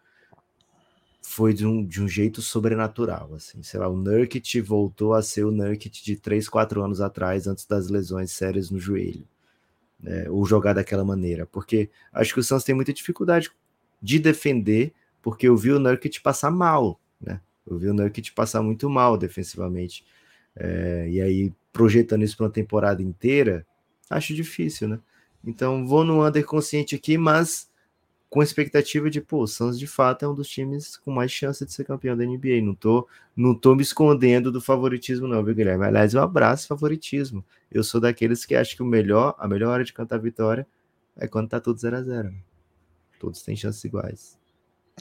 foi 1.21 1.53
de 1.53 1.65
um, 1.65 1.83
de 1.83 2.01
um 2.01 2.07
jeito 2.07 2.41
sobrenatural, 2.41 3.33
assim, 3.33 3.63
sei 3.63 3.79
lá, 3.79 3.87
o 3.87 3.97
Nurkic 3.97 4.61
voltou 4.61 5.13
a 5.13 5.23
ser 5.23 5.43
o 5.43 5.51
Nurkic 5.51 6.03
de 6.03 6.15
3, 6.15 6.47
4 6.47 6.83
anos 6.83 7.01
atrás, 7.01 7.47
antes 7.47 7.65
das 7.65 7.89
lesões 7.89 8.31
sérias 8.31 8.69
no 8.69 8.79
joelho, 8.79 9.27
né, 9.99 10.29
ou 10.29 10.45
jogar 10.45 10.73
daquela 10.73 11.03
maneira, 11.03 11.47
porque 11.47 11.89
acho 12.13 12.33
que 12.33 12.39
o 12.39 12.43
Suns 12.43 12.63
tem 12.63 12.75
muita 12.75 12.93
dificuldade 12.93 13.51
de 14.01 14.19
defender 14.19 14.93
porque 15.25 15.47
eu 15.47 15.57
vi 15.57 15.71
o 15.71 15.79
Nurkic 15.79 16.21
passar 16.21 16.51
mal, 16.51 16.99
né? 17.19 17.41
Eu 17.65 17.79
vi 17.79 17.89
o 17.89 17.93
Nurkic 17.95 18.31
passar 18.31 18.61
muito 18.61 18.87
mal 18.87 19.17
defensivamente. 19.17 20.05
É, 20.55 21.07
e 21.09 21.19
aí, 21.19 21.51
projetando 21.73 22.21
isso 22.21 22.37
para 22.37 22.45
uma 22.45 22.51
temporada 22.51 23.01
inteira, 23.01 23.65
acho 24.07 24.35
difícil, 24.35 24.87
né? 24.87 24.99
Então, 25.45 25.85
vou 25.85 26.03
no 26.03 26.25
under 26.25 26.45
consciente 26.45 26.95
aqui, 26.95 27.17
mas 27.17 27.69
com 28.29 28.43
expectativa 28.43 29.09
de, 29.09 29.21
pô, 29.21 29.43
o 29.43 29.47
Suns 29.47 29.79
de 29.79 29.87
fato 29.87 30.25
é 30.25 30.27
um 30.27 30.33
dos 30.33 30.49
times 30.49 30.97
com 30.97 31.11
mais 31.11 31.31
chance 31.31 31.65
de 31.65 31.71
ser 31.71 31.85
campeão 31.85 32.17
da 32.17 32.25
NBA. 32.25 32.61
Não 32.61 32.75
tô, 32.75 33.07
não 33.35 33.55
tô 33.55 33.75
me 33.75 33.81
escondendo 33.81 34.51
do 34.51 34.59
favoritismo, 34.59 35.27
não, 35.27 35.43
viu, 35.43 35.55
Guilherme? 35.55 35.85
Aliás, 35.85 36.13
eu 36.13 36.21
abraço 36.21 36.67
favoritismo. 36.67 37.45
Eu 37.71 37.83
sou 37.83 38.01
daqueles 38.01 38.45
que 38.45 38.55
acham 38.55 38.75
que 38.75 38.83
o 38.83 38.85
melhor, 38.85 39.35
a 39.37 39.47
melhor 39.47 39.69
hora 39.69 39.83
de 39.83 39.93
cantar 39.93 40.19
vitória 40.19 40.67
é 41.15 41.27
quando 41.27 41.49
tá 41.49 41.61
tudo 41.61 41.79
0 41.79 41.95
a 41.95 42.01
0 42.01 42.33
Todos 43.19 43.41
têm 43.41 43.55
chances 43.55 43.83
iguais. 43.85 44.37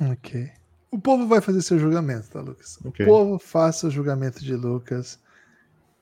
Ok. 0.00 0.50
O 0.90 0.98
povo 1.00 1.26
vai 1.26 1.40
fazer 1.40 1.60
seu 1.60 1.76
julgamento, 1.76 2.28
tá, 2.28 2.40
Lucas? 2.40 2.78
Okay. 2.84 3.04
O 3.04 3.08
povo 3.08 3.38
faça 3.38 3.88
o 3.88 3.90
julgamento 3.90 4.44
de 4.44 4.54
Lucas 4.54 5.18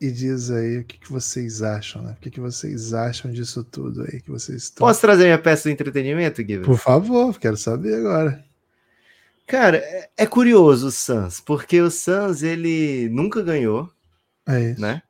e 0.02 0.10
diz 0.10 0.50
aí 0.50 0.78
o 0.78 0.84
que, 0.84 0.98
que 0.98 1.10
vocês 1.10 1.62
acham, 1.62 2.02
né? 2.02 2.12
O 2.12 2.20
que, 2.20 2.30
que 2.30 2.40
vocês 2.40 2.92
acham 2.92 3.30
disso 3.30 3.62
tudo 3.62 4.02
aí 4.02 4.20
que 4.20 4.30
vocês 4.30 4.64
estão. 4.64 4.86
Posso 4.86 5.00
trazer 5.00 5.24
minha 5.24 5.38
peça 5.38 5.68
de 5.68 5.72
entretenimento, 5.72 6.42
Guilherme? 6.42 6.66
Por 6.66 6.78
favor, 6.78 7.38
quero 7.38 7.56
saber 7.56 7.94
agora. 7.94 8.44
Cara, 9.46 9.78
é, 9.78 10.10
é 10.16 10.26
curioso 10.26 10.88
o 10.88 10.90
Suns, 10.90 11.40
porque 11.40 11.80
o 11.80 11.90
Suns 11.90 12.42
ele 12.42 13.08
nunca 13.10 13.42
ganhou, 13.42 13.90
é 14.46 14.72
isso. 14.72 14.80
né? 14.80 15.02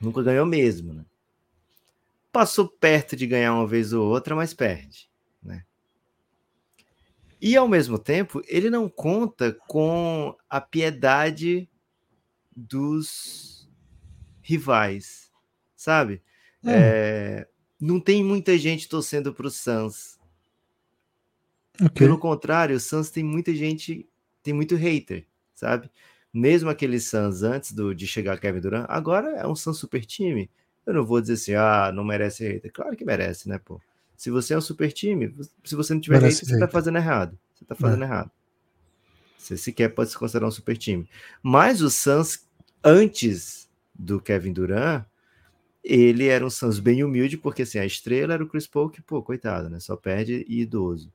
Nunca 0.00 0.22
ganhou 0.22 0.46
mesmo, 0.46 0.94
né? 0.94 1.04
Passou 2.32 2.68
perto 2.68 3.14
de 3.14 3.26
ganhar 3.26 3.52
uma 3.52 3.66
vez 3.66 3.92
ou 3.92 4.06
outra, 4.06 4.34
mas 4.34 4.54
perde. 4.54 5.08
E 7.40 7.56
ao 7.56 7.68
mesmo 7.68 7.98
tempo, 7.98 8.42
ele 8.48 8.68
não 8.68 8.88
conta 8.88 9.56
com 9.68 10.36
a 10.50 10.60
piedade 10.60 11.68
dos 12.54 13.57
rivais, 14.48 15.30
sabe? 15.76 16.22
Hum. 16.64 16.70
É, 16.70 17.46
não 17.78 18.00
tem 18.00 18.24
muita 18.24 18.56
gente 18.56 18.88
torcendo 18.88 19.34
pro 19.34 19.50
Suns. 19.50 20.18
Ok. 21.78 21.90
Pelo 21.90 22.18
contrário, 22.18 22.74
o 22.74 22.80
Suns 22.80 23.10
tem 23.10 23.22
muita 23.22 23.54
gente, 23.54 24.08
tem 24.42 24.54
muito 24.54 24.74
hater, 24.74 25.26
sabe? 25.54 25.90
Mesmo 26.32 26.70
aquele 26.70 26.98
Suns 26.98 27.42
antes 27.42 27.72
do, 27.72 27.94
de 27.94 28.06
chegar 28.06 28.40
Kevin 28.40 28.60
Durant, 28.60 28.86
agora 28.88 29.36
é 29.36 29.46
um 29.46 29.54
Suns 29.54 29.76
super 29.76 30.02
time. 30.06 30.50
Eu 30.86 30.94
não 30.94 31.04
vou 31.04 31.20
dizer 31.20 31.34
assim, 31.34 31.52
ah, 31.52 31.92
não 31.94 32.02
merece 32.02 32.48
hater. 32.48 32.72
Claro 32.72 32.96
que 32.96 33.04
merece, 33.04 33.50
né, 33.50 33.58
pô? 33.58 33.78
Se 34.16 34.30
você 34.30 34.54
é 34.54 34.58
um 34.58 34.62
super 34.62 34.90
time, 34.90 35.34
se 35.62 35.76
você 35.76 35.92
não 35.92 36.00
tiver 36.00 36.20
Merece 36.22 36.40
hater, 36.40 36.54
você 36.54 36.58
tá 36.58 36.68
fazendo 36.68 36.96
errado. 36.96 37.38
Você 37.54 37.66
tá 37.66 37.74
fazendo 37.74 38.02
errado. 38.02 38.30
Você 39.36 39.58
sequer 39.58 39.90
pode 39.90 40.10
se 40.10 40.18
considerar 40.18 40.48
um 40.48 40.50
super 40.50 40.76
time. 40.76 41.08
Mas 41.42 41.82
o 41.82 41.90
Suns, 41.90 42.48
antes 42.82 43.67
do 43.98 44.20
Kevin 44.20 44.52
Durant, 44.52 45.04
ele 45.82 46.26
era 46.26 46.44
um 46.44 46.50
Suns 46.50 46.78
bem 46.78 47.02
humilde, 47.02 47.36
porque 47.36 47.62
assim, 47.62 47.78
a 47.78 47.86
estrela 47.86 48.34
era 48.34 48.44
o 48.44 48.48
Chris 48.48 48.66
Paul, 48.66 48.90
que, 48.90 49.02
pô, 49.02 49.22
coitado, 49.22 49.68
né? 49.68 49.80
Só 49.80 49.96
perde 49.96 50.44
idoso. 50.48 51.12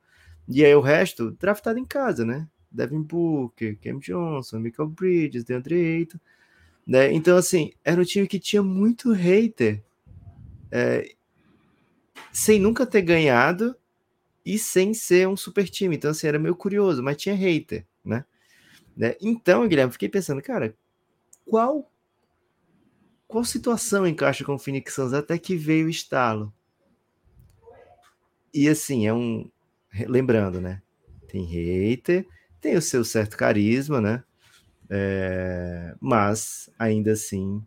E 0.48 0.66
aí 0.66 0.76
o 0.76 0.82
resto, 0.82 1.32
draftado 1.32 1.80
em 1.80 1.86
casa, 1.86 2.26
né? 2.26 2.48
Devin 2.72 3.02
Booker, 3.02 3.78
Cam 3.80 4.00
Johnson, 4.00 4.60
Michael 4.60 4.90
Bridges, 4.90 5.44
DeAndre 5.44 5.76
Ayton, 5.76 6.18
né? 6.86 7.14
Então, 7.14 7.38
assim, 7.38 7.72
era 7.84 8.02
um 8.02 8.04
time 8.04 8.28
que 8.28 8.40
tinha 8.40 8.64
muito 8.64 9.12
hater, 9.12 9.82
é, 10.72 11.14
sem 12.32 12.60
nunca 12.60 12.86
ter 12.86 13.04
ganhado 13.04 13.76
e 14.46 14.58
sem 14.58 14.94
ser 14.94 15.28
um 15.28 15.38
super 15.38 15.70
time. 15.70 15.96
Então, 15.96 16.12
assim, 16.12 16.28
era 16.28 16.40
meio 16.40 16.56
curioso, 16.56 17.02
mas 17.04 17.18
tinha 17.18 17.36
hater, 17.36 17.86
né? 18.04 18.26
né? 18.98 19.16
Então, 19.22 19.68
Guilherme, 19.68 19.94
fiquei 19.94 20.10
pensando, 20.10 20.42
cara, 20.42 20.76
qual 21.46 21.90
qual 23.34 23.44
situação 23.44 24.06
encaixa 24.06 24.46
com 24.46 24.54
o 24.54 24.60
Phoenix 24.60 24.94
Suns 24.94 25.12
até 25.12 25.40
que 25.40 25.56
veio 25.56 25.88
o 25.88 25.90
estalo? 25.90 26.54
E 28.54 28.70
assim, 28.70 29.08
é 29.08 29.14
um. 29.14 29.50
Lembrando, 30.08 30.62
né? 30.62 30.84
Tem 31.28 31.44
hater, 31.44 32.28
tem 32.62 32.76
o 32.76 32.82
seu 32.82 33.04
certo 33.04 33.36
carisma, 33.36 34.00
né? 34.00 34.24
É, 34.88 35.96
mas 36.00 36.70
ainda 36.78 37.14
assim, 37.14 37.66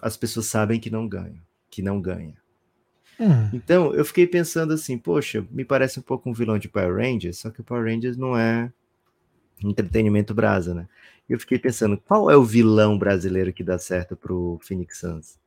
as 0.00 0.16
pessoas 0.16 0.46
sabem 0.46 0.78
que 0.78 0.90
não 0.90 1.08
ganham, 1.08 1.42
que 1.68 1.82
não 1.82 2.00
ganha. 2.00 2.36
Hum, 3.18 3.50
Então, 3.52 3.92
eu 3.92 4.04
fiquei 4.04 4.28
pensando 4.28 4.72
assim, 4.72 4.96
poxa, 4.96 5.44
me 5.50 5.64
parece 5.64 5.98
um 5.98 6.02
pouco 6.02 6.30
um 6.30 6.32
vilão 6.32 6.56
de 6.56 6.68
Power 6.68 6.94
Rangers, 6.94 7.38
só 7.38 7.50
que 7.50 7.60
o 7.60 7.64
Power 7.64 7.92
Rangers 7.92 8.16
não 8.16 8.38
é 8.38 8.72
entretenimento 9.60 10.32
brasa, 10.32 10.72
né? 10.72 10.88
Eu 11.30 11.38
fiquei 11.38 11.58
pensando, 11.58 11.96
qual 11.96 12.30
é 12.30 12.36
o 12.36 12.44
vilão 12.44 12.98
brasileiro 12.98 13.52
que 13.52 13.62
dá 13.62 13.78
certo 13.78 14.16
pro 14.16 14.58
Phoenix 14.62 14.98
Suns? 14.98 15.38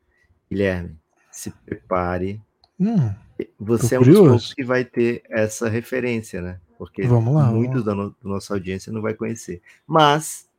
Guilherme, 0.50 0.98
se 1.30 1.52
prepare. 1.52 2.42
hum, 2.80 3.14
Você 3.60 3.96
é 3.96 4.00
um 4.00 4.02
dos 4.04 4.08
curioso. 4.08 4.30
poucos 4.30 4.54
que 4.54 4.64
vai 4.64 4.86
ter 4.86 5.22
essa 5.30 5.68
referência, 5.68 6.42
né? 6.42 6.60
Porque 6.78 7.02
lá, 7.36 7.52
muitos 7.52 7.84
da, 7.84 7.94
no, 7.94 8.10
da 8.12 8.16
nossa 8.24 8.54
audiência 8.54 8.92
não 8.94 9.02
vai 9.02 9.14
conhecer. 9.14 9.62
Mas 9.86 10.50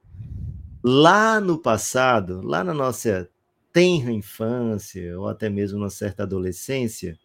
lá 0.83 1.41
no 1.41 1.59
passado, 1.59 2.41
lá 2.43 2.63
na 2.63 2.75
nossa 2.75 3.29
tenra 3.73 4.13
infância, 4.13 5.19
ou 5.19 5.27
até 5.29 5.49
mesmo 5.49 5.79
na 5.79 5.91
certa 5.91 6.23
adolescência, 6.23 7.19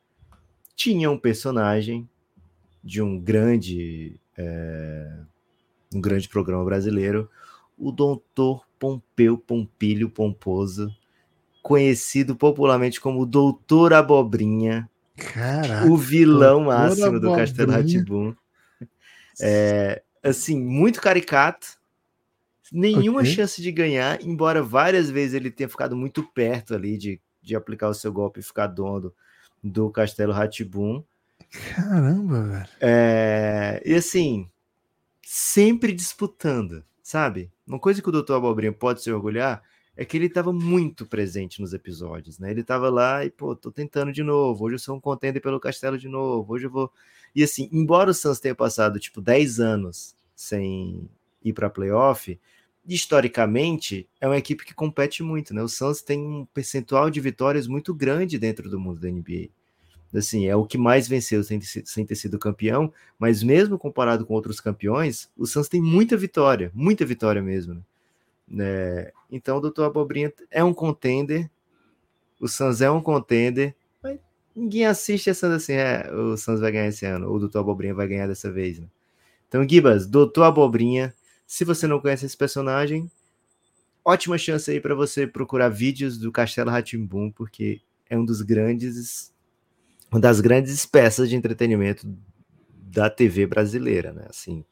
tinha 0.75 1.11
um 1.11 1.17
personagem 1.17 2.09
de 2.83 3.01
um 3.01 3.19
grande, 3.19 4.19
é, 4.37 5.17
um 5.93 5.99
grande 5.99 6.29
programa 6.29 6.63
brasileiro, 6.63 7.29
o 7.79 7.91
Doutor 7.91 8.65
Pompeu 8.77 9.37
Pompilho 9.37 10.09
Pomposo, 10.09 10.93
conhecido 11.61 12.35
popularmente 12.35 12.99
como 12.99 13.25
Doutor 13.25 13.93
Abobrinha, 13.93 14.89
caraca. 15.15 15.87
o 15.87 15.97
vilão 15.97 16.61
máximo 16.65 17.19
do 17.19 17.31
Castelo 17.33 17.71
Abobrinha. 17.71 17.99
Ratimbum. 17.99 18.35
É, 19.41 20.01
assim, 20.21 20.59
muito 20.61 21.01
caricato, 21.01 21.79
nenhuma 22.71 23.21
Ok. 23.21 23.31
chance 23.33 23.61
de 23.61 23.71
ganhar, 23.71 24.21
embora 24.21 24.61
várias 24.61 25.09
vezes 25.09 25.33
ele 25.33 25.49
tenha 25.49 25.69
ficado 25.69 25.95
muito 25.95 26.23
perto 26.23 26.75
ali 26.75 26.97
de, 26.97 27.21
de 27.41 27.55
aplicar 27.55 27.87
o 27.89 27.93
seu 27.93 28.11
golpe 28.11 28.39
e 28.41 28.43
ficar 28.43 28.67
dono 28.67 29.13
do 29.63 29.89
Castelo 29.89 30.33
Ratibum. 30.33 31.03
Caramba, 31.73 32.43
velho. 32.43 32.69
É, 32.81 33.81
e 33.85 33.93
assim, 33.95 34.49
sempre 35.23 35.93
disputando, 35.93 36.83
sabe? 37.01 37.51
Uma 37.69 37.77
coisa 37.79 38.01
que 38.01 38.09
o 38.09 38.11
Doutor 38.11 38.37
Abobrinha 38.37 38.73
pode 38.73 39.03
se 39.03 39.11
orgulhar 39.11 39.61
é 39.95 40.03
que 40.03 40.17
ele 40.17 40.25
estava 40.25 40.51
muito 40.51 41.05
presente 41.05 41.61
nos 41.61 41.71
episódios, 41.71 42.39
né? 42.39 42.49
Ele 42.49 42.61
estava 42.61 42.89
lá 42.89 43.23
e, 43.23 43.29
pô, 43.29 43.55
tô 43.55 43.71
tentando 43.71 44.11
de 44.11 44.23
novo. 44.23 44.65
Hoje 44.65 44.75
eu 44.75 44.79
sou 44.79 44.97
um 44.97 44.99
contender 44.99 45.39
pelo 45.39 45.59
Castelo 45.59 45.95
de 45.95 46.07
novo. 46.07 46.51
Hoje 46.51 46.65
eu 46.65 46.71
vou. 46.71 46.91
E 47.35 47.43
assim, 47.43 47.69
embora 47.71 48.09
o 48.09 48.13
Suns 48.13 48.39
tenha 48.39 48.55
passado, 48.55 48.99
tipo, 48.99 49.21
10 49.21 49.59
anos 49.59 50.15
sem 50.35 51.07
ir 51.43 51.53
para 51.53 51.69
playoff, 51.69 52.39
historicamente 52.87 54.09
é 54.19 54.25
uma 54.25 54.37
equipe 54.37 54.65
que 54.65 54.73
compete 54.73 55.21
muito, 55.21 55.53
né? 55.53 55.61
O 55.61 55.69
Suns 55.69 56.01
tem 56.01 56.19
um 56.19 56.45
percentual 56.45 57.11
de 57.11 57.21
vitórias 57.21 57.67
muito 57.67 57.93
grande 57.93 58.39
dentro 58.39 58.67
do 58.67 58.79
mundo 58.79 58.99
da 58.99 59.11
NBA. 59.11 59.49
Assim, 60.13 60.47
é 60.47 60.55
o 60.55 60.65
que 60.65 60.77
mais 60.77 61.07
venceu 61.07 61.43
sem, 61.43 61.61
sem 61.61 62.05
ter 62.05 62.15
sido 62.15 62.39
campeão, 62.39 62.91
mas 63.17 63.43
mesmo 63.43 63.77
comparado 63.77 64.25
com 64.25 64.33
outros 64.33 64.59
campeões, 64.59 65.29
o 65.37 65.45
Suns 65.45 65.69
tem 65.69 65.81
muita 65.81 66.17
vitória, 66.17 66.71
muita 66.73 67.05
vitória 67.05 67.41
mesmo. 67.41 67.75
né? 67.75 67.81
Né? 68.49 69.11
Então 69.31 69.57
o 69.57 69.61
Doutor 69.61 69.85
Abobrinha 69.85 70.33
é 70.49 70.63
um 70.63 70.73
contender, 70.73 71.49
o 72.39 72.47
Suns 72.47 72.81
é 72.81 72.89
um 72.89 73.01
contender, 73.01 73.75
mas 74.01 74.17
ninguém 74.55 74.85
assiste 74.85 75.29
essa 75.29 75.53
assim, 75.53 75.73
é, 75.73 76.11
o 76.11 76.35
Suns 76.35 76.59
vai 76.59 76.71
ganhar 76.71 76.87
esse 76.87 77.05
ano, 77.05 77.29
ou 77.29 77.35
o 77.35 77.39
Doutor 77.39 77.59
Abobrinha 77.59 77.93
vai 77.93 78.07
ganhar 78.07 78.27
dessa 78.27 78.51
vez. 78.51 78.79
Né? 78.79 78.87
Então, 79.47 79.67
Gibas, 79.67 80.07
Doutor 80.07 80.43
Abobrinha, 80.43 81.13
se 81.45 81.63
você 81.63 81.85
não 81.85 81.99
conhece 81.99 82.25
esse 82.25 82.37
personagem, 82.37 83.09
ótima 84.03 84.37
chance 84.37 84.69
aí 84.71 84.79
para 84.81 84.95
você 84.95 85.27
procurar 85.27 85.69
vídeos 85.69 86.17
do 86.17 86.31
Castelo 86.31 86.71
Ratimbum, 86.71 87.31
porque 87.31 87.81
é 88.09 88.17
um 88.17 88.25
dos 88.25 88.41
grandes, 88.41 89.31
uma 90.11 90.19
das 90.19 90.39
grandes 90.39 90.85
peças 90.85 91.29
de 91.29 91.35
entretenimento 91.35 92.07
da 92.73 93.09
TV 93.09 93.45
brasileira, 93.45 94.11
né? 94.11 94.25
Assim, 94.29 94.65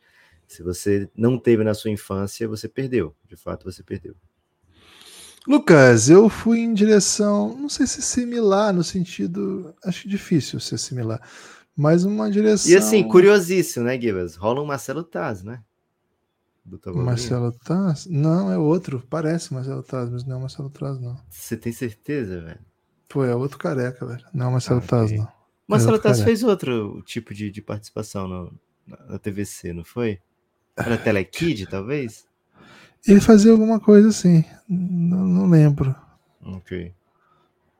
se 0.48 0.64
você 0.64 1.10
não 1.16 1.38
teve 1.38 1.64
na 1.64 1.74
sua 1.74 1.92
infância, 1.92 2.48
você 2.48 2.68
perdeu. 2.68 3.16
De 3.28 3.36
fato, 3.36 3.66
você 3.66 3.84
perdeu. 3.84 4.16
Lucas, 5.48 6.10
eu 6.10 6.28
fui 6.28 6.60
em 6.60 6.74
direção, 6.74 7.58
não 7.58 7.70
sei 7.70 7.88
se 7.88 8.02
similar, 8.02 8.74
no 8.74 8.84
sentido. 8.84 9.74
Acho 9.84 10.08
difícil 10.10 10.60
ser 10.60 10.78
similar, 10.78 11.22
mas 11.76 12.04
uma 12.04 12.30
direção. 12.30 12.72
E 12.72 12.76
assim, 12.76 13.08
curiosíssimo, 13.08 13.86
né, 13.86 14.00
Gibas? 14.00 14.36
Rola 14.36 14.62
um 14.62 14.66
Marcelo 14.66 15.04
Taz, 15.04 15.44
né? 15.44 15.64
Marcelo 16.94 17.54
Taz? 17.64 18.08
Não, 18.08 18.52
é 18.52 18.58
outro. 18.58 19.02
Parece 19.10 19.54
Marcelo 19.54 19.84
Taz, 19.84 20.10
mas 20.10 20.26
não 20.26 20.38
é 20.38 20.40
Marcelo 20.42 20.70
Taz, 20.70 21.00
não. 21.00 21.18
Você 21.30 21.56
tem 21.56 21.72
certeza, 21.72 22.42
velho? 22.42 22.60
Pô, 23.08 23.24
é 23.24 23.36
outro 23.36 23.58
careca, 23.58 24.06
velho. 24.06 24.24
Não 24.34 24.48
é 24.48 24.52
Marcelo 24.52 24.82
Ah, 24.84 24.88
Taz, 24.88 25.12
não. 25.12 25.28
Marcelo 25.68 25.94
outro 25.94 26.10
Taz 26.10 26.22
fez 26.22 26.44
outro 26.44 27.02
tipo 27.06 27.34
de, 27.34 27.50
de 27.50 27.62
participação 27.62 28.28
no, 28.28 28.54
na, 28.86 29.18
TVC, 29.20 29.74
não 29.74 29.84
foi? 29.84 30.20
Era 30.76 30.98
Telekid, 30.98 31.68
talvez? 31.68 32.26
Ele 33.08 33.22
fazia 33.22 33.52
alguma 33.52 33.80
coisa 33.80 34.10
assim. 34.10 34.44
Não, 34.68 35.26
não 35.26 35.50
lembro. 35.50 35.96
Ok. 36.44 36.94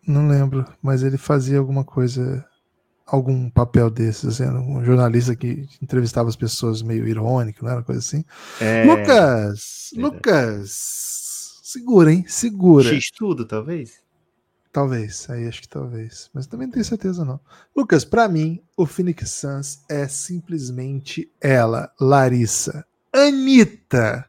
Não 0.06 0.28
lembro. 0.28 0.66
Mas 0.82 1.04
ele 1.04 1.18
fazia 1.18 1.60
alguma 1.60 1.84
coisa. 1.84 2.46
Algum 3.06 3.50
papel 3.50 3.90
desses, 3.90 4.26
assim, 4.42 4.50
um 4.50 4.84
jornalista 4.84 5.34
que 5.34 5.66
entrevistava 5.82 6.28
as 6.28 6.36
pessoas 6.36 6.82
meio 6.82 7.08
irônico, 7.08 7.64
não 7.64 7.72
era 7.72 7.82
coisa 7.82 8.00
assim. 8.02 8.26
É, 8.60 8.84
Lucas! 8.84 9.92
verdade. 9.94 10.16
Lucas! 10.16 11.60
Segura, 11.64 12.12
hein? 12.12 12.26
Segura. 12.28 12.94
X-Tudo, 12.94 13.46
talvez? 13.46 14.02
Talvez, 14.72 15.30
aí 15.30 15.48
acho 15.48 15.62
que 15.62 15.70
talvez. 15.70 16.30
Mas 16.34 16.46
também 16.46 16.68
não 16.68 16.74
tenho 16.74 16.86
certeza, 16.86 17.26
não. 17.26 17.40
Lucas, 17.76 18.06
pra 18.06 18.28
mim, 18.28 18.62
o 18.76 18.86
Phoenix 18.86 19.32
Suns 19.32 19.84
é 19.90 20.08
simplesmente 20.08 21.32
ela, 21.42 21.92
Larissa. 22.00 22.86
Anitta! 23.12 24.28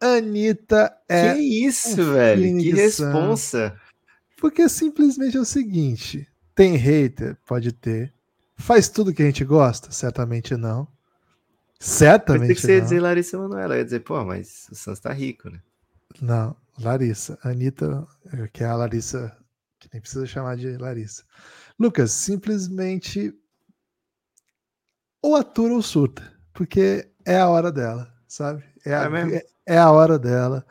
Anitta 0.00 0.96
é. 1.08 1.34
que 1.34 1.40
isso, 1.66 2.12
velho? 2.12 2.42
Que 2.42 2.48
Phoenix 2.48 2.94
Suns. 2.94 3.06
responsa. 3.06 3.80
Porque 4.36 4.68
simplesmente 4.68 5.36
é 5.36 5.40
o 5.40 5.44
seguinte: 5.44 6.26
tem 6.54 6.76
hater? 6.76 7.36
Pode 7.46 7.72
ter. 7.72 8.12
Faz 8.56 8.88
tudo 8.88 9.12
que 9.14 9.22
a 9.22 9.26
gente 9.26 9.44
gosta? 9.44 9.90
Certamente 9.92 10.56
não. 10.56 10.86
Pensei 11.78 11.78
que 11.78 11.84
Certamente 11.84 12.60
você 12.60 12.72
ia 12.72 12.78
não. 12.78 12.84
dizer 12.84 13.00
Larissa 13.00 13.38
Manoela. 13.38 13.74
Eu 13.74 13.78
ia 13.78 13.84
dizer, 13.84 14.00
pô, 14.00 14.24
mas 14.24 14.66
o 14.70 14.74
Santos 14.74 14.98
tá 15.00 15.12
rico, 15.12 15.48
né? 15.48 15.60
Não, 16.20 16.56
Larissa. 16.80 17.38
Anitta, 17.42 18.06
que 18.52 18.64
é 18.64 18.66
a 18.66 18.74
Larissa, 18.74 19.36
que 19.78 19.88
nem 19.92 20.00
precisa 20.00 20.26
chamar 20.26 20.56
de 20.56 20.76
Larissa. 20.76 21.22
Lucas, 21.78 22.10
simplesmente 22.12 23.32
ou 25.22 25.36
atura 25.36 25.74
ou 25.74 25.82
surta, 25.82 26.22
porque 26.52 27.08
é 27.24 27.38
a 27.38 27.48
hora 27.48 27.70
dela, 27.72 28.12
sabe? 28.26 28.64
É 28.84 28.94
a, 28.94 29.04
É 29.04 29.36
é- 29.36 29.46
é 29.66 29.78
a 29.78 29.90
hora 29.90 30.18
dela. 30.18 30.64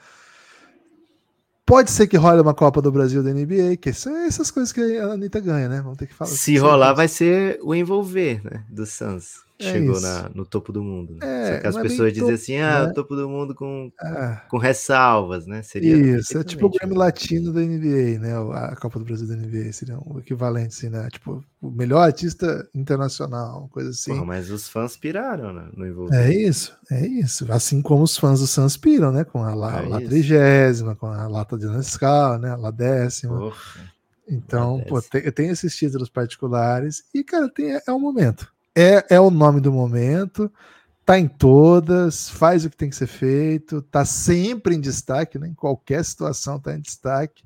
Pode 1.65 1.91
ser 1.91 2.07
que 2.07 2.15
role 2.15 2.39
uma 2.41 2.53
Copa 2.53 2.81
do 2.81 2.91
Brasil 2.91 3.21
da 3.21 3.29
NBA, 3.31 3.75
que 3.75 3.91
são 3.91 4.15
essas 4.15 4.49
coisas 4.49 4.71
que 4.71 4.97
a 4.97 5.11
Anitta 5.11 5.41
ganha, 5.41 5.67
né? 5.67 5.81
Vamos 5.81 5.97
ter 5.97 6.07
que 6.07 6.13
falar. 6.13 6.31
Se 6.31 6.57
rolar, 6.57 6.93
vai 6.93 7.09
ser 7.09 7.59
o 7.61 7.75
envolver, 7.75 8.41
né? 8.43 8.65
Do 8.69 8.85
Suns. 8.85 9.45
É 9.59 9.71
chegou 9.71 9.99
na, 9.99 10.29
no 10.35 10.45
topo 10.45 10.71
do 10.71 10.83
mundo. 10.83 11.13
Né? 11.13 11.19
É, 11.21 11.53
Só 11.53 11.61
que 11.61 11.67
as 11.67 11.75
é 11.75 11.81
pessoas 11.81 12.13
dizem 12.13 12.33
assim, 12.33 12.57
ah, 12.57 12.87
né? 12.87 12.93
topo 12.93 13.15
do 13.15 13.27
mundo 13.27 13.55
com, 13.55 13.91
Ah, 13.99 14.43
com 14.49 14.57
ressalvas, 14.57 15.47
né? 15.47 15.63
Seria 15.63 15.97
isso, 15.97 16.37
é 16.37 16.43
tipo 16.43 16.67
o 16.67 16.69
Grammy 16.69 16.93
né? 16.93 16.99
Latino 16.99 17.51
da 17.51 17.61
NBA, 17.61 18.19
né? 18.19 18.33
A 18.53 18.75
Copa 18.75 18.99
do 18.99 19.05
Brasil 19.05 19.27
da 19.27 19.35
NBA 19.35 19.71
seria 19.73 19.97
o 19.99 20.19
equivalente, 20.19 20.75
assim, 20.75 20.89
né? 20.89 21.09
Tipo, 21.09 21.43
o 21.59 21.71
melhor 21.71 22.01
artista 22.01 22.69
internacional, 22.73 23.67
coisa 23.71 23.89
assim. 23.89 24.11
Porra, 24.11 24.25
mas 24.25 24.51
os 24.51 24.69
fãs 24.69 24.95
piraram 24.95 25.51
né, 25.51 25.67
no 25.75 25.87
envolver. 25.87 26.15
É 26.15 26.31
isso, 26.31 26.77
é 26.91 27.05
isso. 27.07 27.51
Assim 27.51 27.81
como 27.81 28.03
os 28.03 28.15
fãs 28.15 28.39
do 28.39 28.47
Suns 28.47 28.77
piram, 28.77 29.11
né? 29.11 29.23
Com 29.23 29.43
a 29.43 29.55
lá, 29.55 29.81
É 29.83 29.87
lá 29.87 29.97
trigésima, 29.99 30.95
com 30.95 31.07
a 31.07 31.27
lata 31.27 31.57
de 31.57 31.65
Nescau, 31.65 32.37
né? 32.37 32.51
A 32.51 32.55
lá 32.55 32.69
décima. 32.69 33.37
Porra. 33.37 33.97
Então, 34.29 34.83
pô, 34.87 35.01
tem, 35.01 35.31
tenho 35.31 35.51
esses 35.51 35.75
títulos 35.75 36.09
particulares 36.09 37.05
e, 37.13 37.23
cara, 37.23 37.49
tem, 37.49 37.71
é 37.71 37.91
o 37.91 37.99
momento. 37.99 38.51
É, 38.79 39.15
é 39.15 39.19
o 39.19 39.31
nome 39.31 39.59
do 39.59 39.73
momento, 39.73 40.53
tá 41.03 41.17
em 41.17 41.27
todas, 41.27 42.29
faz 42.29 42.63
o 42.63 42.69
que 42.69 42.77
tem 42.77 42.91
que 42.91 42.95
ser 42.95 43.07
feito, 43.07 43.81
tá 43.81 44.05
sempre 44.05 44.75
em 44.75 44.79
destaque, 44.79 45.39
né? 45.39 45.47
Em 45.47 45.53
qualquer 45.55 46.05
situação 46.05 46.59
tá 46.59 46.75
em 46.75 46.79
destaque. 46.79 47.43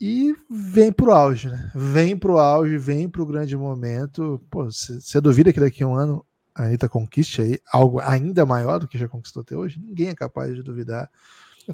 E 0.00 0.34
vem 0.48 0.90
pro 0.90 1.12
auge, 1.12 1.48
né? 1.50 1.70
Vem 1.74 2.16
pro 2.16 2.38
auge, 2.38 2.78
vem 2.78 3.10
pro 3.10 3.26
grande 3.26 3.54
momento. 3.54 4.40
Pô, 4.50 4.64
você 4.64 5.20
duvida 5.20 5.52
que 5.52 5.60
daqui 5.60 5.82
a 5.82 5.86
um 5.86 5.94
ano 5.94 6.24
a 6.54 6.62
Anitta 6.62 6.88
conquiste 6.88 7.42
aí 7.42 7.60
algo 7.70 8.00
ainda 8.00 8.46
maior 8.46 8.78
do 8.78 8.88
que 8.88 8.96
já 8.96 9.06
conquistou 9.06 9.42
até 9.42 9.54
hoje? 9.54 9.78
Ninguém 9.78 10.08
é 10.08 10.14
capaz 10.14 10.56
de 10.56 10.62
duvidar. 10.62 11.10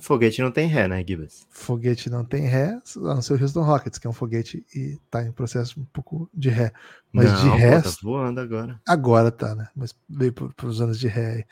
Foguete 0.00 0.40
não 0.42 0.50
tem 0.50 0.66
ré, 0.68 0.86
né, 0.88 1.04
Gibas? 1.06 1.46
Foguete 1.50 2.08
não 2.10 2.24
tem 2.24 2.42
ré, 2.46 2.80
a 2.96 3.14
não 3.14 3.22
ser 3.22 3.34
o 3.34 3.42
Houston 3.42 3.62
Rockets, 3.62 3.98
que 3.98 4.06
é 4.06 4.10
um 4.10 4.12
foguete 4.12 4.64
e 4.74 4.98
tá 5.10 5.22
em 5.22 5.32
processo 5.32 5.80
um 5.80 5.84
pouco 5.84 6.28
de 6.32 6.48
ré. 6.48 6.72
Mas 7.12 7.30
não, 7.32 7.42
de 7.56 7.62
resto, 7.62 7.90
tá 7.92 7.98
voando 8.02 8.40
agora. 8.40 8.80
agora 8.86 9.30
tá, 9.30 9.54
né? 9.54 9.68
Mas 9.74 9.94
veio 10.08 10.32
para 10.32 10.66
os 10.66 10.80
anos 10.80 10.98
de 10.98 11.08
ré 11.08 11.32
aí. 11.36 11.44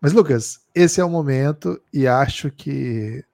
Mas, 0.00 0.12
Lucas, 0.12 0.60
esse 0.74 1.00
é 1.00 1.04
o 1.04 1.10
momento 1.10 1.80
e 1.92 2.06
acho 2.06 2.50
que 2.50 3.24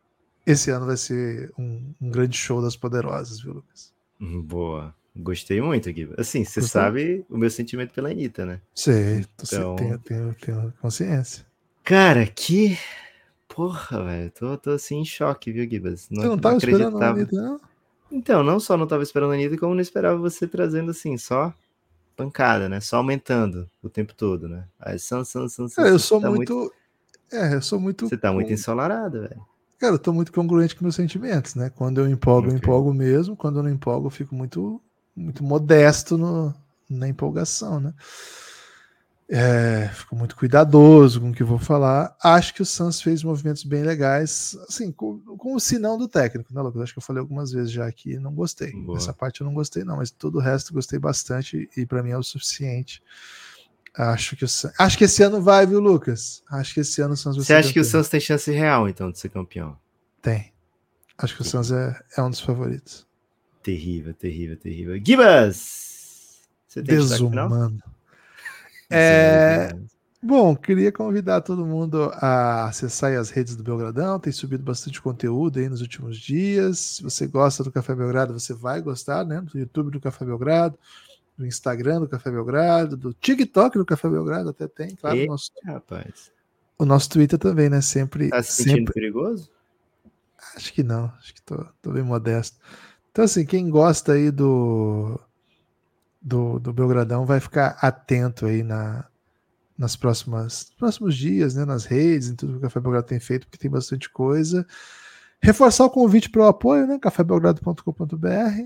esse 0.46 0.70
ano 0.70 0.86
vai 0.86 0.96
ser 0.96 1.52
um, 1.58 1.92
um 2.00 2.10
grande 2.10 2.36
show 2.36 2.62
das 2.62 2.76
poderosas, 2.76 3.40
viu, 3.40 3.54
Lucas? 3.54 3.92
Hum, 4.20 4.40
Boa. 4.42 4.94
Gostei 5.16 5.60
muito, 5.60 5.92
Gibas. 5.92 6.18
Assim, 6.18 6.44
você 6.44 6.60
sabe 6.60 7.24
o 7.30 7.36
meu 7.38 7.48
sentimento 7.48 7.94
pela 7.94 8.10
Anitta, 8.10 8.44
né? 8.44 8.60
Sei, 8.74 9.24
Então- 9.40 9.76
tenho, 9.76 9.98
tenho, 10.00 10.34
tenho 10.34 10.72
consciência. 10.80 11.46
Cara, 11.84 12.26
que. 12.26 12.76
Porra, 13.48 14.04
velho. 14.04 14.30
Tô, 14.30 14.56
tô 14.58 14.70
assim 14.70 14.96
em 14.96 15.04
choque, 15.04 15.52
viu, 15.52 15.68
Gibas? 15.68 16.08
Você 16.10 16.14
não 16.26 16.36
tava 16.38 16.56
esperando 16.56 17.02
a. 17.02 17.10
Anitta, 17.10 17.36
não? 17.36 17.60
Então, 18.10 18.42
não 18.42 18.60
só 18.60 18.76
não 18.76 18.86
tava 18.86 19.02
esperando 19.02 19.32
a 19.32 19.34
Anitta, 19.34 19.56
como 19.58 19.74
não 19.74 19.80
esperava 19.80 20.16
você 20.16 20.46
trazendo 20.46 20.90
assim, 20.90 21.16
só 21.16 21.52
pancada, 22.16 22.68
né? 22.68 22.80
Só 22.80 22.98
aumentando 22.98 23.68
o 23.82 23.88
tempo 23.88 24.14
todo, 24.14 24.48
né? 24.48 24.64
Aí, 24.78 24.98
san, 24.98 25.24
san, 25.24 25.48
san, 25.48 25.68
san, 25.68 25.82
Cara, 25.82 25.88
eu 25.88 25.98
sou 25.98 26.20
tá 26.20 26.30
muito. 26.30 26.72
É, 27.32 27.54
eu 27.54 27.62
sou 27.62 27.80
muito. 27.80 28.08
Você 28.08 28.16
tá 28.16 28.32
muito 28.32 28.52
ensolarado, 28.52 29.22
velho. 29.22 29.44
Cara, 29.78 29.94
eu 29.94 29.98
tô 29.98 30.12
muito 30.12 30.32
congruente 30.32 30.74
com 30.74 30.84
meus 30.84 30.94
sentimentos, 30.94 31.54
né? 31.54 31.70
Quando 31.70 32.00
eu 32.00 32.08
empolgo, 32.08 32.48
eu 32.48 32.54
Ok. 32.54 32.58
empolgo 32.58 32.94
mesmo. 32.94 33.36
Quando 33.36 33.58
eu 33.58 33.62
não 33.62 33.70
empolgo, 33.70 34.06
eu 34.06 34.10
fico 34.10 34.34
muito, 34.34 34.80
muito 35.14 35.42
modesto 35.42 36.16
no, 36.16 36.54
na 36.88 37.08
empolgação, 37.08 37.80
né? 37.80 37.92
É, 39.26 39.88
fico 39.94 40.14
muito 40.14 40.36
cuidadoso 40.36 41.18
com 41.20 41.30
o 41.30 41.32
que 41.34 41.42
vou 41.42 41.58
falar. 41.58 42.14
Acho 42.22 42.52
que 42.54 42.60
o 42.60 42.66
Santos 42.66 43.00
fez 43.00 43.22
movimentos 43.22 43.64
bem 43.64 43.82
legais, 43.82 44.56
assim, 44.68 44.92
com, 44.92 45.18
com 45.38 45.54
o 45.54 45.60
sinão 45.60 45.96
do 45.96 46.06
técnico, 46.06 46.52
né, 46.52 46.60
Lucas? 46.60 46.82
Acho 46.82 46.92
que 46.92 46.98
eu 46.98 47.02
falei 47.02 47.20
algumas 47.20 47.50
vezes 47.50 47.72
já 47.72 47.86
aqui, 47.86 48.18
não 48.18 48.34
gostei. 48.34 48.72
Boa. 48.72 48.98
Essa 48.98 49.14
parte 49.14 49.40
eu 49.40 49.46
não 49.46 49.54
gostei, 49.54 49.82
não, 49.82 49.96
mas 49.96 50.10
todo 50.10 50.36
o 50.36 50.40
resto 50.40 50.74
gostei 50.74 50.98
bastante 50.98 51.68
e 51.74 51.86
para 51.86 52.02
mim 52.02 52.10
é 52.10 52.18
o 52.18 52.22
suficiente. 52.22 53.02
Acho 53.96 54.36
que, 54.36 54.44
o 54.44 54.48
San- 54.48 54.72
acho 54.78 54.98
que 54.98 55.04
esse 55.04 55.22
ano 55.22 55.40
vai, 55.40 55.64
viu, 55.66 55.80
Lucas? 55.80 56.42
Acho 56.50 56.74
que 56.74 56.80
esse 56.80 57.00
ano 57.00 57.14
o 57.14 57.16
Santos 57.16 57.38
vai 57.38 57.46
Você 57.46 57.54
acha 57.54 57.72
que 57.72 57.78
o 57.78 57.82
campeão. 57.82 57.90
Santos 57.92 58.08
tem 58.10 58.20
chance 58.20 58.50
real, 58.50 58.88
então, 58.88 59.10
de 59.10 59.18
ser 59.18 59.30
campeão? 59.30 59.78
Tem. 60.20 60.52
Acho 61.16 61.36
que 61.36 61.42
o 61.42 61.44
Santos 61.44 61.70
é, 61.72 61.98
é 62.16 62.22
um 62.22 62.28
dos 62.28 62.40
favoritos. 62.40 63.06
Terrível, 63.62 64.12
terrível, 64.12 64.56
terrível. 64.58 65.00
Gibas! 65.02 66.42
Você 66.68 66.82
tem? 66.82 66.96
Desumano. 66.96 67.80
É, 68.90 69.66
Desumano. 69.66 69.86
Bom, 70.22 70.56
queria 70.56 70.90
convidar 70.90 71.42
todo 71.42 71.66
mundo 71.66 72.10
a 72.14 72.64
acessar 72.68 73.12
as 73.12 73.28
redes 73.28 73.56
do 73.56 73.62
Belgradão. 73.62 74.18
Tem 74.18 74.32
subido 74.32 74.62
bastante 74.64 75.00
conteúdo 75.02 75.58
aí 75.58 75.68
nos 75.68 75.82
últimos 75.82 76.16
dias. 76.18 76.78
Se 76.78 77.02
você 77.02 77.26
gosta 77.26 77.62
do 77.62 77.70
Café 77.70 77.94
Belgrado, 77.94 78.32
você 78.32 78.54
vai 78.54 78.80
gostar, 78.80 79.22
né? 79.26 79.42
Do 79.42 79.58
YouTube 79.58 79.90
do 79.90 80.00
Café 80.00 80.24
Belgrado, 80.24 80.78
do 81.36 81.44
Instagram 81.44 82.00
do 82.00 82.08
Café 82.08 82.30
Belgrado, 82.30 82.96
do 82.96 83.12
TikTok 83.12 83.76
do 83.76 83.84
Café 83.84 84.08
Belgrado, 84.08 84.48
até 84.48 84.66
tem, 84.66 84.94
claro. 84.96 85.16
E- 85.18 85.24
O 85.24 85.26
nosso, 85.26 85.50
Rapaz, 85.62 86.32
o 86.78 86.86
nosso 86.86 87.10
Twitter 87.10 87.38
também, 87.38 87.68
né? 87.68 87.82
Sempre. 87.82 88.30
tá 88.30 88.42
se 88.42 88.52
sentindo 88.62 88.76
sempre 88.78 88.94
perigoso? 88.94 89.50
Acho 90.56 90.72
que 90.72 90.82
não, 90.82 91.12
acho 91.18 91.34
que 91.34 91.42
tô, 91.42 91.66
tô 91.82 91.90
bem 91.90 92.02
modesto. 92.02 92.56
Então, 93.12 93.26
assim, 93.26 93.44
quem 93.44 93.68
gosta 93.68 94.12
aí 94.12 94.30
do, 94.30 95.20
do, 96.24 96.58
do 96.58 96.72
Belgradão 96.72 97.26
vai 97.26 97.38
ficar 97.38 97.76
atento 97.82 98.46
aí 98.46 98.62
na, 98.62 99.04
nas 99.76 99.94
próximas 99.94 100.72
próximos 100.78 101.14
dias, 101.14 101.54
né? 101.54 101.66
Nas 101.66 101.84
redes, 101.84 102.28
em 102.28 102.34
tudo 102.34 102.52
que 102.52 102.58
o 102.58 102.62
Café 102.62 102.80
Belgrado 102.80 103.06
tem 103.06 103.20
feito, 103.20 103.46
porque 103.46 103.58
tem 103.58 103.70
bastante 103.70 104.08
coisa. 104.08 104.66
Reforçar 105.42 105.84
o 105.84 105.90
convite 105.90 106.30
para 106.30 106.40
o 106.40 106.46
apoio, 106.46 106.86
né? 106.86 106.98
cafébelgrado.com.br, 106.98 108.16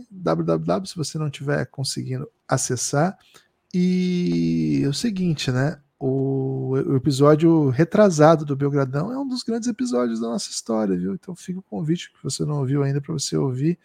www, 0.09 0.87
se 0.87 0.97
você 0.97 1.19
não 1.19 1.27
estiver 1.27 1.67
conseguindo 1.67 2.31
acessar. 2.47 3.19
E 3.75 4.85
o 4.89 4.95
seguinte, 4.95 5.51
né? 5.51 5.81
O, 5.99 6.75
o 6.75 6.95
episódio 6.95 7.71
retrasado 7.71 8.45
do 8.45 8.55
Belgradão 8.55 9.11
é 9.11 9.19
um 9.19 9.27
dos 9.27 9.43
grandes 9.43 9.69
episódios 9.69 10.21
da 10.21 10.29
nossa 10.29 10.49
história, 10.49 10.97
viu? 10.97 11.15
Então 11.15 11.35
fica 11.35 11.59
o 11.59 11.63
convite 11.63 12.13
que 12.13 12.23
você 12.23 12.45
não 12.45 12.61
ouviu 12.61 12.85
ainda 12.85 13.01
para 13.01 13.13
você 13.13 13.37
ouvir. 13.37 13.77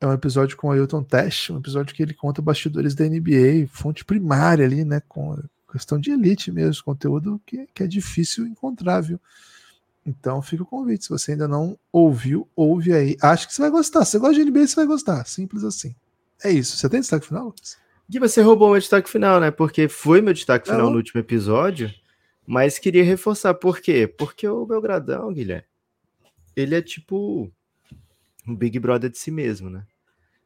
É 0.00 0.06
um 0.06 0.12
episódio 0.12 0.56
com 0.56 0.68
o 0.68 0.72
Ailton 0.72 1.02
Test, 1.02 1.50
um 1.50 1.58
episódio 1.58 1.94
que 1.94 2.02
ele 2.02 2.14
conta 2.14 2.42
bastidores 2.42 2.94
da 2.94 3.04
NBA, 3.04 3.66
fonte 3.68 4.04
primária 4.04 4.64
ali, 4.64 4.84
né? 4.84 5.00
Com 5.08 5.38
questão 5.72 5.98
de 5.98 6.12
elite 6.12 6.52
mesmo, 6.52 6.84
conteúdo 6.84 7.40
que, 7.44 7.66
que 7.74 7.82
é 7.82 7.86
difícil 7.86 8.46
encontrar, 8.46 9.00
viu? 9.00 9.20
Então 10.06 10.42
fica 10.42 10.62
o 10.62 10.66
convite. 10.66 11.04
Se 11.04 11.10
você 11.10 11.32
ainda 11.32 11.48
não 11.48 11.78
ouviu, 11.90 12.48
ouve 12.54 12.92
aí. 12.92 13.16
Acho 13.20 13.48
que 13.48 13.54
você 13.54 13.62
vai 13.62 13.70
gostar. 13.70 14.04
Se 14.04 14.12
você 14.12 14.18
gosta 14.18 14.34
de 14.34 14.50
NBA, 14.50 14.66
você 14.66 14.76
vai 14.76 14.86
gostar. 14.86 15.24
Simples 15.26 15.64
assim. 15.64 15.94
É 16.42 16.50
isso. 16.50 16.76
Você 16.76 16.88
tem 16.88 17.00
destaque 17.00 17.26
final, 17.26 17.46
Lucas? 17.46 17.78
Gui, 18.08 18.18
você 18.18 18.42
roubou 18.42 18.70
meu 18.70 18.78
destaque 18.78 19.08
final, 19.08 19.40
né? 19.40 19.50
Porque 19.50 19.88
foi 19.88 20.20
meu 20.20 20.34
destaque 20.34 20.66
final 20.66 20.84
Não. 20.84 20.90
no 20.90 20.96
último 20.98 21.20
episódio, 21.20 21.90
mas 22.46 22.78
queria 22.78 23.02
reforçar. 23.02 23.54
Por 23.54 23.80
quê? 23.80 24.06
Porque 24.06 24.46
o 24.46 24.66
Belgradão, 24.66 25.32
Guilherme, 25.32 25.64
ele 26.54 26.74
é 26.74 26.82
tipo 26.82 27.50
um 28.46 28.54
Big 28.54 28.78
Brother 28.78 29.10
de 29.10 29.18
si 29.18 29.30
mesmo, 29.30 29.70
né? 29.70 29.86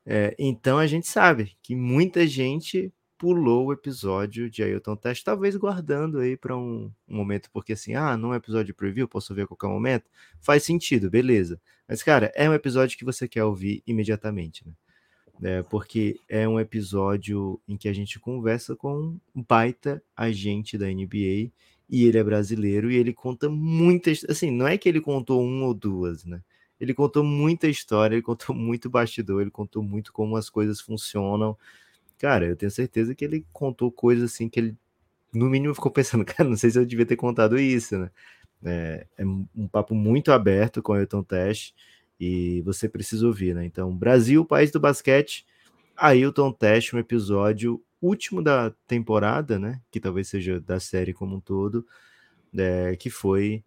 É, 0.07 0.35
então 0.39 0.79
a 0.79 0.87
gente 0.87 1.07
sabe 1.07 1.57
que 1.63 1.77
muita 1.77 2.27
gente 2.27 2.93
pulou 3.19 3.67
o 3.67 3.73
episódio 3.73 4.49
de 4.49 4.63
Ailton 4.63 4.97
Test, 4.97 5.25
talvez 5.25 5.57
guardando 5.57 6.21
aí 6.21 6.37
para 6.37 6.57
um, 6.57 6.91
um 7.07 7.17
momento, 7.17 7.51
porque 7.53 7.73
assim, 7.73 7.95
ah, 7.95 8.17
não 8.17 8.33
é 8.33 8.37
episódio 8.37 8.67
de 8.67 8.73
preview, 8.73 9.09
posso 9.09 9.35
ver 9.35 9.43
a 9.43 9.47
qualquer 9.47 9.67
momento. 9.67 10.09
Faz 10.41 10.63
sentido, 10.63 11.11
beleza. 11.11 11.61
Mas, 11.87 12.03
cara, 12.03 12.33
é 12.35 12.49
um 12.49 12.55
episódio 12.55 12.97
que 12.97 13.05
você 13.05 13.27
quer 13.27 13.45
ouvir 13.45 13.83
imediatamente, 13.87 14.65
né? 14.67 14.73
É, 15.41 15.63
porque 15.63 16.19
é 16.29 16.49
um 16.49 16.59
episódio 16.59 17.61
em 17.69 17.77
que 17.77 17.89
a 17.89 17.93
gente 17.93 18.19
conversa 18.19 18.75
com 18.75 19.17
um 19.35 19.43
baita 19.43 20.03
agente 20.17 20.77
da 20.77 20.87
NBA 20.87 21.53
e 21.89 22.05
ele 22.05 22.19
é 22.19 22.25
brasileiro 22.25 22.91
e 22.91 22.97
ele 22.97 23.13
conta 23.13 23.49
muitas, 23.49 24.25
assim, 24.29 24.51
não 24.51 24.67
é 24.67 24.77
que 24.77 24.89
ele 24.89 25.01
contou 25.01 25.43
uma 25.43 25.67
ou 25.67 25.75
duas, 25.75 26.25
né? 26.25 26.43
Ele 26.81 26.95
contou 26.95 27.25
muita 27.25 27.69
história, 27.69 28.15
ele 28.15 28.23
contou 28.23 28.55
muito 28.55 28.89
bastidor, 28.89 29.43
ele 29.43 29.51
contou 29.51 29.83
muito 29.83 30.13
como 30.13 30.37
as 30.37 30.49
coisas 30.49 30.81
funcionam. 30.81 31.57
Cara, 32.19 32.47
eu 32.47 32.57
tenho 32.57 32.71
certeza 32.71 33.15
que 33.15 33.25
ele 33.25 33.45
contou 33.53 33.91
coisas 33.91 34.33
assim 34.33 34.49
que 34.49 34.61
ele, 34.61 34.77
no 35.33 35.47
mínimo, 35.49 35.75
ficou 35.75 35.91
pensando, 35.91 36.25
cara, 36.27 36.49
não 36.49 36.57
sei 36.57 36.71
se 36.71 36.79
eu 36.79 36.87
devia 36.87 37.07
ter 37.07 37.17
contado 37.17 37.59
isso, 37.59 37.99
né? 37.99 38.11
É, 38.65 39.07
é 39.19 39.25
um 39.25 39.69
papo 39.71 39.95
muito 39.95 40.33
aberto 40.33 40.83
com 40.83 40.93
o 40.93 40.95
Ailton 40.97 41.23
Test 41.23 41.75
e 42.19 42.61
você 42.63 42.89
precisa 42.89 43.27
ouvir, 43.27 43.55
né? 43.55 43.65
Então, 43.65 43.95
Brasil, 43.95 44.45
país 44.45 44.71
do 44.71 44.81
basquete, 44.81 45.47
Ailton 45.97 46.53
Teste, 46.53 46.97
um 46.97 46.99
episódio 46.99 47.83
último 48.01 48.43
da 48.43 48.71
temporada, 48.87 49.59
né? 49.59 49.81
Que 49.91 50.01
talvez 50.01 50.29
seja 50.29 50.61
da 50.61 50.81
série 50.81 51.13
como 51.13 51.37
um 51.37 51.41
todo, 51.41 51.87
é, 52.57 52.97
que 52.97 53.11
foi 53.11 53.63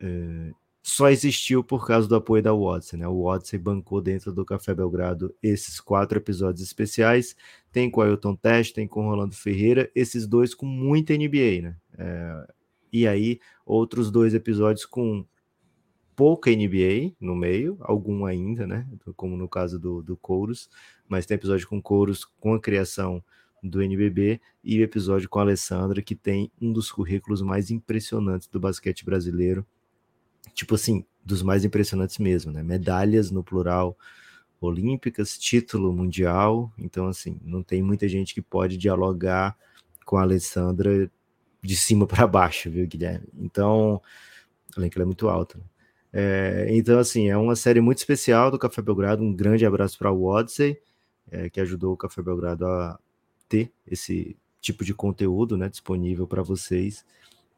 é, 0.00 0.52
só 0.82 1.10
existiu 1.10 1.62
por 1.62 1.86
causa 1.86 2.08
do 2.08 2.14
apoio 2.14 2.42
da 2.42 2.52
Watson, 2.52 2.96
né? 2.96 3.08
O 3.08 3.24
Watson 3.24 3.58
bancou 3.58 4.00
dentro 4.00 4.32
do 4.32 4.44
Café 4.44 4.74
Belgrado 4.74 5.34
esses 5.42 5.78
quatro 5.78 6.18
episódios 6.18 6.62
especiais. 6.62 7.36
Tem 7.70 7.90
com 7.90 8.00
Ailton 8.00 8.34
Teste, 8.34 8.74
tem 8.74 8.88
com 8.88 9.02
Rolando 9.02 9.34
Ferreira, 9.34 9.90
esses 9.94 10.26
dois 10.26 10.54
com 10.54 10.66
muita 10.66 11.14
NBA, 11.14 11.62
né? 11.62 11.76
É, 11.98 12.46
e 12.92 13.06
aí, 13.06 13.38
outros 13.64 14.10
dois 14.10 14.34
episódios 14.34 14.86
com 14.86 15.24
pouca 16.16 16.50
NBA 16.50 17.14
no 17.20 17.34
meio, 17.34 17.78
algum 17.80 18.24
ainda, 18.24 18.66
né? 18.66 18.86
Como 19.16 19.36
no 19.36 19.48
caso 19.48 19.78
do, 19.78 20.02
do 20.02 20.16
Couros, 20.16 20.68
mas 21.08 21.26
tem 21.26 21.34
episódio 21.34 21.68
com 21.68 21.80
Couros 21.80 22.24
com 22.24 22.54
a 22.54 22.60
criação 22.60 23.22
do 23.62 23.82
NBB 23.82 24.40
e 24.64 24.80
o 24.80 24.82
episódio 24.82 25.28
com 25.28 25.38
a 25.38 25.42
Alessandra, 25.42 26.02
que 26.02 26.14
tem 26.14 26.50
um 26.60 26.72
dos 26.72 26.90
currículos 26.90 27.42
mais 27.42 27.70
impressionantes 27.70 28.48
do 28.48 28.58
basquete 28.58 29.04
brasileiro. 29.04 29.66
Tipo 30.54 30.74
assim, 30.74 31.04
dos 31.24 31.42
mais 31.42 31.64
impressionantes 31.64 32.18
mesmo, 32.18 32.52
né? 32.52 32.62
Medalhas 32.62 33.30
no 33.30 33.42
plural 33.42 33.96
olímpicas, 34.60 35.38
título 35.38 35.92
mundial. 35.92 36.72
Então, 36.78 37.06
assim, 37.06 37.40
não 37.42 37.62
tem 37.62 37.82
muita 37.82 38.08
gente 38.08 38.34
que 38.34 38.42
pode 38.42 38.76
dialogar 38.76 39.56
com 40.04 40.16
a 40.16 40.22
Alessandra 40.22 41.10
de 41.62 41.76
cima 41.76 42.06
para 42.08 42.26
baixo, 42.26 42.70
viu, 42.70 42.86
Guilherme? 42.86 43.28
Então, 43.38 44.00
além 44.76 44.90
que 44.90 44.98
ela 44.98 45.04
é 45.04 45.06
muito 45.06 45.28
alta. 45.28 45.58
Né? 45.58 45.64
É, 46.12 46.66
então, 46.70 46.98
assim, 46.98 47.28
é 47.28 47.36
uma 47.36 47.56
série 47.56 47.80
muito 47.80 47.98
especial 47.98 48.50
do 48.50 48.58
Café 48.58 48.82
Belgrado. 48.82 49.22
Um 49.22 49.32
grande 49.32 49.64
abraço 49.64 49.98
para 49.98 50.10
o 50.10 50.24
Odyssey, 50.24 50.78
é, 51.30 51.48
que 51.48 51.60
ajudou 51.60 51.94
o 51.94 51.96
Café 51.96 52.22
Belgrado 52.22 52.66
a 52.66 52.98
ter 53.48 53.72
esse 53.86 54.36
tipo 54.60 54.84
de 54.84 54.92
conteúdo 54.92 55.56
né, 55.56 55.68
disponível 55.68 56.26
para 56.26 56.42
vocês. 56.42 57.04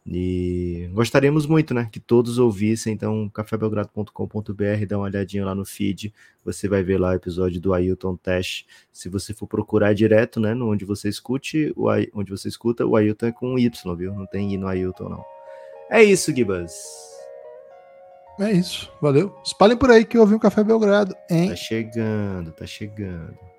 E 0.04 0.90
gostaríamos 0.92 1.46
muito, 1.46 1.72
né, 1.72 1.88
que 1.90 2.00
todos 2.00 2.38
ouvissem. 2.38 2.92
Então, 2.92 3.28
cafébelgrado.com.br, 3.28 4.86
dá 4.88 4.98
uma 4.98 5.04
olhadinha 5.04 5.44
lá 5.44 5.54
no 5.54 5.64
feed. 5.64 6.12
Você 6.44 6.68
vai 6.68 6.82
ver 6.82 6.98
lá 6.98 7.10
o 7.10 7.14
episódio 7.14 7.60
do 7.60 7.72
Ailton 7.72 8.16
Test. 8.16 8.66
Se 8.92 9.08
você 9.08 9.32
for 9.32 9.46
procurar 9.46 9.94
direto, 9.94 10.40
né, 10.40 10.54
no 10.54 10.70
onde 10.70 10.84
você 10.84 11.08
escute, 11.08 11.72
o 11.76 11.88
onde 12.14 12.30
você 12.30 12.48
escuta, 12.48 12.84
o 12.84 12.96
Ailton 12.96 13.26
é 13.26 13.32
com 13.32 13.58
Y, 13.58 13.96
viu? 13.96 14.12
Não 14.12 14.26
tem 14.26 14.52
I 14.52 14.56
no 14.56 14.66
Ailton, 14.66 15.08
não. 15.08 15.24
É 15.88 16.02
isso, 16.02 16.34
Gibas. 16.34 16.72
É 18.40 18.50
isso, 18.50 18.90
valeu. 19.00 19.36
Espalhem 19.44 19.76
por 19.76 19.90
aí 19.90 20.04
que 20.04 20.16
eu 20.16 20.22
ouvi 20.22 20.34
um 20.34 20.38
Café 20.38 20.64
Belgrado, 20.64 21.14
hein? 21.30 21.50
Tá 21.50 21.56
chegando, 21.56 22.50
tá 22.50 22.66
chegando. 22.66 23.51